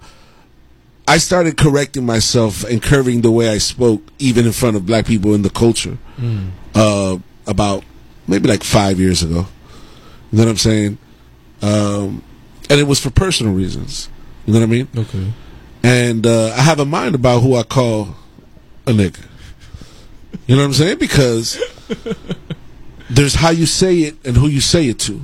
[1.07, 5.07] I started correcting myself and curving the way I spoke, even in front of black
[5.07, 6.51] people in the culture, Mm.
[6.75, 7.17] uh,
[7.47, 7.83] about
[8.27, 9.47] maybe like five years ago.
[10.31, 10.97] You know what I'm saying?
[11.63, 12.23] Um,
[12.69, 14.09] and it was for personal reasons.
[14.45, 14.87] You know what I mean?
[14.95, 15.33] Okay.
[15.83, 18.15] And uh, I have a mind about who I call
[18.87, 19.23] a nigga.
[20.47, 20.97] You know what I'm saying?
[20.97, 21.59] Because
[23.09, 25.21] there's how you say it and who you say it to.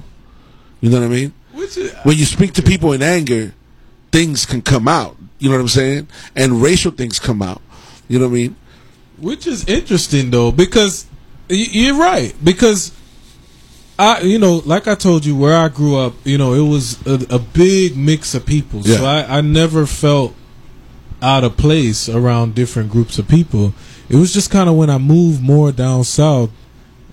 [0.81, 1.33] You know what I mean?
[1.53, 3.53] Which is, when you speak to people in anger,
[4.11, 5.17] things can come out.
[5.39, 6.07] You know what I'm saying?
[6.35, 7.61] And racial things come out.
[8.07, 8.55] You know what I mean?
[9.19, 11.07] which is interesting though because
[11.49, 12.91] y- you're right because
[13.99, 17.05] I, you know, like I told you, where I grew up, you know, it was
[17.07, 18.83] a, a big mix of people.
[18.83, 20.35] So I, I never felt
[21.21, 23.73] out of place around different groups of people.
[24.07, 26.51] It was just kind of when I moved more down south,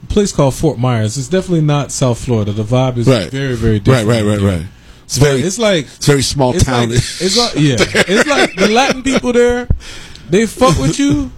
[0.03, 1.17] a place called Fort Myers.
[1.17, 2.53] It's definitely not South Florida.
[2.53, 3.31] The vibe is Right.
[3.31, 4.07] very, very different.
[4.07, 4.67] right, right, right, right.
[5.05, 6.91] It's But very, it's like it's very small it's town.
[6.91, 9.69] Like, it's like yeah, it's like the Latin people there.
[10.31, 11.31] They fuck with you,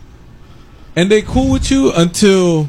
[0.97, 2.68] and they cool with you until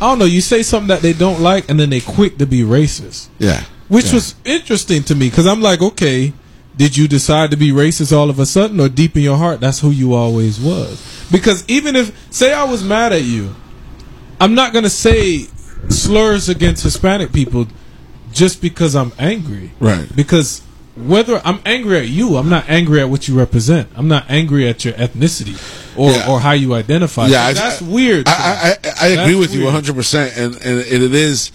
[0.00, 0.24] I don't know.
[0.26, 3.28] You say something that they don't like, and then they quick to be racist.
[3.38, 4.14] yeah, Which Yeah.
[4.14, 6.32] was interesting to me because I'm like, okay,
[6.76, 9.60] did you decide to be racist all of a sudden, or deep in your heart,
[9.60, 11.00] that's who you always was?
[11.32, 13.54] Because even if, say, I was mad at you,
[14.40, 15.46] I'm not gonna say
[15.88, 17.66] slurs against Hispanic people
[18.32, 20.14] just because I'm angry, Right.
[20.14, 20.60] Because
[20.96, 23.88] whether I'm angry at you, I'm not angry at what you represent.
[23.94, 25.56] I'm not angry at your ethnicity
[25.96, 26.30] or Yeah.
[26.30, 27.26] or how you identify.
[27.26, 28.26] Yeah, I- that's weird.
[28.28, 28.32] I.
[28.32, 31.52] I, I, I agree with you 100, percent and and it is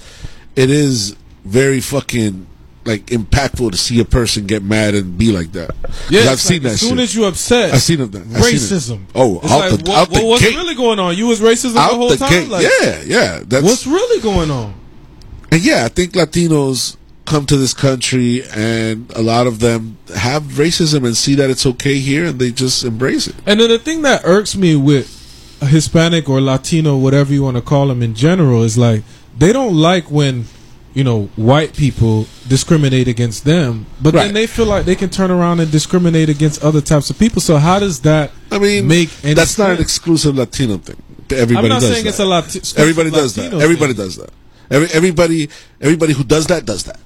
[0.55, 2.47] it is very fucking
[2.84, 5.69] like impactful to see a person get mad and be like that.
[6.09, 6.73] Yeah, I've it's seen that.
[6.73, 6.99] As soon shit.
[6.99, 8.15] as you upset, I've seen it.
[8.15, 9.03] I've seen racism.
[9.13, 10.55] Oh, It's out like, the what, out the what's gate.
[10.55, 11.15] really going on?
[11.15, 12.49] You was racism out the whole the time.
[12.49, 13.39] Like, yeah, yeah.
[13.45, 14.73] That's what's really going on?
[15.51, 20.43] And yeah, I think Latinos come to this country and a lot of them have
[20.43, 23.35] racism and see that it's okay here and they just embrace it.
[23.45, 25.18] And then the thing that irks me with
[25.61, 29.03] a Hispanic or Latino, whatever you want to call them in general, is like
[29.38, 30.45] they don't like when
[30.93, 34.26] you know white people discriminate against them, but Right.
[34.26, 37.39] then they feel like they can turn around and discriminate against other types of people.
[37.41, 38.31] So how does that?
[38.52, 41.02] I mean, make any that's not an exclusive Latino thing.
[41.30, 42.56] Everybody I'm not does saying that.
[42.56, 43.64] it's a Everybody does Latino that.
[43.64, 44.06] Everybody thing.
[44.06, 44.31] does that.
[44.69, 45.49] Every, everybody,
[45.80, 46.99] everybody who does that does that.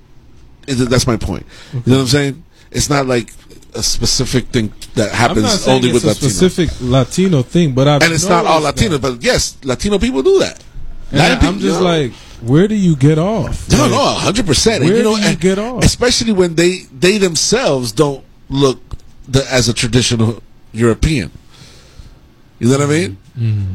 [0.67, 1.45] That's my point.
[1.73, 2.43] You know what I'm saying?
[2.71, 3.31] It's not like
[3.73, 6.29] a specific thing that happens only it's with a Latino.
[6.29, 8.89] specific Latino thing, but I've and it's not all noticed that.
[8.91, 10.63] Latino, but yes, Latino people do that.
[11.11, 11.87] And Latin I'm people- just yeah.
[11.87, 12.11] like,
[12.41, 13.69] where do you get off?
[13.71, 14.83] No, Like, no, hundred percent.
[14.83, 15.83] Where You know, do you and get off?
[15.83, 18.79] especially when they they themselves don't look
[19.27, 21.31] the, as a traditional European.
[22.59, 23.17] You know what I mean?
[23.37, 23.73] Mm-hmm.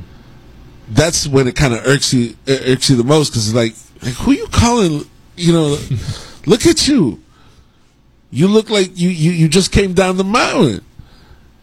[0.91, 4.15] That's when it kind of irks you irks you the most because it's like, like,
[4.15, 5.05] who you calling?
[5.37, 5.77] You know,
[6.47, 7.21] look at you.
[8.31, 10.85] You look like you, you you just came down the mountain.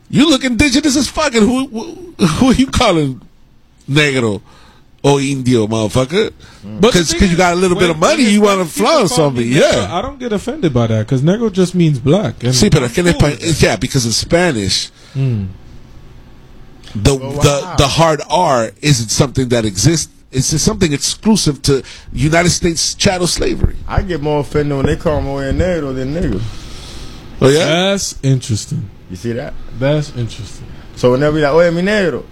[0.10, 1.42] You look indigenous as fucking.
[1.42, 3.22] Who who, who are you calling
[3.90, 4.42] negro?
[5.04, 6.34] Or Indio, motherfucker.
[6.64, 8.88] But Because thing you got a is, little bit of money, you want to Hispanic
[8.90, 9.78] flaunt people call me something.
[9.88, 9.96] Yeah.
[9.96, 12.44] I don't get offended by that because negro just means black.
[12.44, 13.62] And See, pero que cool espa- with that.
[13.62, 15.48] yeah, because in Spanish, Mm.
[16.96, 20.12] the Well, the the hard R isn't something that exists.
[20.38, 21.84] It's just something exclusive to
[22.14, 23.76] United States chattel slavery.
[23.88, 26.40] I get more offended when they call me a negro than nigga.
[27.42, 28.88] Oh yeah, That's interesting.
[29.10, 29.56] You see that?
[29.80, 30.68] That's interesting.
[30.96, 32.24] So whenever you like, oh, oye, mi negro,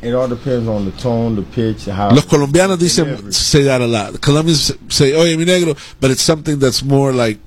[0.00, 2.10] it all depends on the tone, the pitch, how.
[2.10, 4.12] Los colombianos dicen say that a lot.
[4.12, 7.38] The Colombians say, oh, "Oye, mi negro," but it's something that's more like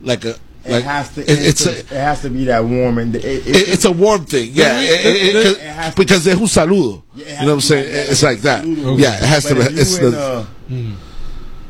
[0.00, 0.34] like a
[0.64, 1.20] it like has to.
[1.22, 3.68] it- It, it's it's a, it has to be that warm and it, it, it-
[3.68, 4.50] it's a warm thing.
[4.52, 7.02] Yeah, it- because they're un saludo.
[7.14, 7.86] Yeah, it You know what I'm saying?
[7.96, 8.10] like.
[8.10, 8.64] It's like that.
[8.64, 9.02] Okay.
[9.02, 9.54] Yeah, it has to.
[9.54, 10.92] Be It's the a hmm.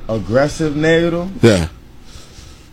[0.08, 1.68] aggressive negro, yeah.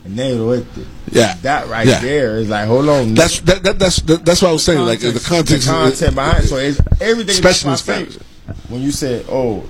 [0.08, 0.86] negro, este.
[1.12, 1.36] Yeah.
[1.42, 2.00] that right Yeah.
[2.02, 4.86] there is like, hold on, That's that, that that's that, that's what I was saying.
[4.86, 6.44] Like the context, the content behind.
[6.46, 7.30] So it's everything.
[7.32, 8.20] Especially that's why I in say,
[8.70, 9.64] When you say, "Oh,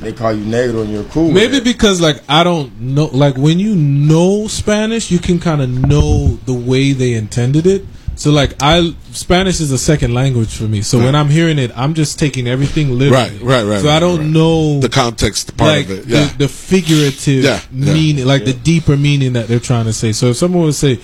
[0.00, 1.64] they call you negro and you're cool," Maybe with it.
[1.64, 6.38] because like I don't know, like when you know Spanish, you can kind of know
[6.46, 7.84] the way they intended it.
[8.16, 10.82] So like I Spanish is a second language for me.
[10.82, 13.38] So when I'm hearing it, I'm just taking everything literally.
[13.38, 14.26] Right, right, right, So I don't right.
[14.26, 16.06] know the context part like of it.
[16.06, 17.92] Yeah, the, the figurative Yeah, yeah.
[17.94, 20.10] meaning, like the deeper meaning that they're trying to say.
[20.10, 20.94] So if someone would say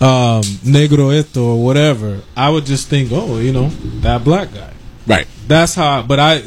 [0.00, 3.68] um, "negro esto" or whatever, I would just think, oh, you know,
[4.02, 4.72] that black guy.
[5.08, 5.26] right.
[5.48, 6.02] That's how.
[6.02, 6.42] But I,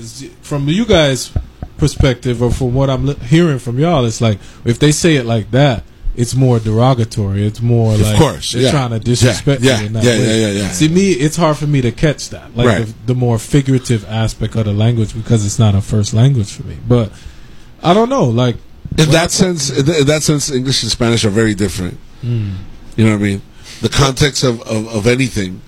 [0.50, 1.32] from you guys'
[1.78, 5.26] perspective, or from what I'm li- hearing from y'all, it's like if they say it
[5.26, 5.84] like that,
[6.16, 7.46] it's more derogatory.
[7.46, 8.72] It's more Of like course, they're yeah.
[8.72, 10.26] trying to disrespect Yeah, you in that yeah, way.
[10.42, 10.72] yeah, yeah, yeah.
[10.72, 12.86] See, me, it's hard for me to catch that, like Right.
[12.86, 16.64] the, the more figurative aspect of the language, because it's not a first language for
[16.64, 16.78] me.
[16.86, 17.12] But
[17.82, 18.58] I don't know, like
[18.98, 21.98] In that sense, in that sense, English and Spanish are very different.
[22.24, 22.56] Mm.
[22.98, 23.42] You know what I mean?
[23.82, 25.62] The context of, of, of anything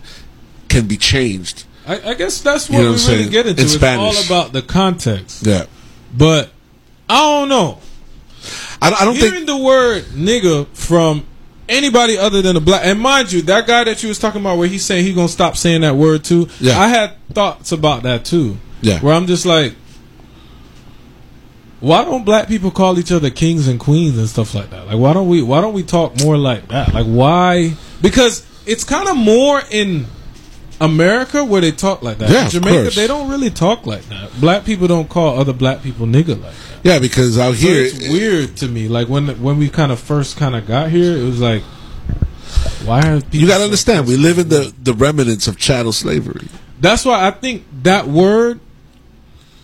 [0.68, 1.64] can be changed.
[1.92, 3.30] I, I guess that's You what know we what really saying?
[3.32, 3.62] get into.
[3.62, 4.18] In it's Spanish.
[4.18, 5.46] all about the context.
[5.46, 5.66] Yeah,
[6.16, 6.50] But
[7.10, 7.80] I don't know.
[8.82, 9.48] I, don't- I don't Hearing think.
[9.48, 11.26] the word nigga from
[11.70, 14.58] anybody other than a black, and mind you, that guy that you was talking about,
[14.58, 16.48] where he's saying he gonna stop saying that word too.
[16.60, 16.80] Yeah.
[16.80, 18.58] I had thoughts about that too.
[18.82, 19.00] Yeah.
[19.00, 19.76] where I'm just like,
[21.80, 24.88] why don't black people call each other kings and queens and stuff like that?
[24.88, 25.42] Like, why don't we?
[25.42, 26.94] Why don't we talk more like that?
[26.94, 27.74] Like, why?
[28.02, 30.06] Because it's kind of more in
[30.82, 32.30] America where they talk like that.
[32.30, 34.32] Yeah, Jamaica, they don't really talk like that.
[34.42, 36.80] Black people don't call other black people nigga like that.
[36.84, 38.88] Yeah, because out So here, it's weird to me.
[38.88, 41.62] Like when when we kind of first kind of got here, it was like,
[42.84, 45.58] why are people you got to so understand, we live in the the remnants of
[45.58, 46.48] chattel slavery.
[46.80, 48.60] That's why I think that word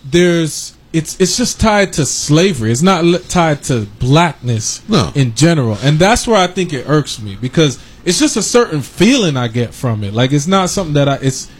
[0.04, 2.72] there's it's it's just tied to slavery.
[2.72, 5.12] It's not li- tied to blackness No.
[5.14, 5.76] in general.
[5.82, 7.78] And that's where I think it irks me because
[8.08, 10.14] it's just a certain feeling I get from it.
[10.14, 11.50] Like it's not something that I it's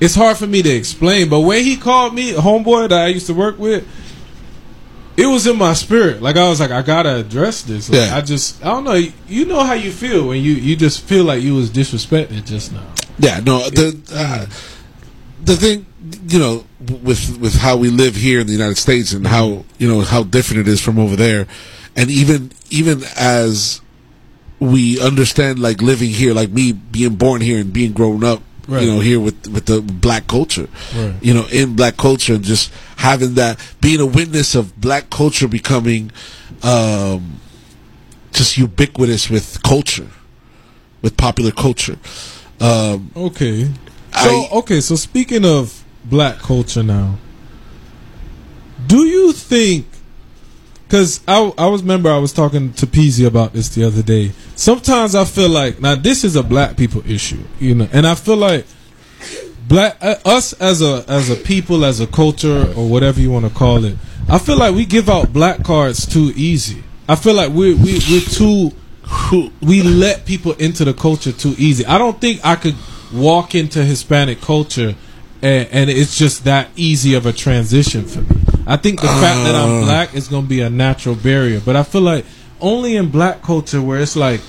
[0.00, 3.26] it's hard for me to explain, but when he called me homeboy that I used
[3.26, 3.86] to work with,
[5.18, 6.22] it was in my spirit.
[6.22, 7.90] Like I was like, I gotta address this.
[7.90, 8.16] Like, Yeah.
[8.16, 9.00] I just I don't know.
[9.28, 12.72] You know how you feel when you you just feel like you was disrespected just
[12.72, 12.86] now.
[13.18, 14.46] Yeah, no, the uh,
[15.44, 15.84] the thing,
[16.26, 16.64] you know,
[17.02, 20.22] with with how we live here in the United States and how you know how
[20.22, 21.46] different it is from over there,
[21.94, 23.81] and even even as
[24.62, 28.82] we understand like living here, like me being born here and being grown up, Right.
[28.84, 31.14] you know, here with with the black culture, Right.
[31.20, 35.48] you know, in black culture, and just having that, being a witness of black culture
[35.48, 36.12] becoming,
[36.62, 37.40] um,
[38.32, 40.06] just ubiquitous with culture,
[41.02, 41.96] with popular culture.
[42.60, 43.68] Um, Okay.
[44.22, 47.16] So okay, so speaking of black culture now,
[48.86, 49.86] do you think?
[50.92, 54.32] Because I I was remember I was talking to Peasy about this the other day.
[54.56, 58.14] Sometimes I feel like now this is a black people issue, you know, and I
[58.14, 58.66] feel like
[59.66, 63.46] black uh, us as a as a people as a culture or whatever you want
[63.46, 63.96] to call it.
[64.28, 66.82] I feel like we give out black cards too easy.
[67.08, 68.72] I feel like we we we're too
[69.62, 71.86] we let people into the culture too easy.
[71.86, 72.76] I don't think I could
[73.14, 74.94] walk into Hispanic culture
[75.40, 78.41] and, and it's just that easy of a transition for me.
[78.66, 79.84] I think the fact that I'm Uh.
[79.84, 82.24] black is going to be a natural barrier, but I feel like
[82.60, 84.40] only in black culture where it's like,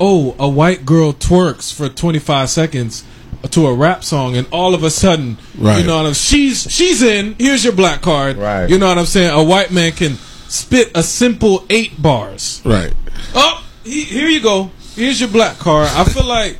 [0.00, 3.04] oh, a white girl twerks for 25 seconds
[3.50, 5.80] to a rap song, and all of a sudden, Right.
[5.80, 7.34] you know, what I'm, she's she's in.
[7.38, 8.36] Here's your black card.
[8.36, 8.68] Right.
[8.68, 9.30] You know what I'm saying?
[9.30, 10.16] A white man can
[10.48, 12.60] spit a simple eight bars.
[12.64, 12.92] right.
[13.34, 14.70] Oh, he, here you go.
[14.94, 15.88] Here's your black card.
[15.94, 16.58] I feel like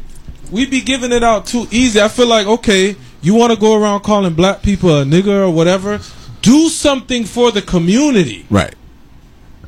[0.51, 2.01] we be giving it out too easy.
[2.01, 5.51] I feel like okay, you want to go around calling black people a nigger or
[5.51, 5.98] whatever.
[6.42, 8.46] Do something for the community.
[8.50, 8.74] Right.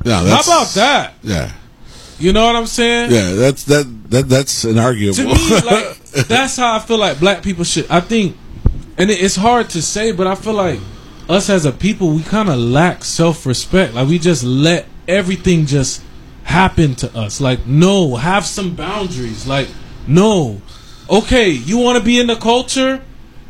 [0.05, 1.13] No, How about that?
[1.21, 1.51] Yeah.
[2.19, 3.11] You know what I'm saying?
[3.11, 5.15] Yeah, that's that that that's inarguable.
[5.15, 7.89] To me, like that's how I feel like black people should.
[7.89, 8.37] I think,
[8.97, 10.79] and it, it's hard to say, but I feel like
[11.27, 13.93] us as a people, we kind of lack self respect.
[13.93, 16.01] Like we just let everything just
[16.43, 17.41] happen to us.
[17.41, 19.47] Like no, have some boundaries.
[19.47, 19.67] Like
[20.07, 20.61] no,
[21.09, 23.01] okay, you want to be in the culture.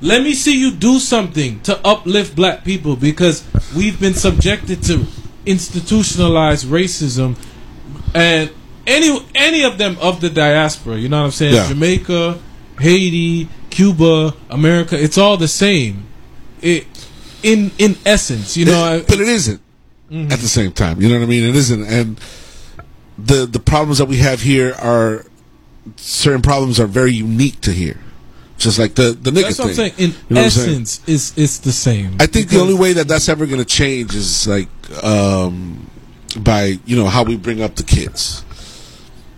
[0.04, 3.44] Let me see you do something to uplift black people because
[3.76, 5.06] we've been subjected to
[5.46, 7.38] institutionalized racism
[8.14, 8.52] and
[8.86, 11.56] any any of them of the diaspora, you know what I'm saying?
[11.56, 11.70] Yeah.
[11.70, 12.38] Jamaica,
[12.80, 16.06] Haiti, Cuba, America, it's all the same.
[16.62, 16.86] It
[17.42, 18.96] in in essence, you know.
[18.96, 19.62] It- but it isn't
[20.12, 20.32] mm-hmm.
[20.34, 21.02] at the same time.
[21.02, 21.48] You know what I mean?
[21.48, 22.20] It isn't, and
[23.18, 25.26] the the problems that we have here are
[25.96, 28.00] certain problems are very unique to here.
[28.64, 29.94] Just like the the nigga That's what I'm saying.
[29.98, 30.70] In You know I'm saying?
[30.84, 32.16] essence, it's it's the same.
[32.22, 34.70] I think the only way that that's ever going to change is like
[35.04, 35.90] um,
[36.40, 38.46] by you know how we bring up the kids.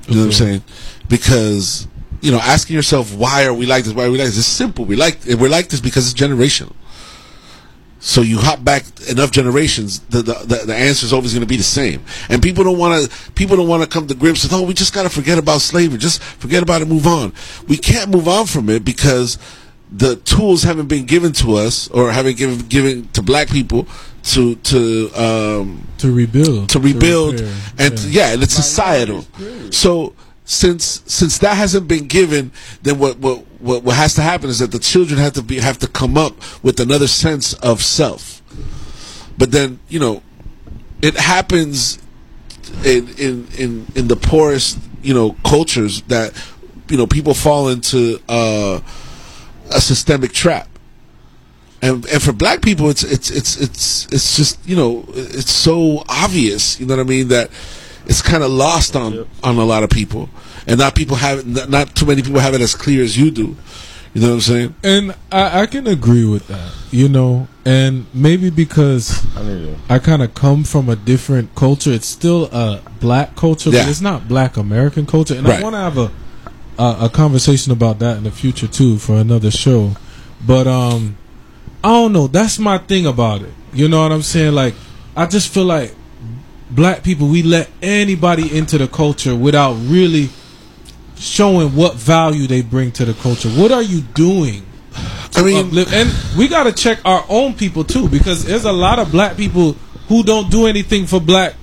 [0.07, 0.63] You know what I'm saying?
[1.09, 1.87] Because
[2.21, 3.93] you know, asking yourself why are we like this?
[3.93, 4.37] Why are we like this?
[4.37, 4.85] It's simple.
[4.85, 6.73] We like we're like this because it's generational.
[8.07, 11.47] So you hop back enough generations, the the, the, the answer is always going to
[11.47, 12.03] be the same.
[12.29, 14.75] And people don't want to people don't want to come to grips with, oh, we
[14.75, 15.97] just got to forget about slavery.
[15.97, 17.33] Just forget about it, move on.
[17.67, 19.39] We can't move on from it because
[19.91, 23.87] the tools haven't been given to us or haven't given given to black people
[24.33, 29.25] to to um, to rebuild to rebuild repair, and to- yeah, and it's societal.
[29.71, 30.13] So
[30.45, 32.51] since since that hasn't been given,
[32.83, 35.59] then what what what, what has to happen is that the children have to be
[35.59, 38.41] have to come up with another sense of self.
[39.37, 40.21] But then you know,
[41.01, 41.99] it happens
[42.85, 46.31] in in in in the poorest you know cultures that
[46.89, 48.79] you know people fall into uh,
[49.71, 50.69] a systemic trap.
[51.81, 56.03] And, and for black people, it's it's it's it's it's just you know it's so
[56.07, 57.49] obvious, you know what I mean, that
[58.07, 60.29] it's kind of lost on on a lot of people,
[60.67, 63.31] and not people have not, not too many people have it as clear as you
[63.31, 63.55] do.
[64.13, 64.75] You know what I'm saying?
[64.81, 69.25] And I, I can agree with that, you know, and maybe because
[69.89, 71.91] I kind of come from a different culture.
[71.91, 73.81] It's still a black culture, Yeah.
[73.83, 75.35] but it's not black American culture.
[75.35, 76.11] And I want to have a,
[76.79, 79.97] a a conversation about that in the future too for another show.
[80.47, 81.17] But um,
[81.83, 82.27] I don't know.
[82.27, 83.51] That's my thing about it.
[83.73, 84.53] You know what I'm saying?
[84.53, 84.75] Like,
[85.17, 85.93] I just feel like
[86.75, 90.29] black people we let anybody into the culture without really
[91.17, 93.49] showing what value they bring to the culture.
[93.49, 94.65] What are you doing
[95.31, 98.99] to uplift, and we got to check our own people too, because there's a lot
[98.99, 99.73] of black people
[100.07, 101.55] who don't do anything for black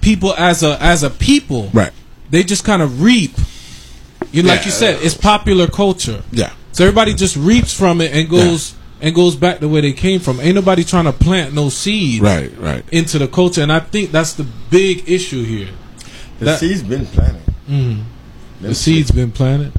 [0.00, 1.70] people as a as a people.
[1.72, 1.92] Right.
[2.30, 3.32] They just kind of reap.
[4.30, 4.64] You like Yeah.
[4.66, 6.22] you said, it's popular culture.
[6.30, 6.52] Yeah.
[6.72, 10.20] So everybody just reaps from it and goes and goes back to where they came
[10.20, 10.40] from.
[10.40, 12.84] Ain't nobody trying to plant no seeds Right, right.
[12.92, 15.68] into the culture, and I think that's the big issue here.
[16.38, 17.42] The That- seed's been planted.
[17.68, 18.02] Mm.
[18.60, 19.72] The seeds been planted.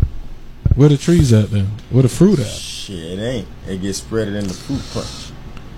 [0.75, 1.69] Where the trees at then?
[1.89, 2.47] Where the fruit at?
[2.47, 3.47] Shit, it ain't.
[3.67, 5.31] It gets spreaded in the fruit punch.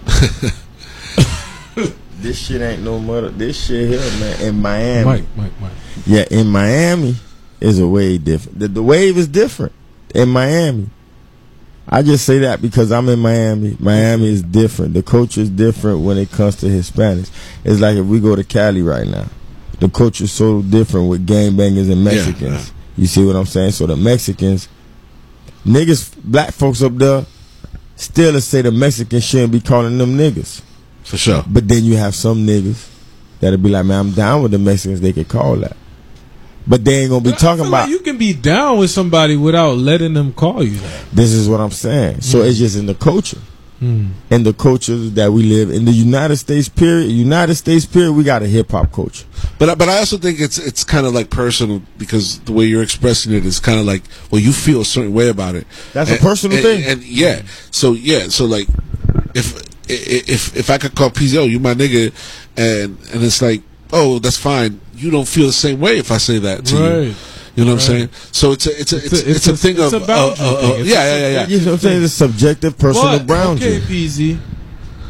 [2.21, 3.29] this shit ain't no mother.
[3.29, 5.05] This shit here, man, in Miami.
[5.05, 5.71] Mike, Mike, Mike.
[6.07, 7.15] Yeah, in Miami
[7.59, 8.59] is a way different.
[8.59, 9.73] The, the wave is different
[10.13, 10.89] in Miami.
[11.87, 13.77] I just say that because I'm in Miami.
[13.79, 14.93] Miami is different.
[14.93, 17.31] The culture is different when it comes to Hispanics.
[17.63, 19.27] It's like if we go to Cali right now,
[19.79, 22.71] the culture is so different with gangbangers and Mexicans.
[22.97, 23.71] You see what I'm saying?
[23.71, 24.67] So the Mexicans,
[25.65, 27.25] niggas, black folks up there,
[27.95, 30.61] still say the Mexicans shouldn't be calling them niggas.
[31.03, 31.43] For sure.
[31.47, 32.89] But then you have some niggas
[33.39, 35.01] that'll be like, man, I'm down with the Mexicans.
[35.01, 35.77] They could call that.
[36.67, 37.81] But they ain't gonna be I talking feel about.
[37.83, 41.05] like you can be down with somebody without letting them call you that.
[41.13, 42.21] This is what I'm saying.
[42.21, 43.39] So it's just in the culture.
[43.81, 44.11] Mm.
[44.31, 48.23] In the culture that we live in the United States period, United States period, we
[48.23, 49.25] got a hip hop culture.
[49.59, 52.65] But I- but I also think it's it's kind of like personal because the way
[52.65, 55.67] you're expressing it is kind of like well you feel a certain way about it.
[55.93, 56.83] That's a personal and- thing.
[56.85, 58.67] And yeah, so yeah, so like
[59.35, 62.13] if i- if if I could call PZO, you my nigga,
[62.57, 63.61] and and it's like
[63.93, 64.79] oh that's fine.
[64.95, 66.83] You don't feel the same way if I say that to you.
[67.09, 67.15] Right.
[67.55, 68.01] You know what Right.
[68.03, 68.09] I'm saying?
[68.31, 70.05] So it's a it's a it's, It's a- it's, a, a- thing it's of a
[70.07, 70.71] boundary uh, uh, thing.
[70.71, 71.47] uh, It's yeah, a yeah yeah yeah.
[71.47, 72.03] You know what I'm saying?
[72.03, 73.67] It's a subjective personal But, boundary.
[73.77, 74.37] Okay, PZ.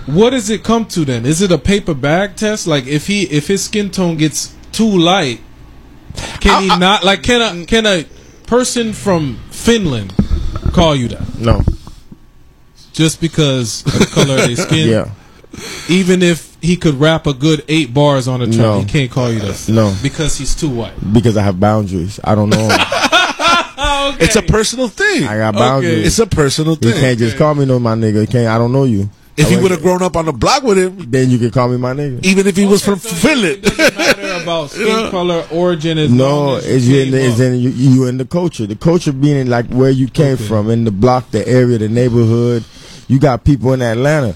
[0.07, 1.26] What does it come to then?
[1.26, 2.68] Is it a paper bag test?
[2.68, 5.41] Like if he if his skin tone gets too light,
[6.39, 7.03] can he not?
[7.03, 8.06] Like can a can a
[8.45, 10.14] person from Finland
[10.73, 11.39] call you that?
[11.39, 11.64] No.
[12.93, 14.89] Just because of the color of their skin?
[14.89, 15.10] Yeah.
[15.89, 18.80] Even if he could rap a good eight bars on a track, No.
[18.82, 19.68] he can't call you that.
[19.70, 19.96] No.
[20.04, 20.94] Because he's too white.
[21.14, 22.20] Because I have boundaries.
[22.24, 22.68] I don't know.
[24.20, 25.24] It's a personal thing.
[25.28, 26.06] I got boundaries.
[26.08, 26.94] It's a personal thing.
[26.94, 28.22] You can't just call me no my nigga.
[28.22, 28.48] You can't.
[28.48, 29.10] I don't know you.
[29.36, 31.50] If I he would have grown up on the block with him, then you can
[31.52, 32.24] call me my nigga.
[32.24, 33.64] even if he was from Finland.
[33.78, 38.18] matter about skin color, origin is No, it's in, the, it's in you, you in
[38.18, 38.66] the culture.
[38.66, 42.64] The culture being like where you came from, in the block, the area, the neighborhood.
[43.08, 44.36] You got people in Atlanta.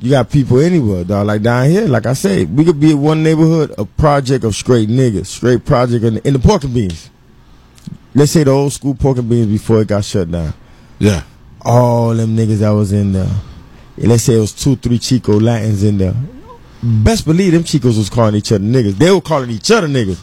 [0.00, 1.26] You got people anywhere, dog.
[1.26, 4.54] Like down here, like I said, we could be in one neighborhood, a project of
[4.54, 7.10] straight niggas, straight project in, in the pork and beans.
[8.14, 10.54] Let's say the old school pork and beans before it got shut down.
[11.00, 11.22] Yeah.
[11.62, 13.28] All them niggas that was in there.
[13.96, 16.14] Let's say it was two, three Chico Latins in there.
[16.80, 18.92] Best believe them Chicos was calling each other niggas.
[18.96, 20.18] They were calling each other niggas.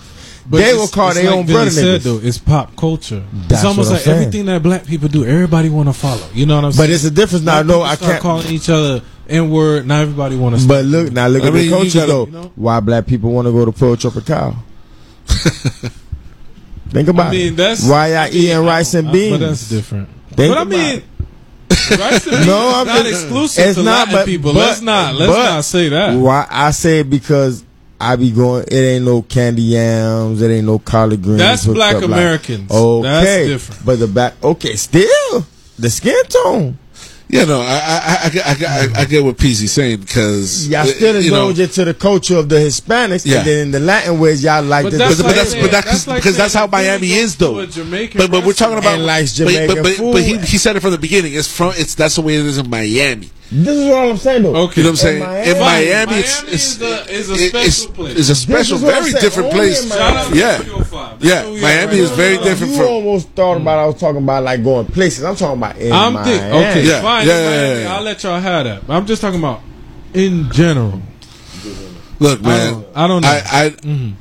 [0.49, 2.03] they it's- will call their like own Billy brother said, niggas.
[2.05, 3.21] though, it's pop culture.
[3.33, 4.17] That's it's almost like saying.
[4.19, 6.25] everything that black people do, everybody want to follow.
[6.33, 6.89] You know what I'm saying?
[6.89, 7.61] But it's a difference now.
[7.61, 9.87] No, I can't- calling each other N word.
[9.87, 10.67] Now everybody want to.
[10.67, 12.25] But look now, look I at mean, the culture gotta- though.
[12.25, 12.51] you know?
[12.55, 14.55] Why black people want to go to Pollo Tropical?
[16.89, 17.57] Think about I mean, it.
[17.57, 19.31] that's Why y'all eating rice and I- beans?
[19.39, 20.09] But that's different.
[20.31, 21.03] Think but I mean,
[21.99, 24.53] rice and beans no, I'm not just- exclusive it's to not, Latin but, people.
[24.53, 25.15] but- let's not.
[25.15, 26.15] Let's but not say that.
[26.17, 27.63] Why I say it because
[27.99, 28.65] I be going.
[28.67, 30.41] It ain't no candy yams.
[30.41, 31.39] It ain't no collard greens.
[31.39, 32.69] That's black up like- Americans.
[32.71, 33.85] Okay, That's different.
[33.85, 34.35] But the back.
[34.43, 35.45] Okay, still
[35.79, 36.77] the skin tone.
[37.27, 40.81] Yeah, no, I I I, get- I, I, I get what PZ saying because Y'all
[40.81, 43.39] uh, still you know, indulge into the culture of the Hispanics, Yeah.
[43.39, 44.97] and then in the Latin ways, y'all like But the.
[44.99, 47.35] that's but, but like that's saying- but that's, that's like because that's how Miami is
[47.35, 47.65] though.
[47.65, 50.13] Jamaican but but we're talking about And likes but- Jamaican but, but, food.
[50.13, 51.33] but he he said it from the beginning.
[51.33, 53.31] It's from it's that's the way it is in Miami.
[53.51, 54.55] This is what I'm saying though.
[54.55, 54.81] Okay.
[54.81, 55.19] You know what I'm saying?
[55.23, 58.17] Miami- In Miami, Miami it's it's is a- is a special it's, place.
[58.19, 59.83] It's a special, is very different Only place.
[59.83, 60.01] in Miami.
[60.01, 60.83] Shout out to Yeah.
[61.19, 61.19] 305.
[61.19, 62.15] That's Yeah, Miami right is now.
[62.15, 63.79] very No, different you from- almost thought about.
[63.79, 65.23] I was talking about like going places.
[65.23, 66.29] I'm talking about in I'm Miami.
[66.31, 66.51] thinking.
[66.51, 67.27] Okay, Yeah, fine.
[67.27, 67.95] yeah, in yeah, yeah.
[67.95, 68.81] I'll let y'all have that.
[68.89, 69.61] I'm just talking about
[70.13, 71.01] in general.
[72.19, 73.27] Look, I man, don't- I don't know.
[73.27, 74.13] I I, Mhm.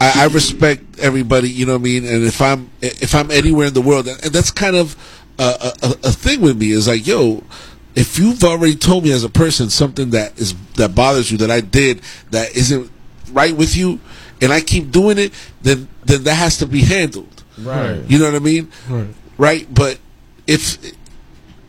[0.00, 1.48] I I respect everybody.
[1.50, 2.04] You know what I mean.
[2.06, 4.96] And if I'm if I'm anywhere in the world, and that's kind of
[5.38, 7.42] a, a, a thing with me is like, yo,
[7.94, 11.50] if you've already told me as a person something that is that bothers you that
[11.50, 12.00] I did
[12.30, 12.90] that isn't
[13.32, 13.98] right with you,
[14.42, 15.32] and I keep doing it,
[15.62, 17.42] then then that has to be handled.
[17.58, 18.02] Right.
[18.08, 18.70] You know what I mean?
[18.88, 19.08] Right.
[19.38, 19.74] Right.
[19.74, 19.98] But
[20.46, 20.78] if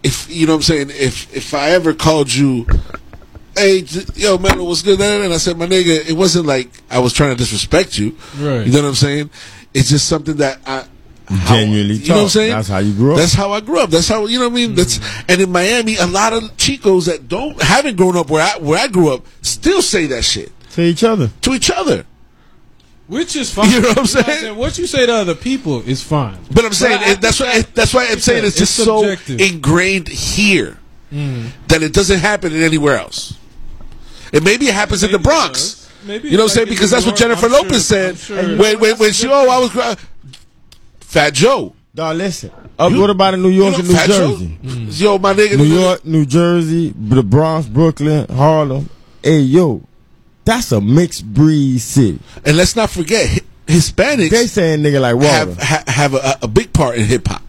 [0.04, 2.66] if you know what I'm saying, if if I ever called you
[3.56, 3.86] hey,
[4.16, 5.00] yo, man, what's good?
[5.02, 8.18] And I said, my nigga, it wasn't like I was trying to disrespect you.
[8.38, 8.66] Right.
[8.66, 9.30] You know what I'm saying?
[9.74, 10.86] It's just something that I
[11.28, 12.52] how- Genuinely you know what I'm saying?
[12.52, 13.18] That's how you grew up.
[13.18, 13.90] That's how I grew up.
[13.90, 14.76] That's how you know what I mean.
[14.76, 15.26] That's hmm.
[15.30, 18.78] and in Miami, a lot of chicos that don't haven't grown up where I where
[18.78, 21.30] I grew up still say that shit to each other.
[21.42, 22.06] to each other.
[23.12, 23.70] Which is fine.
[23.72, 24.56] You know what I'm saying?
[24.56, 26.38] What you say to other people is fine.
[26.50, 28.76] But I'm saying I it, that's think why that's why I'm saying that, it's just
[28.76, 30.78] so ingrained here
[31.12, 31.50] Mm.
[31.68, 33.38] that it doesn't happen in anywhere else.
[34.32, 35.92] And maybe it happens in the Bronx.
[36.06, 36.70] Maybe you know what I'm like saying?
[36.70, 39.50] Because that's what Jennifer I'm sure- Lopez said I'm sure- when when, when she oh
[39.50, 39.98] I was cry-
[41.02, 41.76] Fat Joe.
[41.94, 42.50] Dog, listen.
[42.80, 44.30] Uh, what about in New York you and New Fat Joe?
[44.38, 44.58] Jersey?
[45.04, 48.90] Yo, my nigga, New York, New Jersey, the Bronx, Brooklyn, Harlem.
[49.22, 49.82] Hey, yo,
[50.46, 52.20] that's a mixed breed city.
[52.46, 54.30] And let's not forget Hi- Hispanics.
[54.32, 55.28] They saying nigga like water.
[55.28, 57.42] have ha, have a, a big part in hip hop.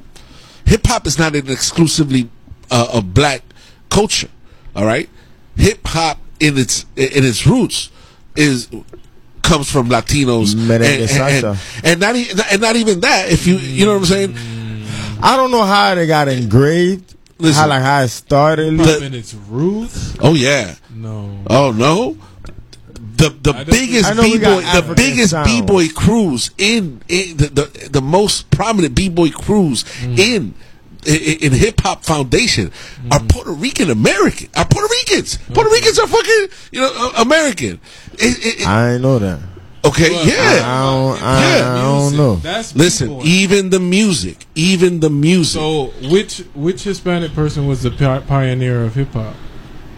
[0.66, 2.28] Hip hop is not an exclusively
[2.70, 3.43] uh, a black
[3.90, 4.28] culture.
[4.77, 5.09] All right,
[5.56, 7.90] hip hop in its in its roots
[8.36, 8.69] is
[9.43, 11.10] comes from Latinos and, and,
[11.44, 13.31] and, and not e- and not even that.
[13.31, 14.36] If you you know what I'm saying.
[15.24, 17.14] I don't know how they got engraved.
[17.39, 17.62] Listen.
[17.62, 18.77] how like how it started.
[18.78, 20.16] The- in its roots.
[20.20, 20.74] Oh yeah.
[20.94, 21.39] No.
[21.48, 22.16] Oh no.
[23.23, 26.51] The the I biggest I know we b got boy the biggest b boy crews
[26.59, 30.19] in, in the, the the most prominent b boy crews Mm.
[30.19, 30.55] in
[31.07, 32.73] in, in hip hop foundation
[33.12, 33.28] are Mm.
[33.28, 37.78] Puerto Rican American are Puerto Ricans Puerto Ricans are fucking you know uh, American
[38.15, 39.39] It- it- it- I know that.
[39.85, 41.23] okay Well, yeah I don't.
[41.23, 41.74] I, Yeah.
[41.74, 42.35] I don't know.
[42.36, 43.23] That's listen B-boy.
[43.24, 48.82] even the music even the music So which which Hispanic person was the pi- pioneer
[48.85, 49.35] of hip hop?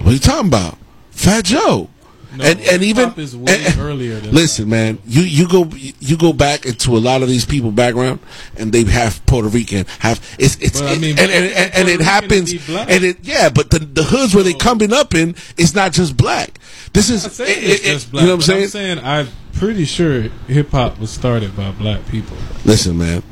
[0.01, 0.77] What are you talking about?
[1.11, 1.89] Fat Joe.
[2.36, 5.65] No, and and even hip-hop is way and- earlier than listen, man, you you go
[6.01, 8.20] you go back into a lot of these people background,
[8.56, 11.89] and they have Puerto Rican, have it's it's But, I mean, and, and, and, and,
[11.89, 15.74] it happens, and it yeah, but the the hoods where they coming up in is
[15.74, 16.59] not just black.
[16.93, 18.98] This is I'm saying it- it's it- just black, you know what I'm but saying?
[18.98, 22.36] I'm pretty sure hip hop was started by black people.
[22.65, 23.23] Listen, man,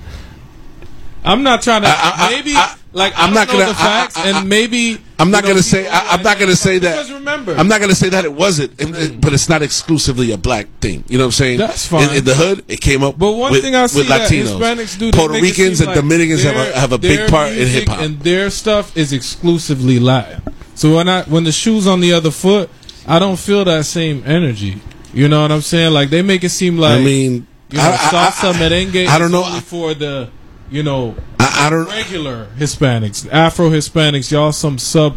[1.25, 4.25] I'm not trying to I- I- maybe I- like I'm not gonna- I- facts I-
[4.31, 6.91] I- and maybe I'm not gonna say I, I'm not gonna say that.
[6.97, 8.77] because remember I'm not gonna say that it wasn't,
[9.21, 11.05] but it's not exclusively a black thing.
[11.09, 11.59] You know what I'm saying?
[11.59, 12.11] That's fine.
[12.11, 13.19] In, in the hood, it came up.
[13.19, 15.97] But one with, thing I see with that Latinos, Hispanics do, Puerto Ricans, and like
[15.97, 18.01] Dominicans have a have a big part in hip hop.
[18.01, 20.43] and their stuff is exclusively Latin.
[20.75, 22.69] So when I when the shoes on the other foot,
[23.07, 24.81] I don't feel that same energy.
[25.15, 25.93] You know what I'm saying?
[25.93, 29.07] Like they make it seem like I mean, you know, I- salsa I- merengue.
[29.07, 29.45] I don't know.
[29.61, 30.31] for the
[30.73, 31.87] you know I, I don't.
[31.87, 35.17] regular Hispanics, Afro Hispanics, y'all some sub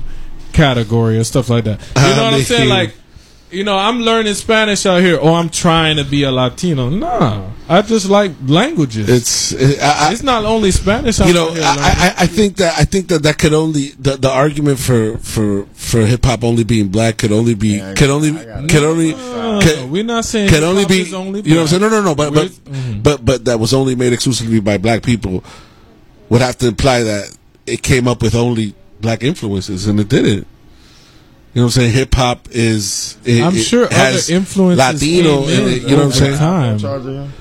[0.54, 1.80] category or stuff like that.
[1.80, 2.70] You uh, know I what I'm saying?
[2.70, 2.96] Like,
[3.56, 6.90] you know, I'm learning Spanish out here, or I'm trying to be a Latino.
[6.90, 9.10] Nah, I just like languages.
[9.10, 11.20] It's it, I, I, it's not only Spanish.
[11.20, 12.14] I'm you know here I.
[12.18, 15.66] I, I think that I think that that could only the, the argument for for
[15.74, 18.32] for hip hop only being black could only be could only
[18.68, 21.74] could only No, could, we're not saying could only be is only you know what
[21.74, 23.04] I'm saying no no no but but We're- mhm.
[23.04, 25.44] but but that was only made exclusively by black people
[26.30, 30.48] would have to imply that it came up with only black influences and it didn't.
[31.56, 31.94] You know what I'm saying?
[31.94, 33.18] Hip hop is.
[33.24, 35.44] It, I'm it sure has other influences Latino.
[35.44, 36.38] in in it, you know what I'm saying?
[36.38, 36.78] time.
[36.80, 37.32] Charge again?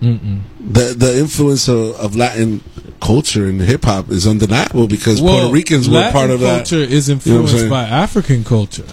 [0.00, 2.60] The the influence of, of Latin
[3.00, 6.66] culture and hip hop is undeniable because Well, Puerto Ricans were part of that.
[6.68, 8.86] culture is You know influenced by African culture.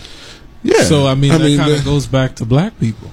[0.61, 3.09] Yeah, So I mean, I that kind of goes back to black people.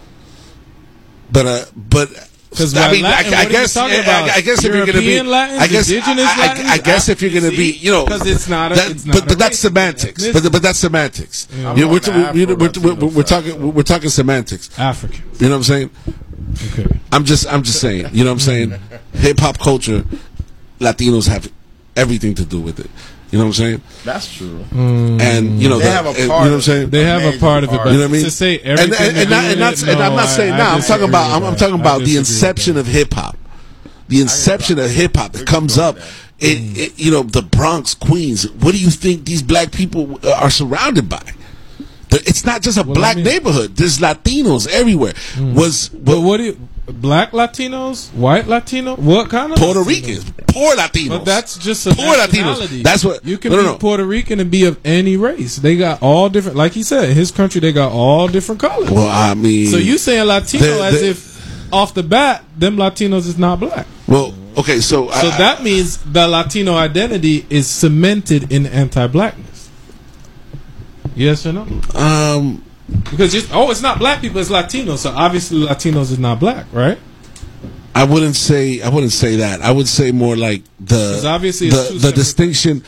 [1.33, 2.11] But uh, but
[2.55, 3.85] 'Cause I mean, Latin, I, I you guess I?
[3.87, 6.71] I guess if you're gonna be, European Latins, I guess I, I- Latins?
[6.71, 7.79] I guess if you're gonna be, See?
[7.79, 10.29] you know, 'Cause it's not a- that- it's but not a but that's semantics.
[10.33, 11.49] But but that's semantics.
[11.55, 14.71] You know, we're, I'm we're, we're, we're, we're, we're talking we're talking semantics.
[14.79, 15.23] African.
[15.39, 15.91] You know what I'm saying?
[16.73, 17.01] Okay.
[17.13, 18.07] I'm just I'm just saying.
[18.13, 18.75] You know what I'm saying?
[19.15, 20.05] Hip hop culture,
[20.81, 21.51] Latinos have
[21.97, 22.91] everything to do with it.
[23.31, 23.83] You know what I'm saying?
[24.05, 24.65] That's true.
[24.73, 26.91] And you know, They the- have a and- you know what I'm saying?
[26.91, 28.25] They have a part of it, but You know what I mean?
[28.25, 30.55] to say and, everything and, and, to and, not, it, and I'm not saying I-
[30.55, 30.75] I now.
[30.77, 31.31] I'm talking about.
[31.33, 33.37] I'm, I'm talking about the inception of hip hop.
[34.09, 35.99] The inception of hip hop that comes up.
[36.39, 36.77] It, Mm.
[36.79, 38.49] it, you know, the Bronx, Queens.
[38.51, 41.23] What do you think these black people are surrounded by?
[42.13, 43.29] It's not just a Well, black I mean- Mm.
[43.33, 43.77] neighborhood.
[43.77, 45.15] There's Latinos everywhere.
[45.41, 49.87] Was But what do you, black Latinos, white Latino, what kind of Puerto Latinos?
[49.87, 51.09] Ricans, poor Latinos.
[51.09, 52.83] But that's just a Poor Latinos.
[52.83, 53.79] That's what- you can no, no, be.
[53.79, 55.57] Puerto Rican and be of any race.
[55.57, 56.57] They got all different.
[56.57, 58.91] Like he said, his country they got all different colors.
[58.91, 59.67] well, I mean.
[59.69, 63.87] so you saying Latino the- as if off the bat them Latinos is not black.
[64.07, 69.69] Well, okay, so So I, that means the Latino identity is cemented in anti-blackness.
[71.17, 71.67] Yes or no?
[71.95, 72.63] um,
[73.11, 74.99] Because just, oh, it's not black people, it's Latinos.
[74.99, 76.99] So obviously Latinos is not black, right?
[77.95, 79.63] I wouldn't say I wouldn't say that.
[79.63, 82.85] I would say more like the obviously the, the distinction.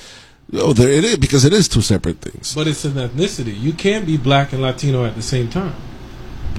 [0.52, 2.54] Oh, there it is because it is two separate things.
[2.54, 3.58] But it's an ethnicity.
[3.58, 5.74] You can be black and Latino at the same time.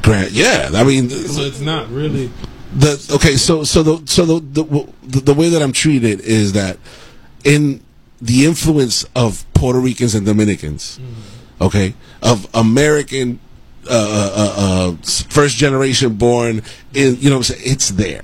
[0.02, 0.70] Grant, yeah.
[0.74, 2.32] I mean, So it's not really.
[2.74, 3.36] the okay.
[3.38, 6.78] So so the so the the, the the way that I'm treated is that
[7.44, 7.82] in
[8.22, 11.64] the influence of Puerto Ricans and Dominicans, Mm-hmm.
[11.64, 13.40] okay, of American
[13.90, 14.96] uh, uh, uh, uh,
[15.30, 16.62] first generation born
[16.94, 18.24] in you know what I'm saying it's there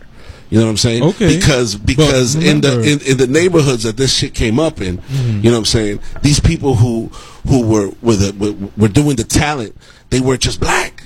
[0.50, 1.36] you know what I'm saying Okay.
[1.38, 5.44] because because in the in, in the neighborhoods that this shit came up in Mhm.
[5.44, 7.08] you know what I'm saying these people who
[7.48, 9.76] who were were, the, were were doing the talent
[10.12, 11.04] they weren't just black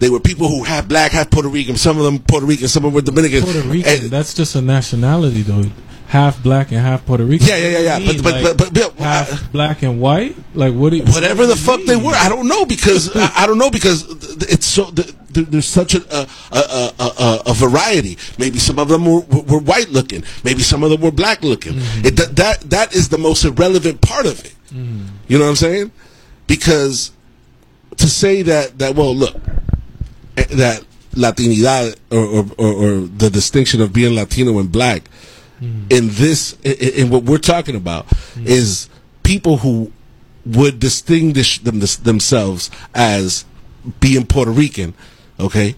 [0.00, 2.84] they were people who half black half Puerto Rican some of them Puerto Rican some
[2.84, 4.10] of them were Dominican Puerto Rican.
[4.10, 5.64] that's just a nationality, though.
[6.12, 7.46] Half black and half Puerto Rican.
[7.48, 8.06] Yeah, yeah, yeah, yeah.
[8.06, 8.44] What you But- mean?
[8.44, 10.36] but- but- but- half uh, black and white.
[10.54, 10.90] Like what?
[10.90, 12.12] Do you, whatever the fuck they were.
[12.14, 14.04] I don't know because I, I don't know because
[14.42, 18.18] it's so th- th- there's such a a, a, a, a variety.
[18.38, 20.22] Maybe some of them were, were white looking.
[20.44, 21.76] Maybe some of them were black looking.
[21.76, 22.06] Mm-hmm.
[22.06, 24.54] It, that that that is the most irrelevant part of it.
[24.74, 25.06] Mm-hmm.
[25.28, 25.92] You know what I'm saying?
[26.46, 27.10] Because
[27.96, 29.34] to say that that well, look,
[30.36, 30.84] eh, that
[31.14, 35.04] Latinidad or or, or, or the distinction of being Latino and black
[35.90, 36.72] in this in,
[37.04, 38.06] in what we're talking about
[38.36, 38.88] is
[39.22, 39.92] people who
[40.44, 43.44] would distinguish them, themselves as
[44.00, 44.94] being Puerto Rican,
[45.38, 45.76] okay.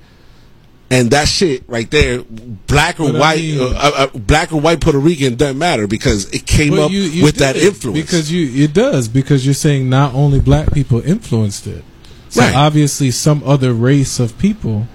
[0.90, 4.52] And that shit right there, black or But I white, mean- uh, uh, uh, black
[4.52, 8.00] or white Puerto Rican doesn't matter because it came up you- you with that influence.
[8.00, 11.82] because you it does because you're saying not only black people influenced it,
[12.28, 12.54] so Right.
[12.54, 14.86] obviously some other race of people,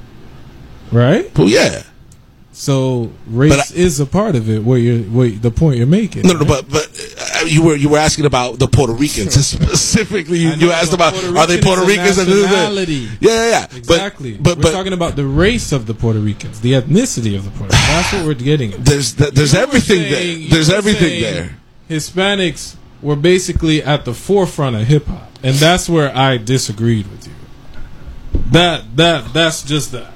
[0.92, 1.30] right?
[1.38, 1.84] Well, yeah.
[2.60, 4.62] So race is a part of it.
[4.62, 6.24] Where you're, where the point you're making.
[6.24, 6.90] No, no, but but
[7.42, 10.40] uh, you were you were asking about the Puerto Ricans specifically.
[10.40, 12.18] You, I you asked about Puerto are they Puerto Ricans?
[12.18, 13.08] and nationality.
[13.22, 13.78] Yeah, yeah, yeah.
[13.78, 14.34] Exactly.
[14.34, 17.46] But but, we're but talking about the race of the Puerto Ricans, the ethnicity of
[17.46, 17.88] the Puerto Ricans.
[17.88, 18.74] That's what we're getting.
[18.74, 18.84] At.
[18.84, 20.50] there's th- there's You everything saying- there.
[20.50, 21.56] There's everything there.
[21.90, 27.26] Hispanics were basically at the forefront of hip hop, and that's where I disagreed with
[27.26, 27.34] you.
[28.52, 30.12] That that that's just that.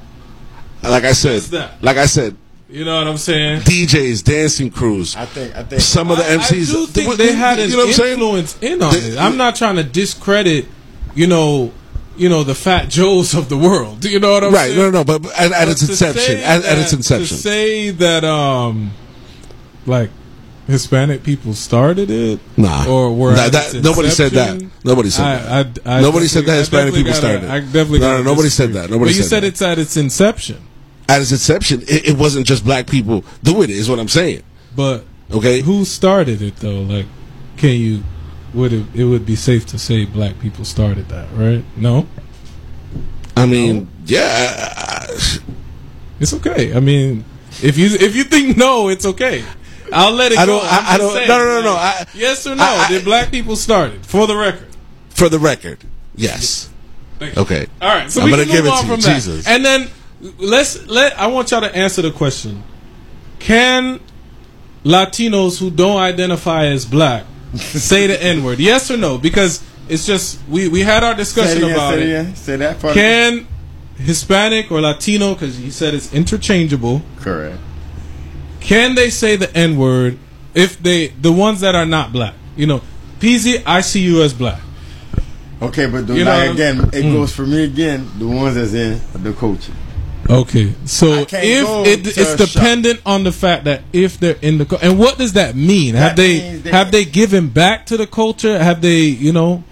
[0.83, 1.41] Like I said,
[1.81, 2.35] like I said,
[2.69, 3.61] You know what I'm saying?
[3.61, 5.15] DJs, dancing crews.
[5.15, 6.69] I think I think Some of the I- MCs.
[6.69, 8.13] I do think they had an you know what I'm saying?
[8.13, 9.17] influence in on They- it.
[9.17, 10.65] I'm not trying to discredit,
[11.15, 11.71] you know,
[12.17, 13.99] you know the Fat Joes of the world.
[14.01, 14.79] Do You know what I'm Right, saying?
[14.79, 14.91] Right.
[14.93, 17.41] No, no, but at, at But its inception, say at, at its that- inception, to
[17.41, 18.91] say that um,
[19.85, 20.09] like
[20.67, 22.85] Hispanic people started it, Nah.
[22.87, 24.61] or were Nah, that- nobody said that.
[24.83, 25.79] Nobody said I- that.
[25.85, 27.49] I- I Nobody said that Hispanic people gotta- started.
[27.49, 28.89] I definitely No, no, nobody said that.
[28.89, 29.47] Nobody but you said said that.
[29.47, 30.57] it's at its inception.
[31.09, 33.75] At its inception, it, it wasn't just black people doing it.
[33.75, 34.43] Is what I'm saying.
[34.75, 36.81] But Okay, who started it though?
[36.81, 37.05] Like,
[37.57, 38.03] can you?
[38.53, 38.85] Would it?
[38.93, 41.63] It would be safe to say black people started that, right?
[41.75, 42.05] No,
[43.35, 45.39] I mean, yeah, I- I-
[46.19, 46.75] it's okay.
[46.75, 47.25] I mean,
[47.63, 49.43] if you if you think no, it's okay.
[49.91, 50.59] I'll let it I go.
[50.59, 52.63] don't- I- I don't- saying, no, no, no, no, I- yes or no?
[52.63, 54.05] I- did black people start it?
[54.05, 54.67] For the record.
[55.09, 55.79] for the record,
[56.15, 56.69] yes.
[57.21, 57.31] You.
[57.37, 58.91] Okay, All right, so I'm we can give move it on to you.
[58.93, 59.13] from that.
[59.15, 59.47] Jesus.
[59.47, 59.89] And then
[60.39, 62.63] let's let I want y'all to answer the question:
[63.39, 63.99] Can
[64.83, 67.25] Latinos who don't identify as black
[67.55, 68.59] say the N word?
[68.59, 69.17] Yes or no?
[69.17, 72.01] Because it's just we we had our Say it discussion about say it.
[72.01, 72.35] it again.
[72.35, 72.93] Say that part.
[72.93, 73.47] Can
[73.97, 77.57] Hispanic or Latino, because you said it's interchangeable, Correct.
[78.59, 80.17] can they say the N word
[80.55, 82.33] if they the ones that are not black?
[82.55, 82.81] You know,
[83.19, 84.59] PZ, I see you as black.
[85.61, 87.13] Okay, but the, You know like again, it Mm.
[87.13, 88.09] goes for me again.
[88.19, 89.71] The ones that's in the culture.
[90.29, 92.49] Okay, so if it, it's a shop.
[92.53, 95.95] dependent on the fact that if they're in the and what does that mean?
[95.95, 98.57] have That they, they- have they given back to the culture?
[98.57, 99.63] Have they you know?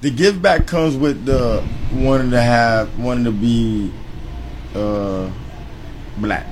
[0.00, 1.62] The give back comes with the
[1.92, 3.92] wanting to have, wanting to be
[4.74, 5.30] uh,
[6.18, 6.46] black.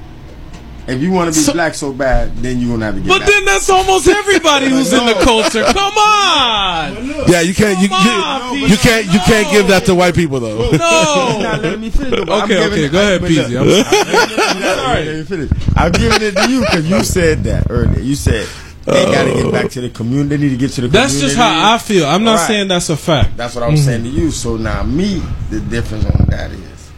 [0.89, 3.09] If you want to be So- black so bad, then you're gonna have to get
[3.09, 3.29] But back.
[3.29, 5.63] then that's almost everybody who's in the culture.
[5.65, 9.85] Come on, yeah, you can't you, Come on, you, you can't you can't give that
[9.85, 10.71] to white people though.
[10.71, 11.77] You're not no.
[11.79, 12.25] me finish.
[12.27, 13.51] though, Okay, okay, it- go ahead, but PZ.
[13.65, 15.51] look, I'm- Let me finish.
[15.77, 18.01] I'm giving it to you because you said that earlier.
[18.01, 18.49] You said
[18.87, 20.37] they uh, got to get back to the community.
[20.37, 21.37] They need to get to the That's community.
[21.37, 22.07] just how I feel.
[22.07, 22.47] I'm not Right.
[22.47, 23.37] saying that's a fact.
[23.37, 23.89] That's what I was mm-hmm.
[23.91, 24.31] saying to you.
[24.31, 26.91] So now, me, the difference on that is,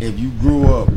[0.00, 0.88] if you grew up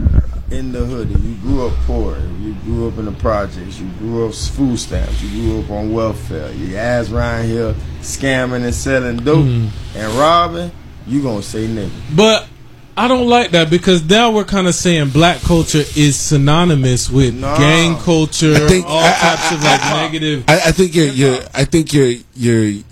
[0.52, 3.80] in the hood, if you grew up poor, if you grew up in the projects,
[3.80, 7.74] you grew up on food stamps, you grew up on welfare, your ass around here
[8.00, 9.68] scamming and selling dope hmm.
[9.96, 10.72] and robbing,
[11.06, 11.92] you gonna say nigga.
[12.16, 12.48] But
[12.96, 17.36] I don't like that because now we're kind of saying black culture is synonymous with
[17.36, 17.56] No.
[17.58, 20.46] gang culture, I think- all I- types of like negative.
[20.48, 22.84] I, I think you're you're I think you're you're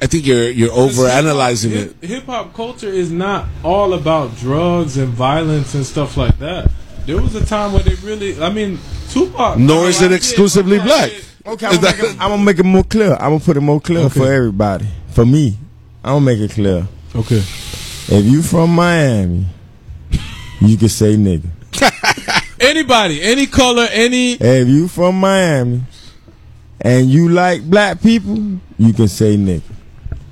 [0.00, 1.96] I think you're you're over analyzing it.
[2.00, 6.70] Hip hop culture is not all about drugs and violence and stuff like that.
[7.06, 8.78] There was a time where they really, I mean,
[9.10, 9.58] Tupac.
[9.58, 11.10] Nor is it exclusively black.
[11.44, 13.12] Okay, I'm gonna, make it, I'm gonna make it more clear.
[13.14, 14.20] I'm gonna put it more clear Okay.
[14.20, 14.86] for everybody.
[15.10, 15.58] For me,
[16.04, 16.86] I'm gonna make it clear.
[17.16, 17.38] Okay.
[17.38, 19.46] If you from Miami,
[20.60, 21.48] you can say nigga.
[22.60, 24.34] Anybody, any color, any.
[24.34, 25.82] If you from Miami
[26.80, 28.36] and you like black people,
[28.78, 29.62] you can say nigga.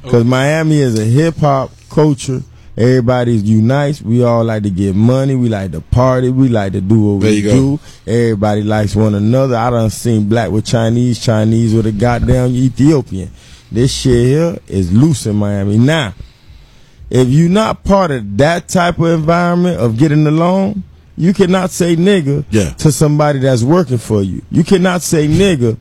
[0.09, 2.43] Cause Miami is a hip hop culture.
[2.81, 4.01] Everybody unites.
[4.01, 5.35] We all like to get money.
[5.35, 6.31] We like to party.
[6.31, 7.53] We like to do what There we go.
[7.53, 7.81] do.
[8.11, 9.55] Everybody likes one another.
[9.57, 13.31] I done seen black with Chinese, Chinese with a goddamn Ethiopian.
[13.71, 15.77] This shit here is loose in Miami.
[15.77, 16.15] Now,
[17.11, 20.83] if you're not part of that type of environment of getting along,
[21.19, 22.71] you cannot say nigga Yeah.
[22.79, 24.41] to somebody that's working for you.
[24.51, 25.77] You cannot say nigga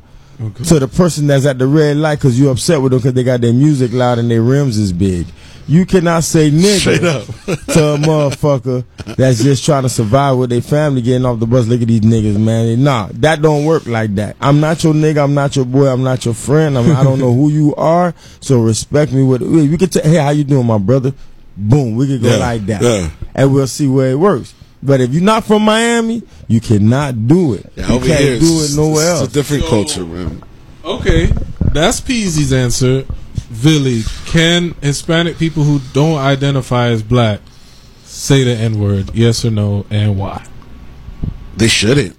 [0.66, 3.24] to the person that's at the red light because you upset with them because they
[3.24, 5.28] got their music loud and their rims is big.
[5.70, 7.26] You cannot say nigga
[7.74, 8.84] to a motherfucker
[9.16, 11.68] that's just trying to survive with their family getting off the bus.
[11.68, 12.84] Look at these niggas, man.
[12.84, 14.36] Nah, that don't work like that.
[14.42, 15.24] I'm not your nigga.
[15.24, 15.86] I'm not your boy.
[15.88, 16.76] I'm not your friend.
[16.76, 18.16] I, mean, I don't know who you are.
[18.42, 19.24] So respect me.
[19.24, 21.14] With we could say, hey, how you doing, my brother?
[21.56, 23.10] Boom, we could go Yeah, like that, yeah.
[23.36, 24.54] and we'll see where it works.
[24.82, 27.72] But if you're not from Miami, you cannot do it.
[27.76, 29.22] Yeah, you over can't here, do it nowhere else.
[29.22, 29.30] it's else.
[29.30, 30.42] a different culture, man.
[30.86, 31.28] Okay,
[31.74, 33.06] that's Peasy's answer.
[33.64, 37.42] Billy, can Hispanic people who don't identify as black
[38.04, 39.12] say the N word?
[39.14, 40.46] Yes or no, and why?
[41.58, 42.16] They shouldn't.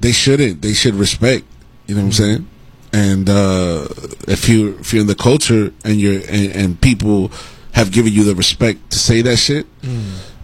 [0.00, 0.62] They shouldn't.
[0.62, 1.44] They should respect.
[1.86, 2.48] You know what I'm saying?
[2.92, 3.88] And uh,
[4.28, 7.30] if you if you're in the culture and you're and, and people
[7.72, 9.66] have given you the respect to say that shit,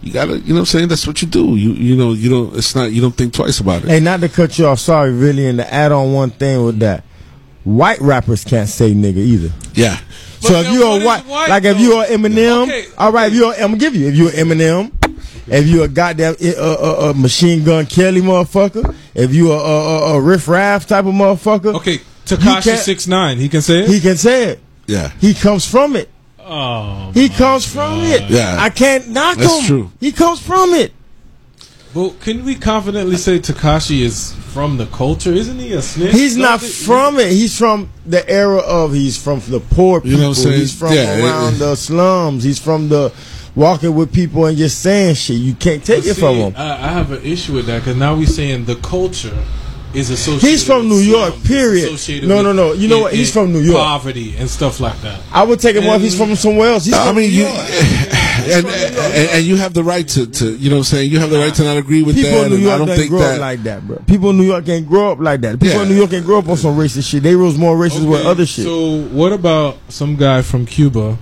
[0.01, 0.39] you gotta.
[0.39, 0.87] You know what I'm saying?
[0.89, 1.55] That's what you do.
[1.55, 2.55] You you know you don't.
[2.55, 2.91] It's not.
[2.91, 3.89] You don't think twice about it.
[3.89, 6.79] Hey, not to cut you off, sorry, really, and to add on one thing with
[6.79, 7.03] that,
[7.65, 9.51] white rappers can't say nigga either.
[9.73, 9.99] Yeah.
[10.39, 13.59] So if you're a white, like if you're an Eminem, all right, if you're, I'm
[13.71, 14.91] gonna give you, if you're Eminem,
[15.47, 20.13] if you're a goddamn uh, uh, uh, machine gun Kelly motherfucker, if you a, a,
[20.13, 23.37] a, a riff raff type of motherfucker, Okay, Takashi can't- six nine.
[23.37, 23.89] He can say it.
[23.89, 24.59] he can say it.
[24.87, 25.09] Yeah.
[25.19, 26.09] He comes from it.
[26.39, 28.29] oh, He comes from it.
[28.29, 28.57] Yeah.
[28.59, 29.65] I can't knock That's him.
[29.65, 29.91] true.
[29.99, 30.93] He comes from it.
[31.95, 35.31] Well, can we confidently say Takashi is from the culture?
[35.31, 36.11] Isn't he a snitch?
[36.11, 37.31] He's not Don't it- from it.
[37.31, 38.93] He's from the era of.
[38.93, 40.11] He's from the poor people.
[40.11, 40.59] You know what I'm saying?
[40.59, 42.43] He's from Yeah, it- around the slums.
[42.43, 43.11] He's from the
[43.55, 45.37] walking with people and just saying shit.
[45.37, 46.53] You can't take But it from see, him.
[46.57, 49.37] I, I have an issue with that because now we're saying the culture
[49.95, 50.47] is associated.
[50.47, 51.91] He's from New York, period.
[52.27, 52.73] No, no, no.
[52.73, 53.13] You know in- what?
[53.13, 53.77] He's in from New York.
[53.77, 55.21] Poverty and stuff like that.
[55.31, 56.01] I would take him off.
[56.01, 56.85] He's from somewhere else.
[56.85, 57.55] He's I from mean, New you York.
[58.47, 61.11] and, and and you have the right to, to you know what I'm saying.
[61.11, 62.45] You have the right to not agree with People that.
[62.47, 63.35] in New York I don't think grow that.
[63.35, 63.97] up like that, bro.
[64.07, 65.59] People in New York can't grow up like that.
[65.59, 65.83] People Yeah.
[65.83, 67.23] in New York can't grow up on some racist shit.
[67.23, 68.65] They was more racist with other shit.
[68.65, 71.17] So what about some guy from Cuba?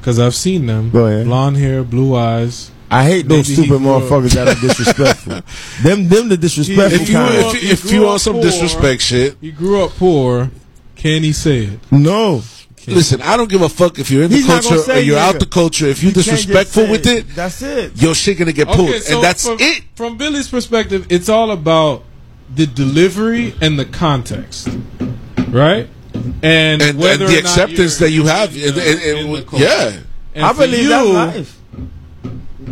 [0.00, 0.90] Because I've seen them.
[0.90, 1.26] Go ahead.
[1.26, 2.70] Blonde hair, blue eyes.
[2.90, 5.42] I hate those Maybe stupid motherfuckers that are disrespectful.
[5.82, 7.34] them, them the disrespectful if you kind.
[7.34, 10.50] if, you- if you want some disrespect shit, He grew up poor.
[10.96, 11.80] Can he say it?
[11.92, 12.42] no,
[12.86, 13.20] listen.
[13.22, 15.38] I don't give a fuck if you're in the He's not culture or you're out
[15.38, 15.86] the culture.
[15.86, 18.00] If you're You disrespectful with it, That's it.
[18.02, 19.82] your shit gonna get pulled, Okay, so and that's from, it.
[19.94, 22.02] From Billy's perspective, it's all about
[22.54, 24.68] the delivery and the context,
[25.48, 25.86] right?
[26.42, 29.18] And, And, whether and the or acceptance you're that you have, in and, the- and-
[29.28, 30.00] in the yeah,
[30.34, 31.57] And I believe you, that's life.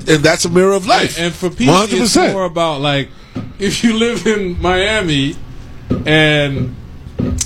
[0.09, 1.19] And that's a mirror of life.
[1.19, 3.09] And for people, one hundred it's more about like
[3.59, 5.35] if you live in Miami
[6.07, 6.75] and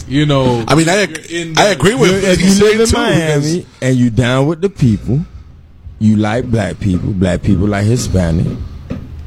[0.07, 0.65] you know.
[0.67, 2.97] I mean, I you're in I agree with You're- if you live in too.
[2.97, 5.21] Miami and you down with the people,
[5.99, 8.47] you like black people, black people like Hispanic,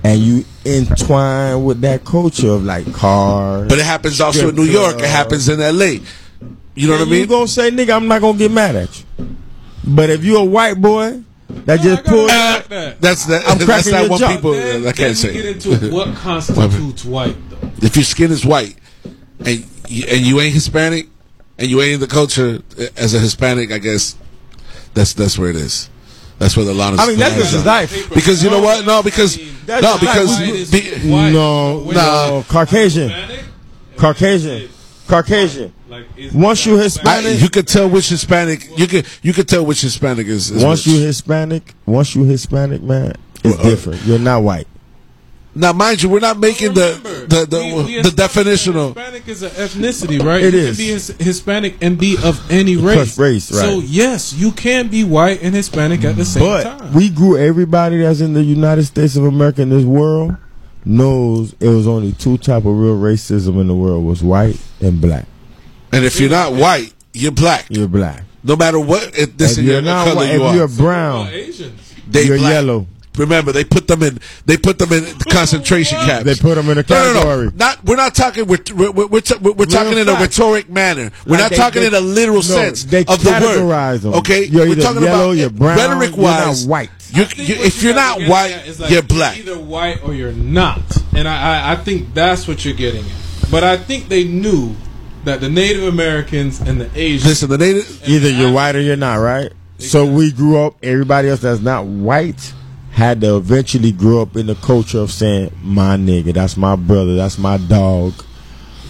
[0.04, 3.68] and you entwine with that culture of like cars.
[3.70, 4.96] But it happens also in New strip York.
[5.00, 6.02] It happens in L.A.
[6.76, 7.14] You know what I mean?
[7.14, 7.30] You mean?
[7.30, 9.06] gonna say, nigga, I'm not gonna get mad at you.
[9.86, 13.02] But if you're a white boy that No, just I gotta pulled respect that.
[13.02, 13.42] That's that.
[13.48, 14.36] I'm that's cracking not your what jaw.
[14.36, 14.52] people.
[14.54, 15.34] Then, I can't then we say.
[15.34, 17.70] get into what constitutes white, though.
[17.82, 18.76] if your skin is white
[19.46, 21.08] and you, and you ain't Hispanic
[21.58, 24.16] and you ain't in the culture eh, as a Hispanic, I guess
[24.94, 25.90] that's that's where it is.
[26.40, 27.00] That's where the line is.
[27.00, 28.10] I mean, that's just his life.
[28.14, 28.86] Because you know what?
[28.86, 31.30] No, because That's no, because like white is be- white.
[31.32, 33.46] No, When no, Caucasian, Hispanic,
[33.98, 34.70] Caucasian,
[35.08, 35.74] Caucasian.
[35.90, 38.68] like, is Once you I, Hispanic, you could tell which Hispanic.
[38.78, 40.50] You could you could tell which Hispanic is.
[40.52, 40.96] is once which.
[40.96, 43.14] you Hispanic, once you Hispanic, man,
[43.44, 44.02] it's Well, uh, different.
[44.06, 44.68] You're not white.
[45.56, 48.76] now, mind you, we're not making the Remember, the the, we- we the established definition
[48.78, 48.96] of.
[48.96, 50.42] Hispanic is an ethnicity, right?
[50.44, 50.78] It you is.
[50.78, 53.18] can be his- Hispanic and be of any race.
[53.20, 53.60] race, right.
[53.62, 56.94] So yes, you can be white and Hispanic at the same But time.
[56.94, 60.36] we grew everybody that's in the United States of America in this world
[60.86, 65.00] knows it was only two type of real racism in the world was white and
[65.02, 65.26] black.
[65.92, 67.66] And if you're not white, you're black.
[67.70, 68.24] You're black.
[68.44, 71.94] No matter what If ethnicity you're not color white, you if you're brown, Asians.
[72.10, 72.52] they you're black.
[72.52, 72.88] yellow.
[73.16, 74.18] Remember, they put them in.
[74.48, 76.24] They put them in concentration camps.
[76.26, 77.50] They put them in a No, no, no.
[77.56, 77.84] Not.
[77.86, 78.48] We're not talking.
[78.48, 81.12] We're we're, we're, we're, we're talking in a rhetoric manner.
[81.28, 83.92] We're Like not they- talking they- in a literal no, sense they of the categorize
[83.92, 84.02] word.
[84.02, 84.14] them.
[84.16, 86.90] Okay, You're we're talking yellow, about you're brown, rhetoric you're not white.
[87.14, 89.38] You, I you, what if you you're not white, at like you're black.
[89.38, 90.82] Either white or you're not,
[91.16, 93.52] and I, I I think that's what you're getting at.
[93.52, 94.76] But I think they knew
[95.24, 97.26] that the Native Americans and the Asians.
[97.26, 98.08] Listen, the native.
[98.08, 99.52] Either you're white or you're not, right?
[99.78, 100.76] So we grew up.
[100.82, 102.52] Everybody else that's not white
[102.92, 107.16] had to eventually grow up in the culture of saying, "My nigga, that's my brother,
[107.16, 108.14] that's my dog,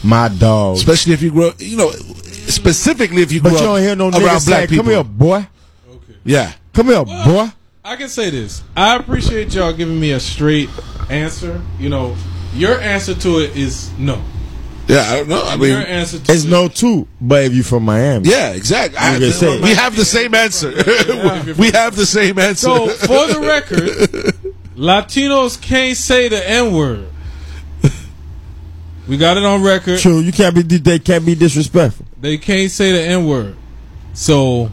[0.01, 3.81] my dog." Especially if you grow, you know, specifically if you But grow you don't
[3.81, 4.85] hear no up niggas around say, black people.
[4.85, 5.47] "Come here, boy."
[5.89, 6.15] Okay.
[6.23, 6.53] Yeah.
[6.73, 7.49] Come here, boy.
[7.85, 8.63] I can say this.
[8.77, 10.69] I appreciate y'all giving me a straight
[11.09, 11.61] answer.
[11.79, 12.15] You know,
[12.53, 14.21] your answer to it is no.
[14.87, 15.41] Yeah, I don't know.
[15.43, 18.97] I mean, your answer to It's no two, but if you're from Miami, yeah, exactly.
[18.97, 20.69] I- You can say we have the same answer.
[21.57, 22.67] we have the same answer.
[22.67, 23.89] So, for the record,
[24.77, 27.07] Latinos can't say the N word.
[29.07, 29.99] We got it on record.
[29.99, 30.19] true.
[30.19, 30.61] You can't be.
[30.61, 32.05] They can't be disrespectful.
[32.21, 33.57] They can't say the N word.
[34.13, 34.69] So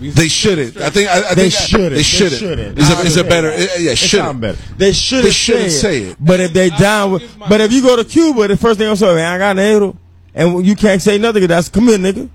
[0.00, 0.76] they shouldn't.
[0.76, 1.08] I think.
[1.10, 1.94] I, I They think shouldn't.
[1.94, 2.40] They shouldn't.
[2.40, 2.78] shouldn't.
[2.78, 3.48] Is a, is a It better?
[3.50, 4.26] Yeah, It shouldn't.
[4.26, 4.58] sound better.
[4.76, 5.24] They shouldn't.
[5.26, 6.16] They shouldn't say it.
[6.20, 8.96] But if they down with, but if you go to Cuba, the first thing I'm
[8.96, 9.96] saying, man, I got negro,
[10.34, 11.46] and you can't say nothing.
[11.46, 12.28] That's come here, nigga.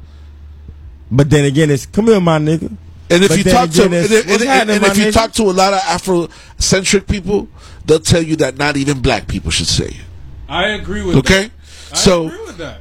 [1.11, 2.75] But then again, it's come here, my nigga.
[3.09, 5.13] And if But you then talk to again, and, if- and- and if you nigga?
[5.13, 7.47] talk to a lot of Afrocentric people,
[7.85, 9.95] they'll tell you that not even black people should say it.
[10.49, 11.49] I agree with Okay,
[11.89, 11.97] that.
[11.97, 12.79] so agree with that.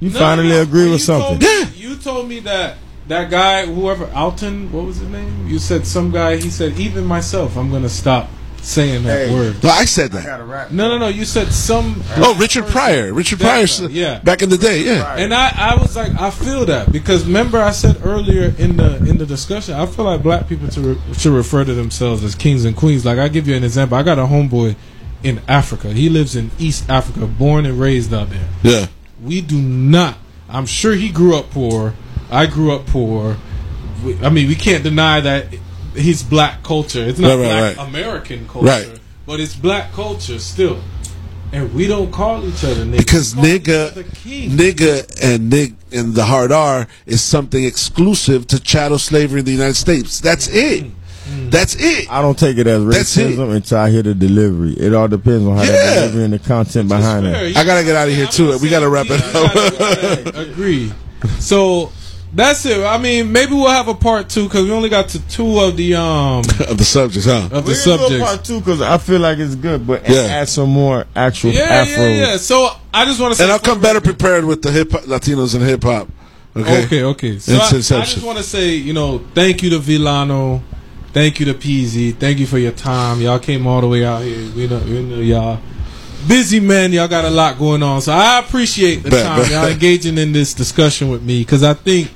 [0.00, 0.62] You No, finally no, no.
[0.62, 1.40] agree with something.
[1.40, 2.76] Told me, You told me that
[3.08, 5.46] that guy, whoever Alton, what was his name?
[5.48, 6.36] You said some guy.
[6.36, 8.28] He said even myself, I'm gonna stop
[8.60, 9.34] saying that Hey.
[9.34, 9.62] word.
[9.62, 10.72] no, I said that.
[10.72, 11.08] No, no, no.
[11.08, 12.02] You said some.
[12.16, 13.12] Oh, Richard Pryor.
[13.14, 13.66] Richard Pryor.
[13.66, 14.18] guy, yeah.
[14.18, 14.82] back in the day.
[14.82, 18.76] Yeah, And I, I was like, I feel that because remember I said earlier in
[18.76, 22.22] the in the discussion, I feel like black people to re- should refer to themselves
[22.24, 23.04] as kings and queens.
[23.06, 23.96] Like I give you an example.
[23.96, 24.74] I got a homeboy
[25.22, 25.88] in Africa.
[25.92, 28.48] He lives in East Africa, born and raised out there.
[28.62, 28.86] yeah.
[29.22, 30.16] We do not.
[30.48, 31.94] I'm sure he grew up poor.
[32.30, 33.36] I grew up poor.
[34.04, 35.46] We, I mean, we can't deny that
[35.94, 37.02] he's black culture.
[37.04, 37.88] It's not Right, right, black right.
[37.88, 39.00] American culture, Right.
[39.26, 40.80] but it's black culture still.
[41.50, 42.96] And we don't call each other niggas.
[42.98, 43.86] Because We call
[44.26, 49.40] each nigga, nigga, and nig and the hard R is something exclusive to chattel slavery
[49.40, 50.20] in the United States.
[50.20, 50.56] That's mm-hmm.
[50.58, 50.84] it.
[50.84, 51.50] Mm-hmm.
[51.50, 52.10] That's it.
[52.12, 53.36] I don't take it as That's it.
[53.38, 54.72] racism until I hear the delivery.
[54.74, 55.72] It all depends on how Yeah.
[55.72, 57.46] that delivery and the content behind fair.
[57.46, 57.56] it.
[57.56, 58.58] I gotta get out of here too.
[58.58, 60.34] We gotta wrap it up.
[60.36, 60.92] Agree.
[61.38, 61.92] So
[62.32, 62.84] that's it.
[62.84, 65.76] I mean, maybe we'll have a part two because we only got to two of
[65.76, 66.38] the um
[66.68, 67.48] of the subjects, huh?
[67.50, 68.24] of the We're a subjects.
[68.24, 70.20] part two because I feel like it's good, but Yeah.
[70.22, 72.04] add some more actual Yeah, Afro.
[72.04, 72.36] yeah, yeah.
[72.36, 74.90] So I just want to say, And I'll come better record- prepared with the hip
[74.90, 76.08] Latinos and hip hop.
[76.56, 76.84] Okay.
[76.84, 77.38] Okay, okay.
[77.38, 80.62] So It's I, I just want to say, you know, thank you to Villano,
[81.12, 83.20] thank you to Peasy, thank you for your time.
[83.20, 84.50] Y'all came all the way out here.
[84.56, 85.60] We know, we know y'all
[86.26, 86.92] busy man.
[86.92, 89.50] Y'all got a lot going on, so I appreciate the Bet, time bet.
[89.52, 92.12] y'all engaging in this discussion with me because I think s-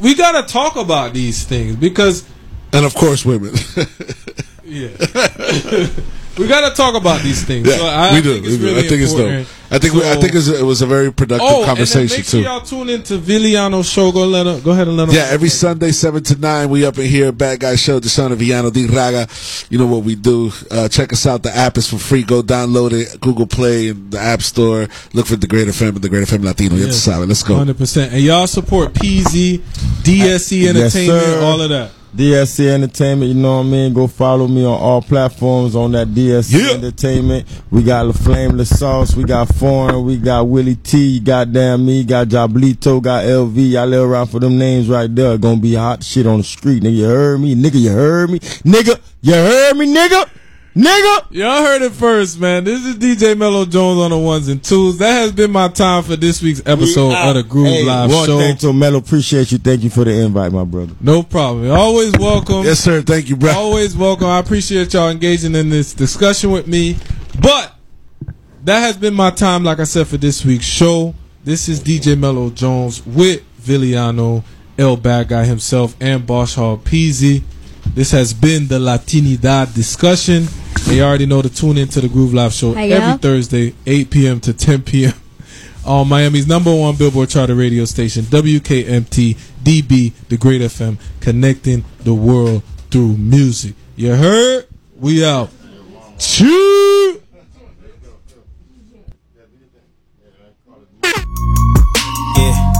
[0.00, 2.24] we got to talk about these things because
[2.72, 3.54] And of course, women.
[4.64, 4.88] yeah.
[6.38, 7.66] we got to talk about these things.
[7.68, 8.32] yeah, So I, we I do.
[8.34, 8.64] think we it's do.
[8.64, 9.46] really I think it's important.
[9.48, 9.52] dope.
[9.68, 12.10] I think we, I So- think it's, it was a very productive Oh, conversation and
[12.10, 12.44] then make sure too.
[12.46, 14.12] y'all tune into Villano's show.
[14.12, 15.16] Go let go ahead and let them.
[15.16, 18.30] Yeah, every Sunday, 7 to 9, we up in here, Bad Guy Show, the son
[18.32, 19.26] of Villano Di Raga.
[19.68, 20.52] You know what we do.
[20.70, 21.42] Uh, check us out.
[21.42, 22.22] The app is for free.
[22.22, 24.86] Go download it, Google Play and the App Store.
[25.14, 26.76] Look for the Greater and the Greater FM Latino.
[26.76, 26.86] Yeah.
[26.86, 27.06] Yes.
[27.08, 27.56] Let's go.
[27.56, 29.58] Hundred percent, and y'all support PZ,
[30.02, 30.92] DSC Yes, Entertainment,
[31.24, 31.40] sir.
[31.42, 31.90] all of that.
[32.14, 33.92] DSC Entertainment, you know what I mean?
[33.92, 36.74] Go follow me on all platforms on that DSC Yeah.
[36.74, 37.46] Entertainment.
[37.70, 42.04] We got La Flame La Sauce, we got Foreign, we got Willie T, goddamn me,
[42.04, 43.70] got Jablito, got LV.
[43.70, 45.36] Y'all live around for them names right there.
[45.38, 46.96] Gonna be hot shit on the street, nigga.
[46.96, 47.54] You heard me?
[47.54, 48.38] Nigga, you heard me?
[48.40, 50.28] Nigga, you heard me, nigga?
[50.76, 51.26] Nigga!
[51.30, 52.64] Y'all heard it first, man.
[52.64, 54.98] This is DJ Mello Jones on the ones and twos.
[54.98, 58.26] That has been my time for this week's episode of the Groove Hey, Live one
[58.26, 58.38] Show.
[58.38, 59.56] thing to Mello, appreciate you.
[59.56, 60.92] Thank you for the invite, my brother.
[61.00, 61.70] No problem.
[61.70, 62.64] Always welcome.
[62.64, 63.00] Yes, sir.
[63.00, 63.52] Thank you, bro.
[63.52, 64.26] Always welcome.
[64.26, 66.98] I appreciate y'all engaging in this discussion with me.
[67.40, 67.74] But
[68.64, 71.14] that has been my time, like I said, for this week's show.
[71.42, 74.44] This is DJ Mello Jones with Viliano,
[74.76, 77.44] El Bad Guy himself, and Bosch Hall Peasy.
[77.94, 80.46] This has been the Latinidad discussion.
[80.86, 83.18] And you already know to tune into the Groove Live Show Hi, every.
[83.18, 84.40] Thursday, 8 p.m.
[84.40, 85.12] to 10 p.m.
[85.86, 92.14] on Miami's number one Billboard charter radio station, WKMT DB, the Great FM, connecting the
[92.14, 93.74] world through music.
[93.96, 94.66] You heard?
[94.98, 95.50] We out.
[96.18, 97.20] Choo!
[102.36, 102.72] Yeah.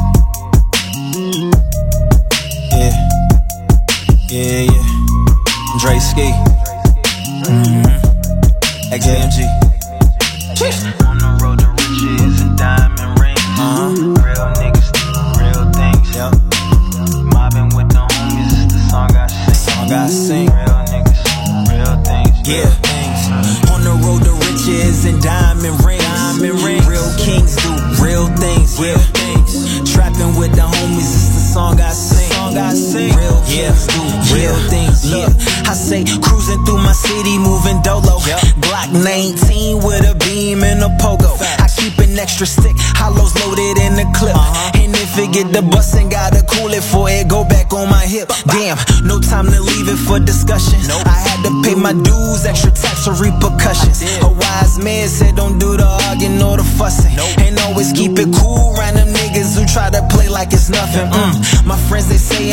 [2.73, 3.09] Yeah.
[4.29, 4.76] Yeah, yeah.
[4.76, 4.76] Dre
[6.17, 6.56] Ski.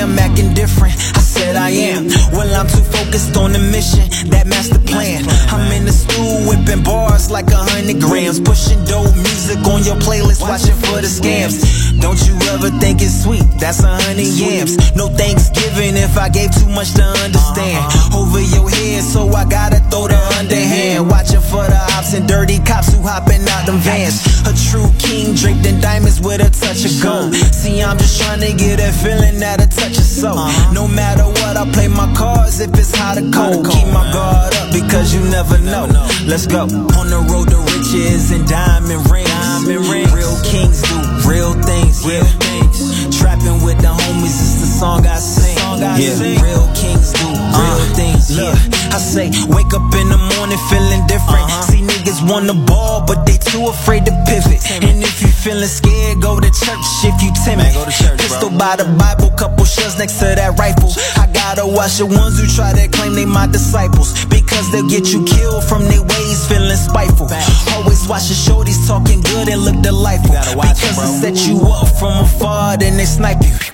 [0.03, 0.93] I'm acting different.
[1.15, 2.07] I said I am.
[2.35, 4.03] Well, I'm too focused on the mission,
[4.35, 5.23] that master plan.
[5.47, 8.43] I'm in the stool whipping bars like a hundred grams.
[8.43, 11.63] Pushing dope music on your playlist, watching for the scams.
[12.03, 13.47] Don't you ever think it's sweet?
[13.63, 14.75] That's a hundred yams.
[14.91, 17.79] No Thanksgiving if I gave too much to understand.
[18.11, 21.07] Over your head, so I gotta throw the underhand.
[21.07, 24.19] Watching for the ops and dirty cops who hopping out them vans.
[24.45, 27.33] A true king in diamonds with a touch of gold.
[27.55, 30.35] See, I'm just trying to get that feeling that a touch of soul.
[30.73, 33.65] No matter what, I play my cards if it's hot or cold.
[33.71, 35.87] Keep my guard up because you never know.
[36.27, 36.63] Let's go.
[36.99, 39.31] On the road to riches and diamond rings.
[39.63, 40.97] Real kings do
[41.29, 42.03] real things.
[42.03, 43.17] Things.
[43.17, 45.55] Trapping with the homies is the song I sing.
[45.79, 46.43] yeah.
[46.43, 48.35] Real kings do real things.
[48.35, 48.82] Yeah.
[48.93, 51.49] I say, wake up in the morning feeling different.
[51.65, 54.61] See niggas want the ball, but they too afraid to pivot.
[54.69, 57.73] And if you feeling scared, go to church if you timid.
[57.73, 60.93] go to church, Pistol by the Bible, couple shells next to that rifle.
[61.17, 64.13] I gotta watch the ones who try to claim they my disciples.
[64.29, 67.33] Because they'll get you killed from their ways, feeling spiteful.
[67.73, 70.37] Always watch the shorties talking good and look delightful.
[70.37, 73.72] Because it set you up from afar, then they snipe you.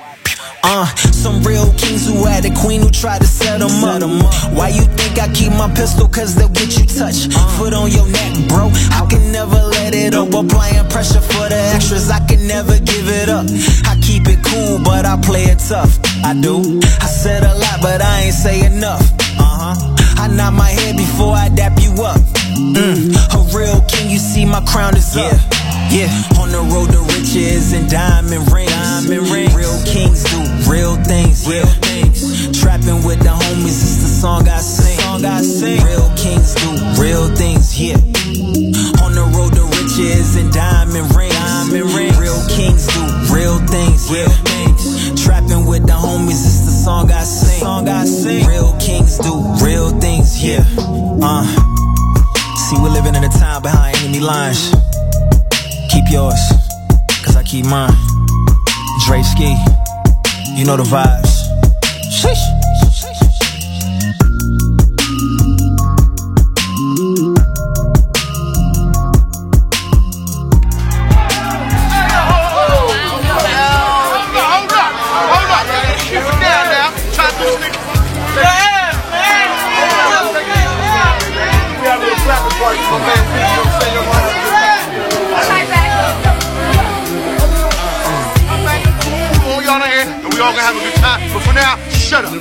[0.63, 4.01] Uh, some real kings who had a queen who tried to set them up.
[4.53, 6.07] Why you think I keep my pistol?
[6.07, 7.33] Cause they'll get you touched.
[7.57, 8.69] Foot on your neck, bro.
[8.91, 10.33] I can never let it up.
[10.33, 12.09] Applying pressure for the extras.
[12.09, 13.45] I can never give it up.
[13.85, 15.99] I keep it cool, but I play it tough.
[16.23, 16.79] I do.
[17.01, 19.01] I said a lot, but I ain't say enough.
[19.39, 19.95] Uh huh.
[20.19, 22.19] I nod my head before I dap you up.
[22.59, 25.31] Mm, a real king, you see my crown is up.
[25.31, 25.39] Yeah,
[25.90, 28.69] on the road to riches and diamond rings.
[28.69, 29.56] Diamond rings.
[29.56, 30.38] Real kings do
[30.69, 31.50] real things.
[31.50, 32.22] Real things.
[32.61, 35.00] Trapping with the homies is the song I sing.
[35.00, 35.82] Song I sing.
[35.82, 36.69] Real kings do
[37.01, 37.74] real things.
[37.74, 37.98] Yeah.
[39.01, 41.34] On the road to riches and diamond rings.
[41.34, 42.19] Diamond rings.
[42.22, 43.01] Real kings do
[43.34, 44.11] real things.
[44.14, 45.24] Real things.
[45.26, 47.61] Trapping with the homies is the song I sing.
[47.61, 48.45] Song I sing.
[48.45, 50.38] Real kings do real things.
[50.38, 50.64] Yeah.
[50.77, 51.50] Uh.
[52.69, 54.69] See, we're living in a time behind enemy lines.
[56.11, 56.39] Yours,
[57.23, 57.93] cause I keep mine.
[59.05, 59.55] Dre Ski,
[60.55, 61.45] you know the vibes.
[62.11, 62.58] Sheesh.
[92.09, 92.33] Shut up.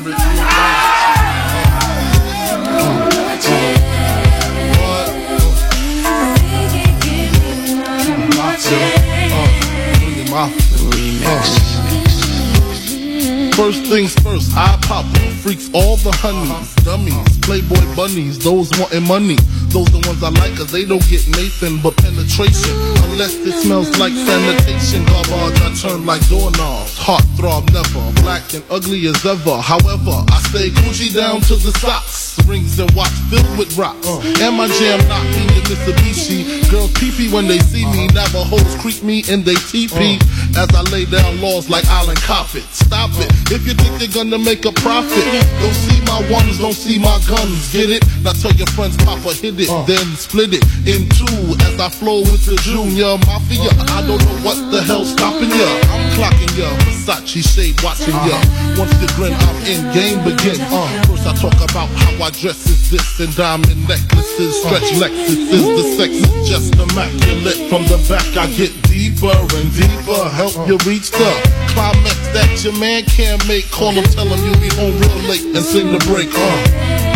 [13.53, 15.05] First things first, I pop
[15.43, 19.37] freaks all the honeys, dummies, playboy bunnies, those wanting money.
[19.69, 21.95] Those the ones I like cause they don't get Nathan but
[22.39, 22.75] penetration.
[23.11, 25.05] Unless it smells like sanitation.
[25.07, 26.97] Garbage I turn like doorknobs.
[26.97, 29.59] Heart throb never, black and ugly as ever.
[29.59, 32.39] However, I stay Gucci down to the socks.
[32.47, 34.07] Rings and watch filled with rocks.
[34.07, 34.21] Uh.
[34.41, 36.71] And my jam knock me in Mitsubishi.
[36.71, 38.07] Girls pee when they see me.
[38.07, 38.31] Uh-huh.
[38.31, 40.19] Navajos creep me and they teepee.
[40.55, 40.63] Uh.
[40.63, 42.63] As I lay down laws like Island Coppet.
[42.71, 43.27] Stop it.
[43.27, 43.57] Uh.
[43.57, 45.27] If you think you're gonna make a profit,
[45.59, 47.73] don't see my ones, don't see my guns.
[47.73, 48.05] Get it?
[48.23, 51.59] Now tell your friends, Papa hit it, then split it in two.
[51.79, 55.71] I flow with the Junior Mafia, I don't know what the hell's stopping ya.
[55.95, 58.35] I'm clocking ya, Versace shade watching ya.
[58.75, 60.59] Once you grin, I'm in, game begin.
[60.75, 65.63] Uh, first I talk about how I dress is this and diamond necklaces, stretch Lexuses.
[65.63, 67.71] The sex is just immaculate.
[67.71, 71.31] From the back I get deeper and deeper, help you reach the
[71.79, 73.71] climax that your man can't make.
[73.71, 76.27] Call him, tell him you'll be home real late and sing the break.
[76.35, 77.08] Uh.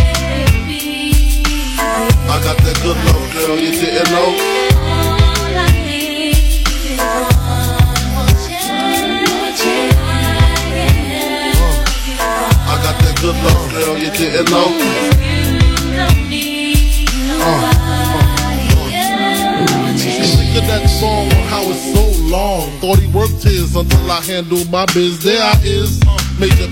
[2.42, 4.34] I got that good love, girl, you didn't know.
[12.66, 14.74] I got that good love, girl, you didn't know.
[20.34, 22.70] Think of that song how it's so long.
[22.80, 25.22] Thought he worked his until I handled my biz.
[25.22, 26.00] There I is.
[26.00, 26.22] Major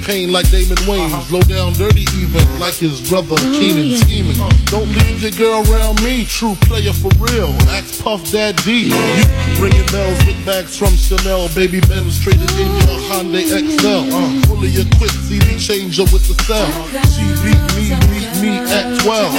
[0.04, 1.30] pain like Damon Wayans.
[1.30, 4.36] Low down dirty even like his brother Keenan scheming.
[4.66, 7.50] Don't leave your girl around me, true player for real.
[7.70, 8.88] Ask Puff Dad D.
[8.90, 11.48] You ringing bells with bags from Chanel.
[11.54, 14.12] Baby Ben's traded in your Hyundai XL.
[14.14, 16.68] Uh, fully equipped CD changer with the cell.
[17.12, 19.34] She beat me, meet me at 12.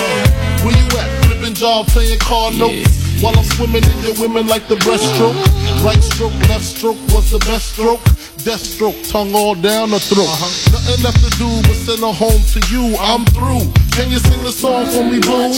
[0.66, 1.26] Where you at?
[1.26, 2.90] Flipping job, playing card notes.
[3.22, 5.38] While I'm swimming in your women like the breaststroke.
[5.86, 8.02] Right stroke, left stroke was the best stroke.
[8.44, 10.26] Death stroke, tongue all down the throat.
[10.26, 10.72] Uh-huh.
[10.74, 12.98] Nothing left to do but send her home to you.
[12.98, 13.70] I'm through.
[13.92, 15.30] Can you sing the song for me, boo?
[15.30, 15.54] I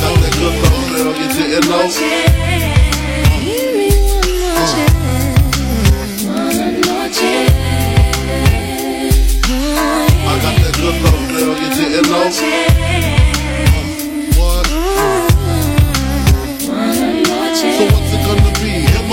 [0.00, 1.84] got that good love, girl, you didn't know.
[10.24, 12.69] I got that good love, girl, you didn't know.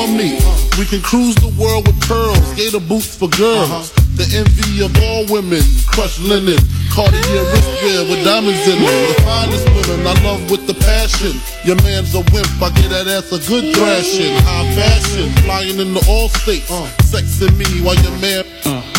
[0.07, 0.39] Or me?
[0.77, 3.69] We can cruise the world with pearls, gator boots for girls.
[3.69, 4.03] Uh-huh.
[4.17, 6.57] The envy of all women, crushed linen,
[6.89, 9.15] Cartier wristwear with diamonds in it.
[9.15, 11.37] The finest women I love with the passion.
[11.63, 14.33] Your man's a wimp, I get that ass a good thrashing.
[14.41, 16.89] High fashion, flying in the all states, uh.
[17.03, 18.43] sexing me while your man.
[18.65, 18.96] Uh.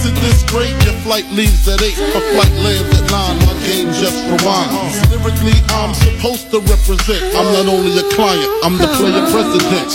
[0.00, 0.72] Isn't this great?
[0.86, 4.96] Your flight leaves at 8, her flight lands at 9, my game just rewinds.
[5.12, 7.20] Lyrically, I'm supposed to represent.
[7.36, 9.92] I'm not only a client, I'm the player president.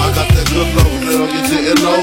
[0.00, 2.00] I got that good love, girl, you didn't know.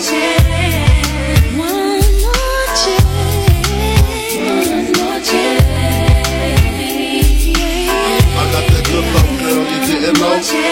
[10.36, 10.62] I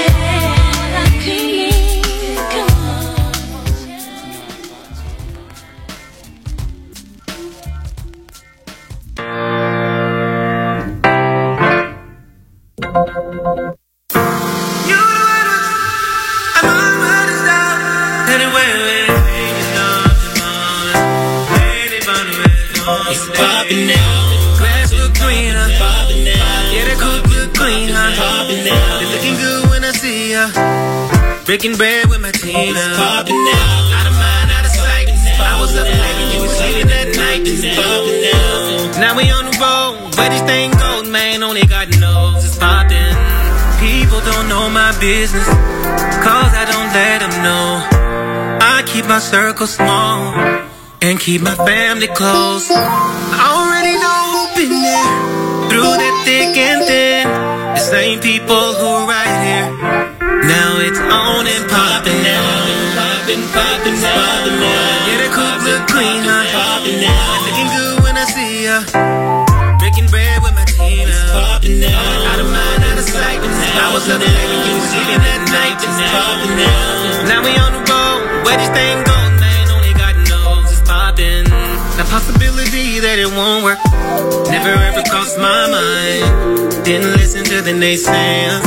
[31.52, 32.64] Breaking bread with my Tina.
[32.64, 35.12] It's poppin' Out of mind, out of sight.
[35.12, 37.44] I was up late and you was sleeping that night.
[37.44, 39.04] It's poppin' now.
[39.04, 40.16] Now we on the road.
[40.16, 42.46] Where this thing goes, man, only God knows.
[42.48, 43.04] It's poppin'.
[43.84, 45.44] People don't know my business.
[46.24, 47.84] Cause I don't let them know.
[48.64, 50.32] I keep my circle small
[51.04, 52.72] and keep my family close.
[52.72, 57.28] I already know who been there through that thick and thin.
[57.76, 58.92] The same people who.
[59.12, 59.21] Now
[60.92, 62.44] it's on and poppin' now.
[63.00, 64.12] Poppin', poppin' now.
[64.12, 65.08] Poppin' now.
[65.08, 66.44] Yeah, the coupe look clean, huh?
[66.52, 67.48] Poppin' now.
[67.48, 68.84] Looking good when I see ya.
[69.80, 71.16] Breaking bread with my Tina.
[71.32, 72.28] Poppin' now.
[72.28, 73.40] Out of mind, out of sight.
[73.40, 75.80] I was late and you was sleeping that night.
[75.80, 77.32] It's poppin' now.
[77.32, 78.20] Now we on the road.
[78.44, 81.48] Where this thing goes, man, only God knows it's poppin'.
[81.96, 83.80] The possibility that it won't work
[84.52, 86.84] never ever crossed my mind.
[86.84, 88.66] Didn't listen to the naysayers,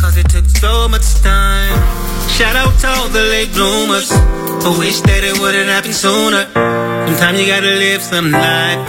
[0.00, 1.11] cause it took so much.
[2.42, 4.10] Shout out to all the late bloomers
[4.66, 6.42] who wish that it would've happened sooner.
[7.06, 8.82] Sometimes you gotta live some life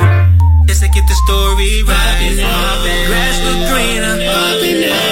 [0.65, 2.33] just to get the story right.
[2.33, 4.25] Grass look greener.
[4.25, 5.05] Poppin' now,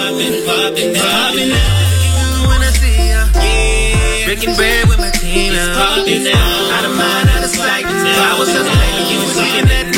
[0.00, 2.48] poppin', poppin', poppin' now.
[2.48, 4.32] When I see ya, yeah.
[4.32, 5.76] Breaking bread with my Tina.
[5.76, 7.84] Poppin' now, out of mind, out of sight.
[7.84, 9.92] I was up late and you was sleeping that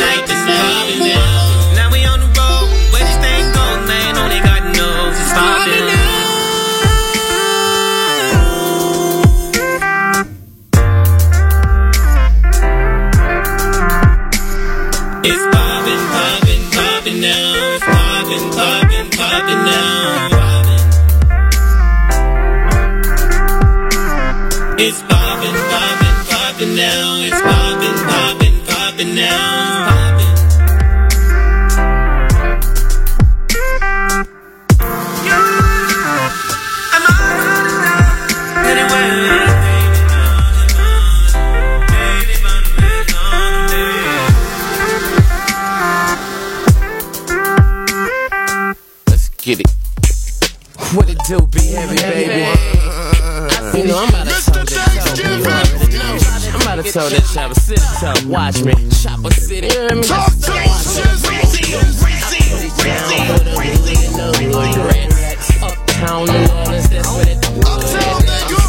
[24.79, 27.23] It's poppin', poppin', poppin' now.
[27.23, 29.87] It's poppin', poppin', poppin' now.
[49.09, 49.71] Let's get it.
[50.93, 52.77] What it do, be heavy, baby?
[53.77, 54.16] You know, I'm
[56.77, 56.83] know.
[56.83, 57.61] I'm about to tell chopper.
[57.61, 58.73] Sit up, watch me.
[58.91, 59.69] Chopper City.
[59.69, 60.03] Hear me?
[60.03, 60.53] Talk to
[65.63, 67.63] Uptown New Orleans, that's what it do.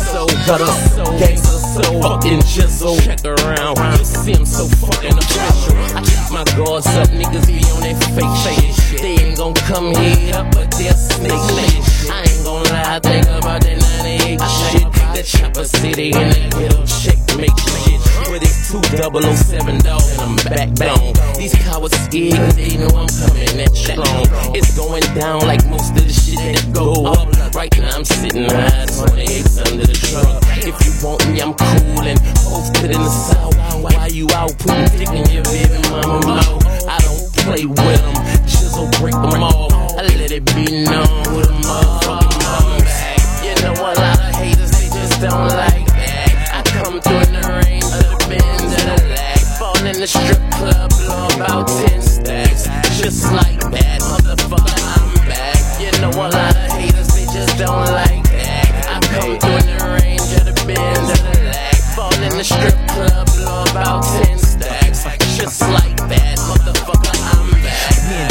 [0.07, 2.97] So gutter, so gangster, so fucking jizzle.
[3.03, 5.75] Check around, you see him so fucking official.
[5.95, 9.01] I keep my guards up, niggas be on that fake shit.
[9.01, 12.09] They ain't gon' come here, but they'll snake shit.
[12.09, 18.01] I ain't gon' lie, I think about that 98 city and they a checkmate shit.
[18.29, 21.13] But it's 2007 dog and I'm back down.
[21.35, 24.27] These cowards scared they know I'm coming that strong.
[24.53, 27.33] It's going down like most of the shit that go up.
[27.55, 29.17] Right now I'm sitting high, 28
[29.65, 30.43] under the truck.
[30.61, 33.55] If you want me, I'm cool and posted in the south.
[33.81, 36.61] Why you out putting dick in your baby mama mouth?
[36.85, 38.15] I don't play with them,
[38.45, 39.73] chisel break them all.
[39.97, 43.17] I let it be known with a motherfucking back.
[43.43, 44.06] You know lot
[45.19, 46.29] don't like that.
[46.53, 49.39] I come through in the rain, of the bends of the lag.
[49.57, 52.69] Fall in the strip club, blow about 10 stacks.
[53.01, 55.57] Just like that, motherfucker, I'm back.
[55.81, 58.69] You know a lot of haters, they just don't like that.
[58.85, 61.75] I come through in the rain of the bends of the lag.
[61.97, 65.03] Fall in the strip club, blow about 10 stacks.
[65.35, 65.96] Just like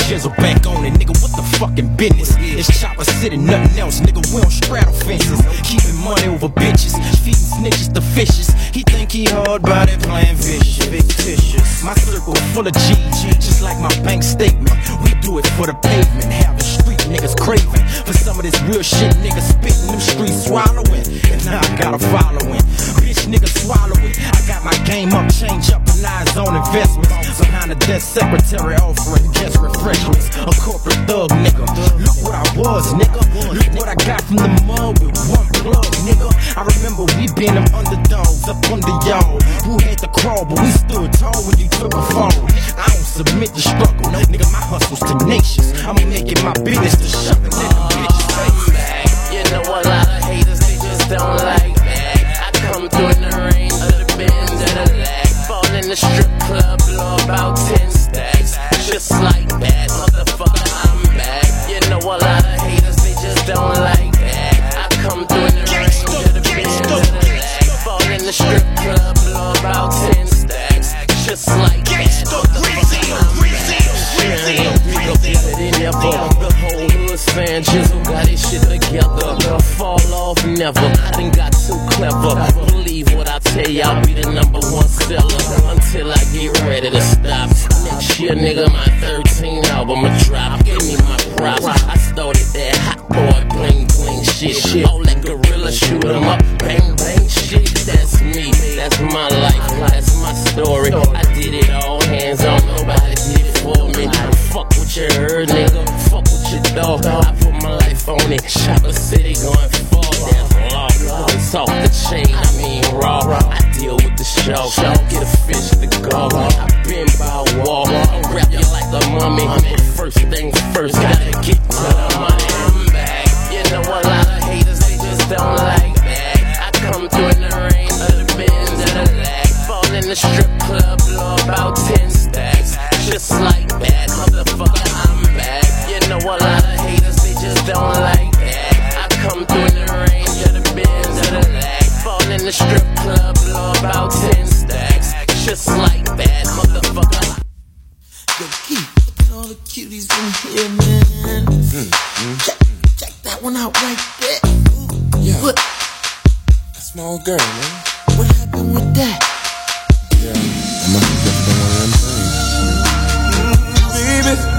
[0.07, 1.19] Jizzle back on it, nigga.
[1.21, 2.31] What the fucking business?
[2.39, 4.23] It's Chopper City, nothing else, nigga.
[4.33, 5.43] We don't straddle fences.
[5.67, 6.95] Keeping money over bitches,
[7.27, 8.55] feeding snitches to fishes.
[8.71, 11.83] He think he hard, but it playing vicious, fictitious.
[11.83, 14.71] My circle full of G's, just like my bank statement.
[15.03, 18.83] We do it for the pavement, having street niggas craving for some of this real
[18.87, 21.03] shit, niggas spitting them streets swallowing.
[21.35, 22.63] And now I got a following,
[23.03, 24.15] bitch, nigga swallow it.
[24.23, 27.26] I got my game up, change up, and eyes on investments.
[27.39, 30.33] Behind the desk secretary offering just refreshments.
[30.37, 31.69] A corporate thug, nigga.
[32.01, 33.21] Look what I was, nigga.
[33.53, 36.33] Look what I got from the mud with one plug, nigga.
[36.57, 39.37] I remember we been them underdogs up under y'all
[39.69, 42.33] who had to crawl, but we stood tall when you took a fall.
[42.81, 44.49] I don't submit to struggle, nigga.
[44.53, 45.73] My hustle's tenacious.
[45.85, 47.37] I'ma make it my business to shut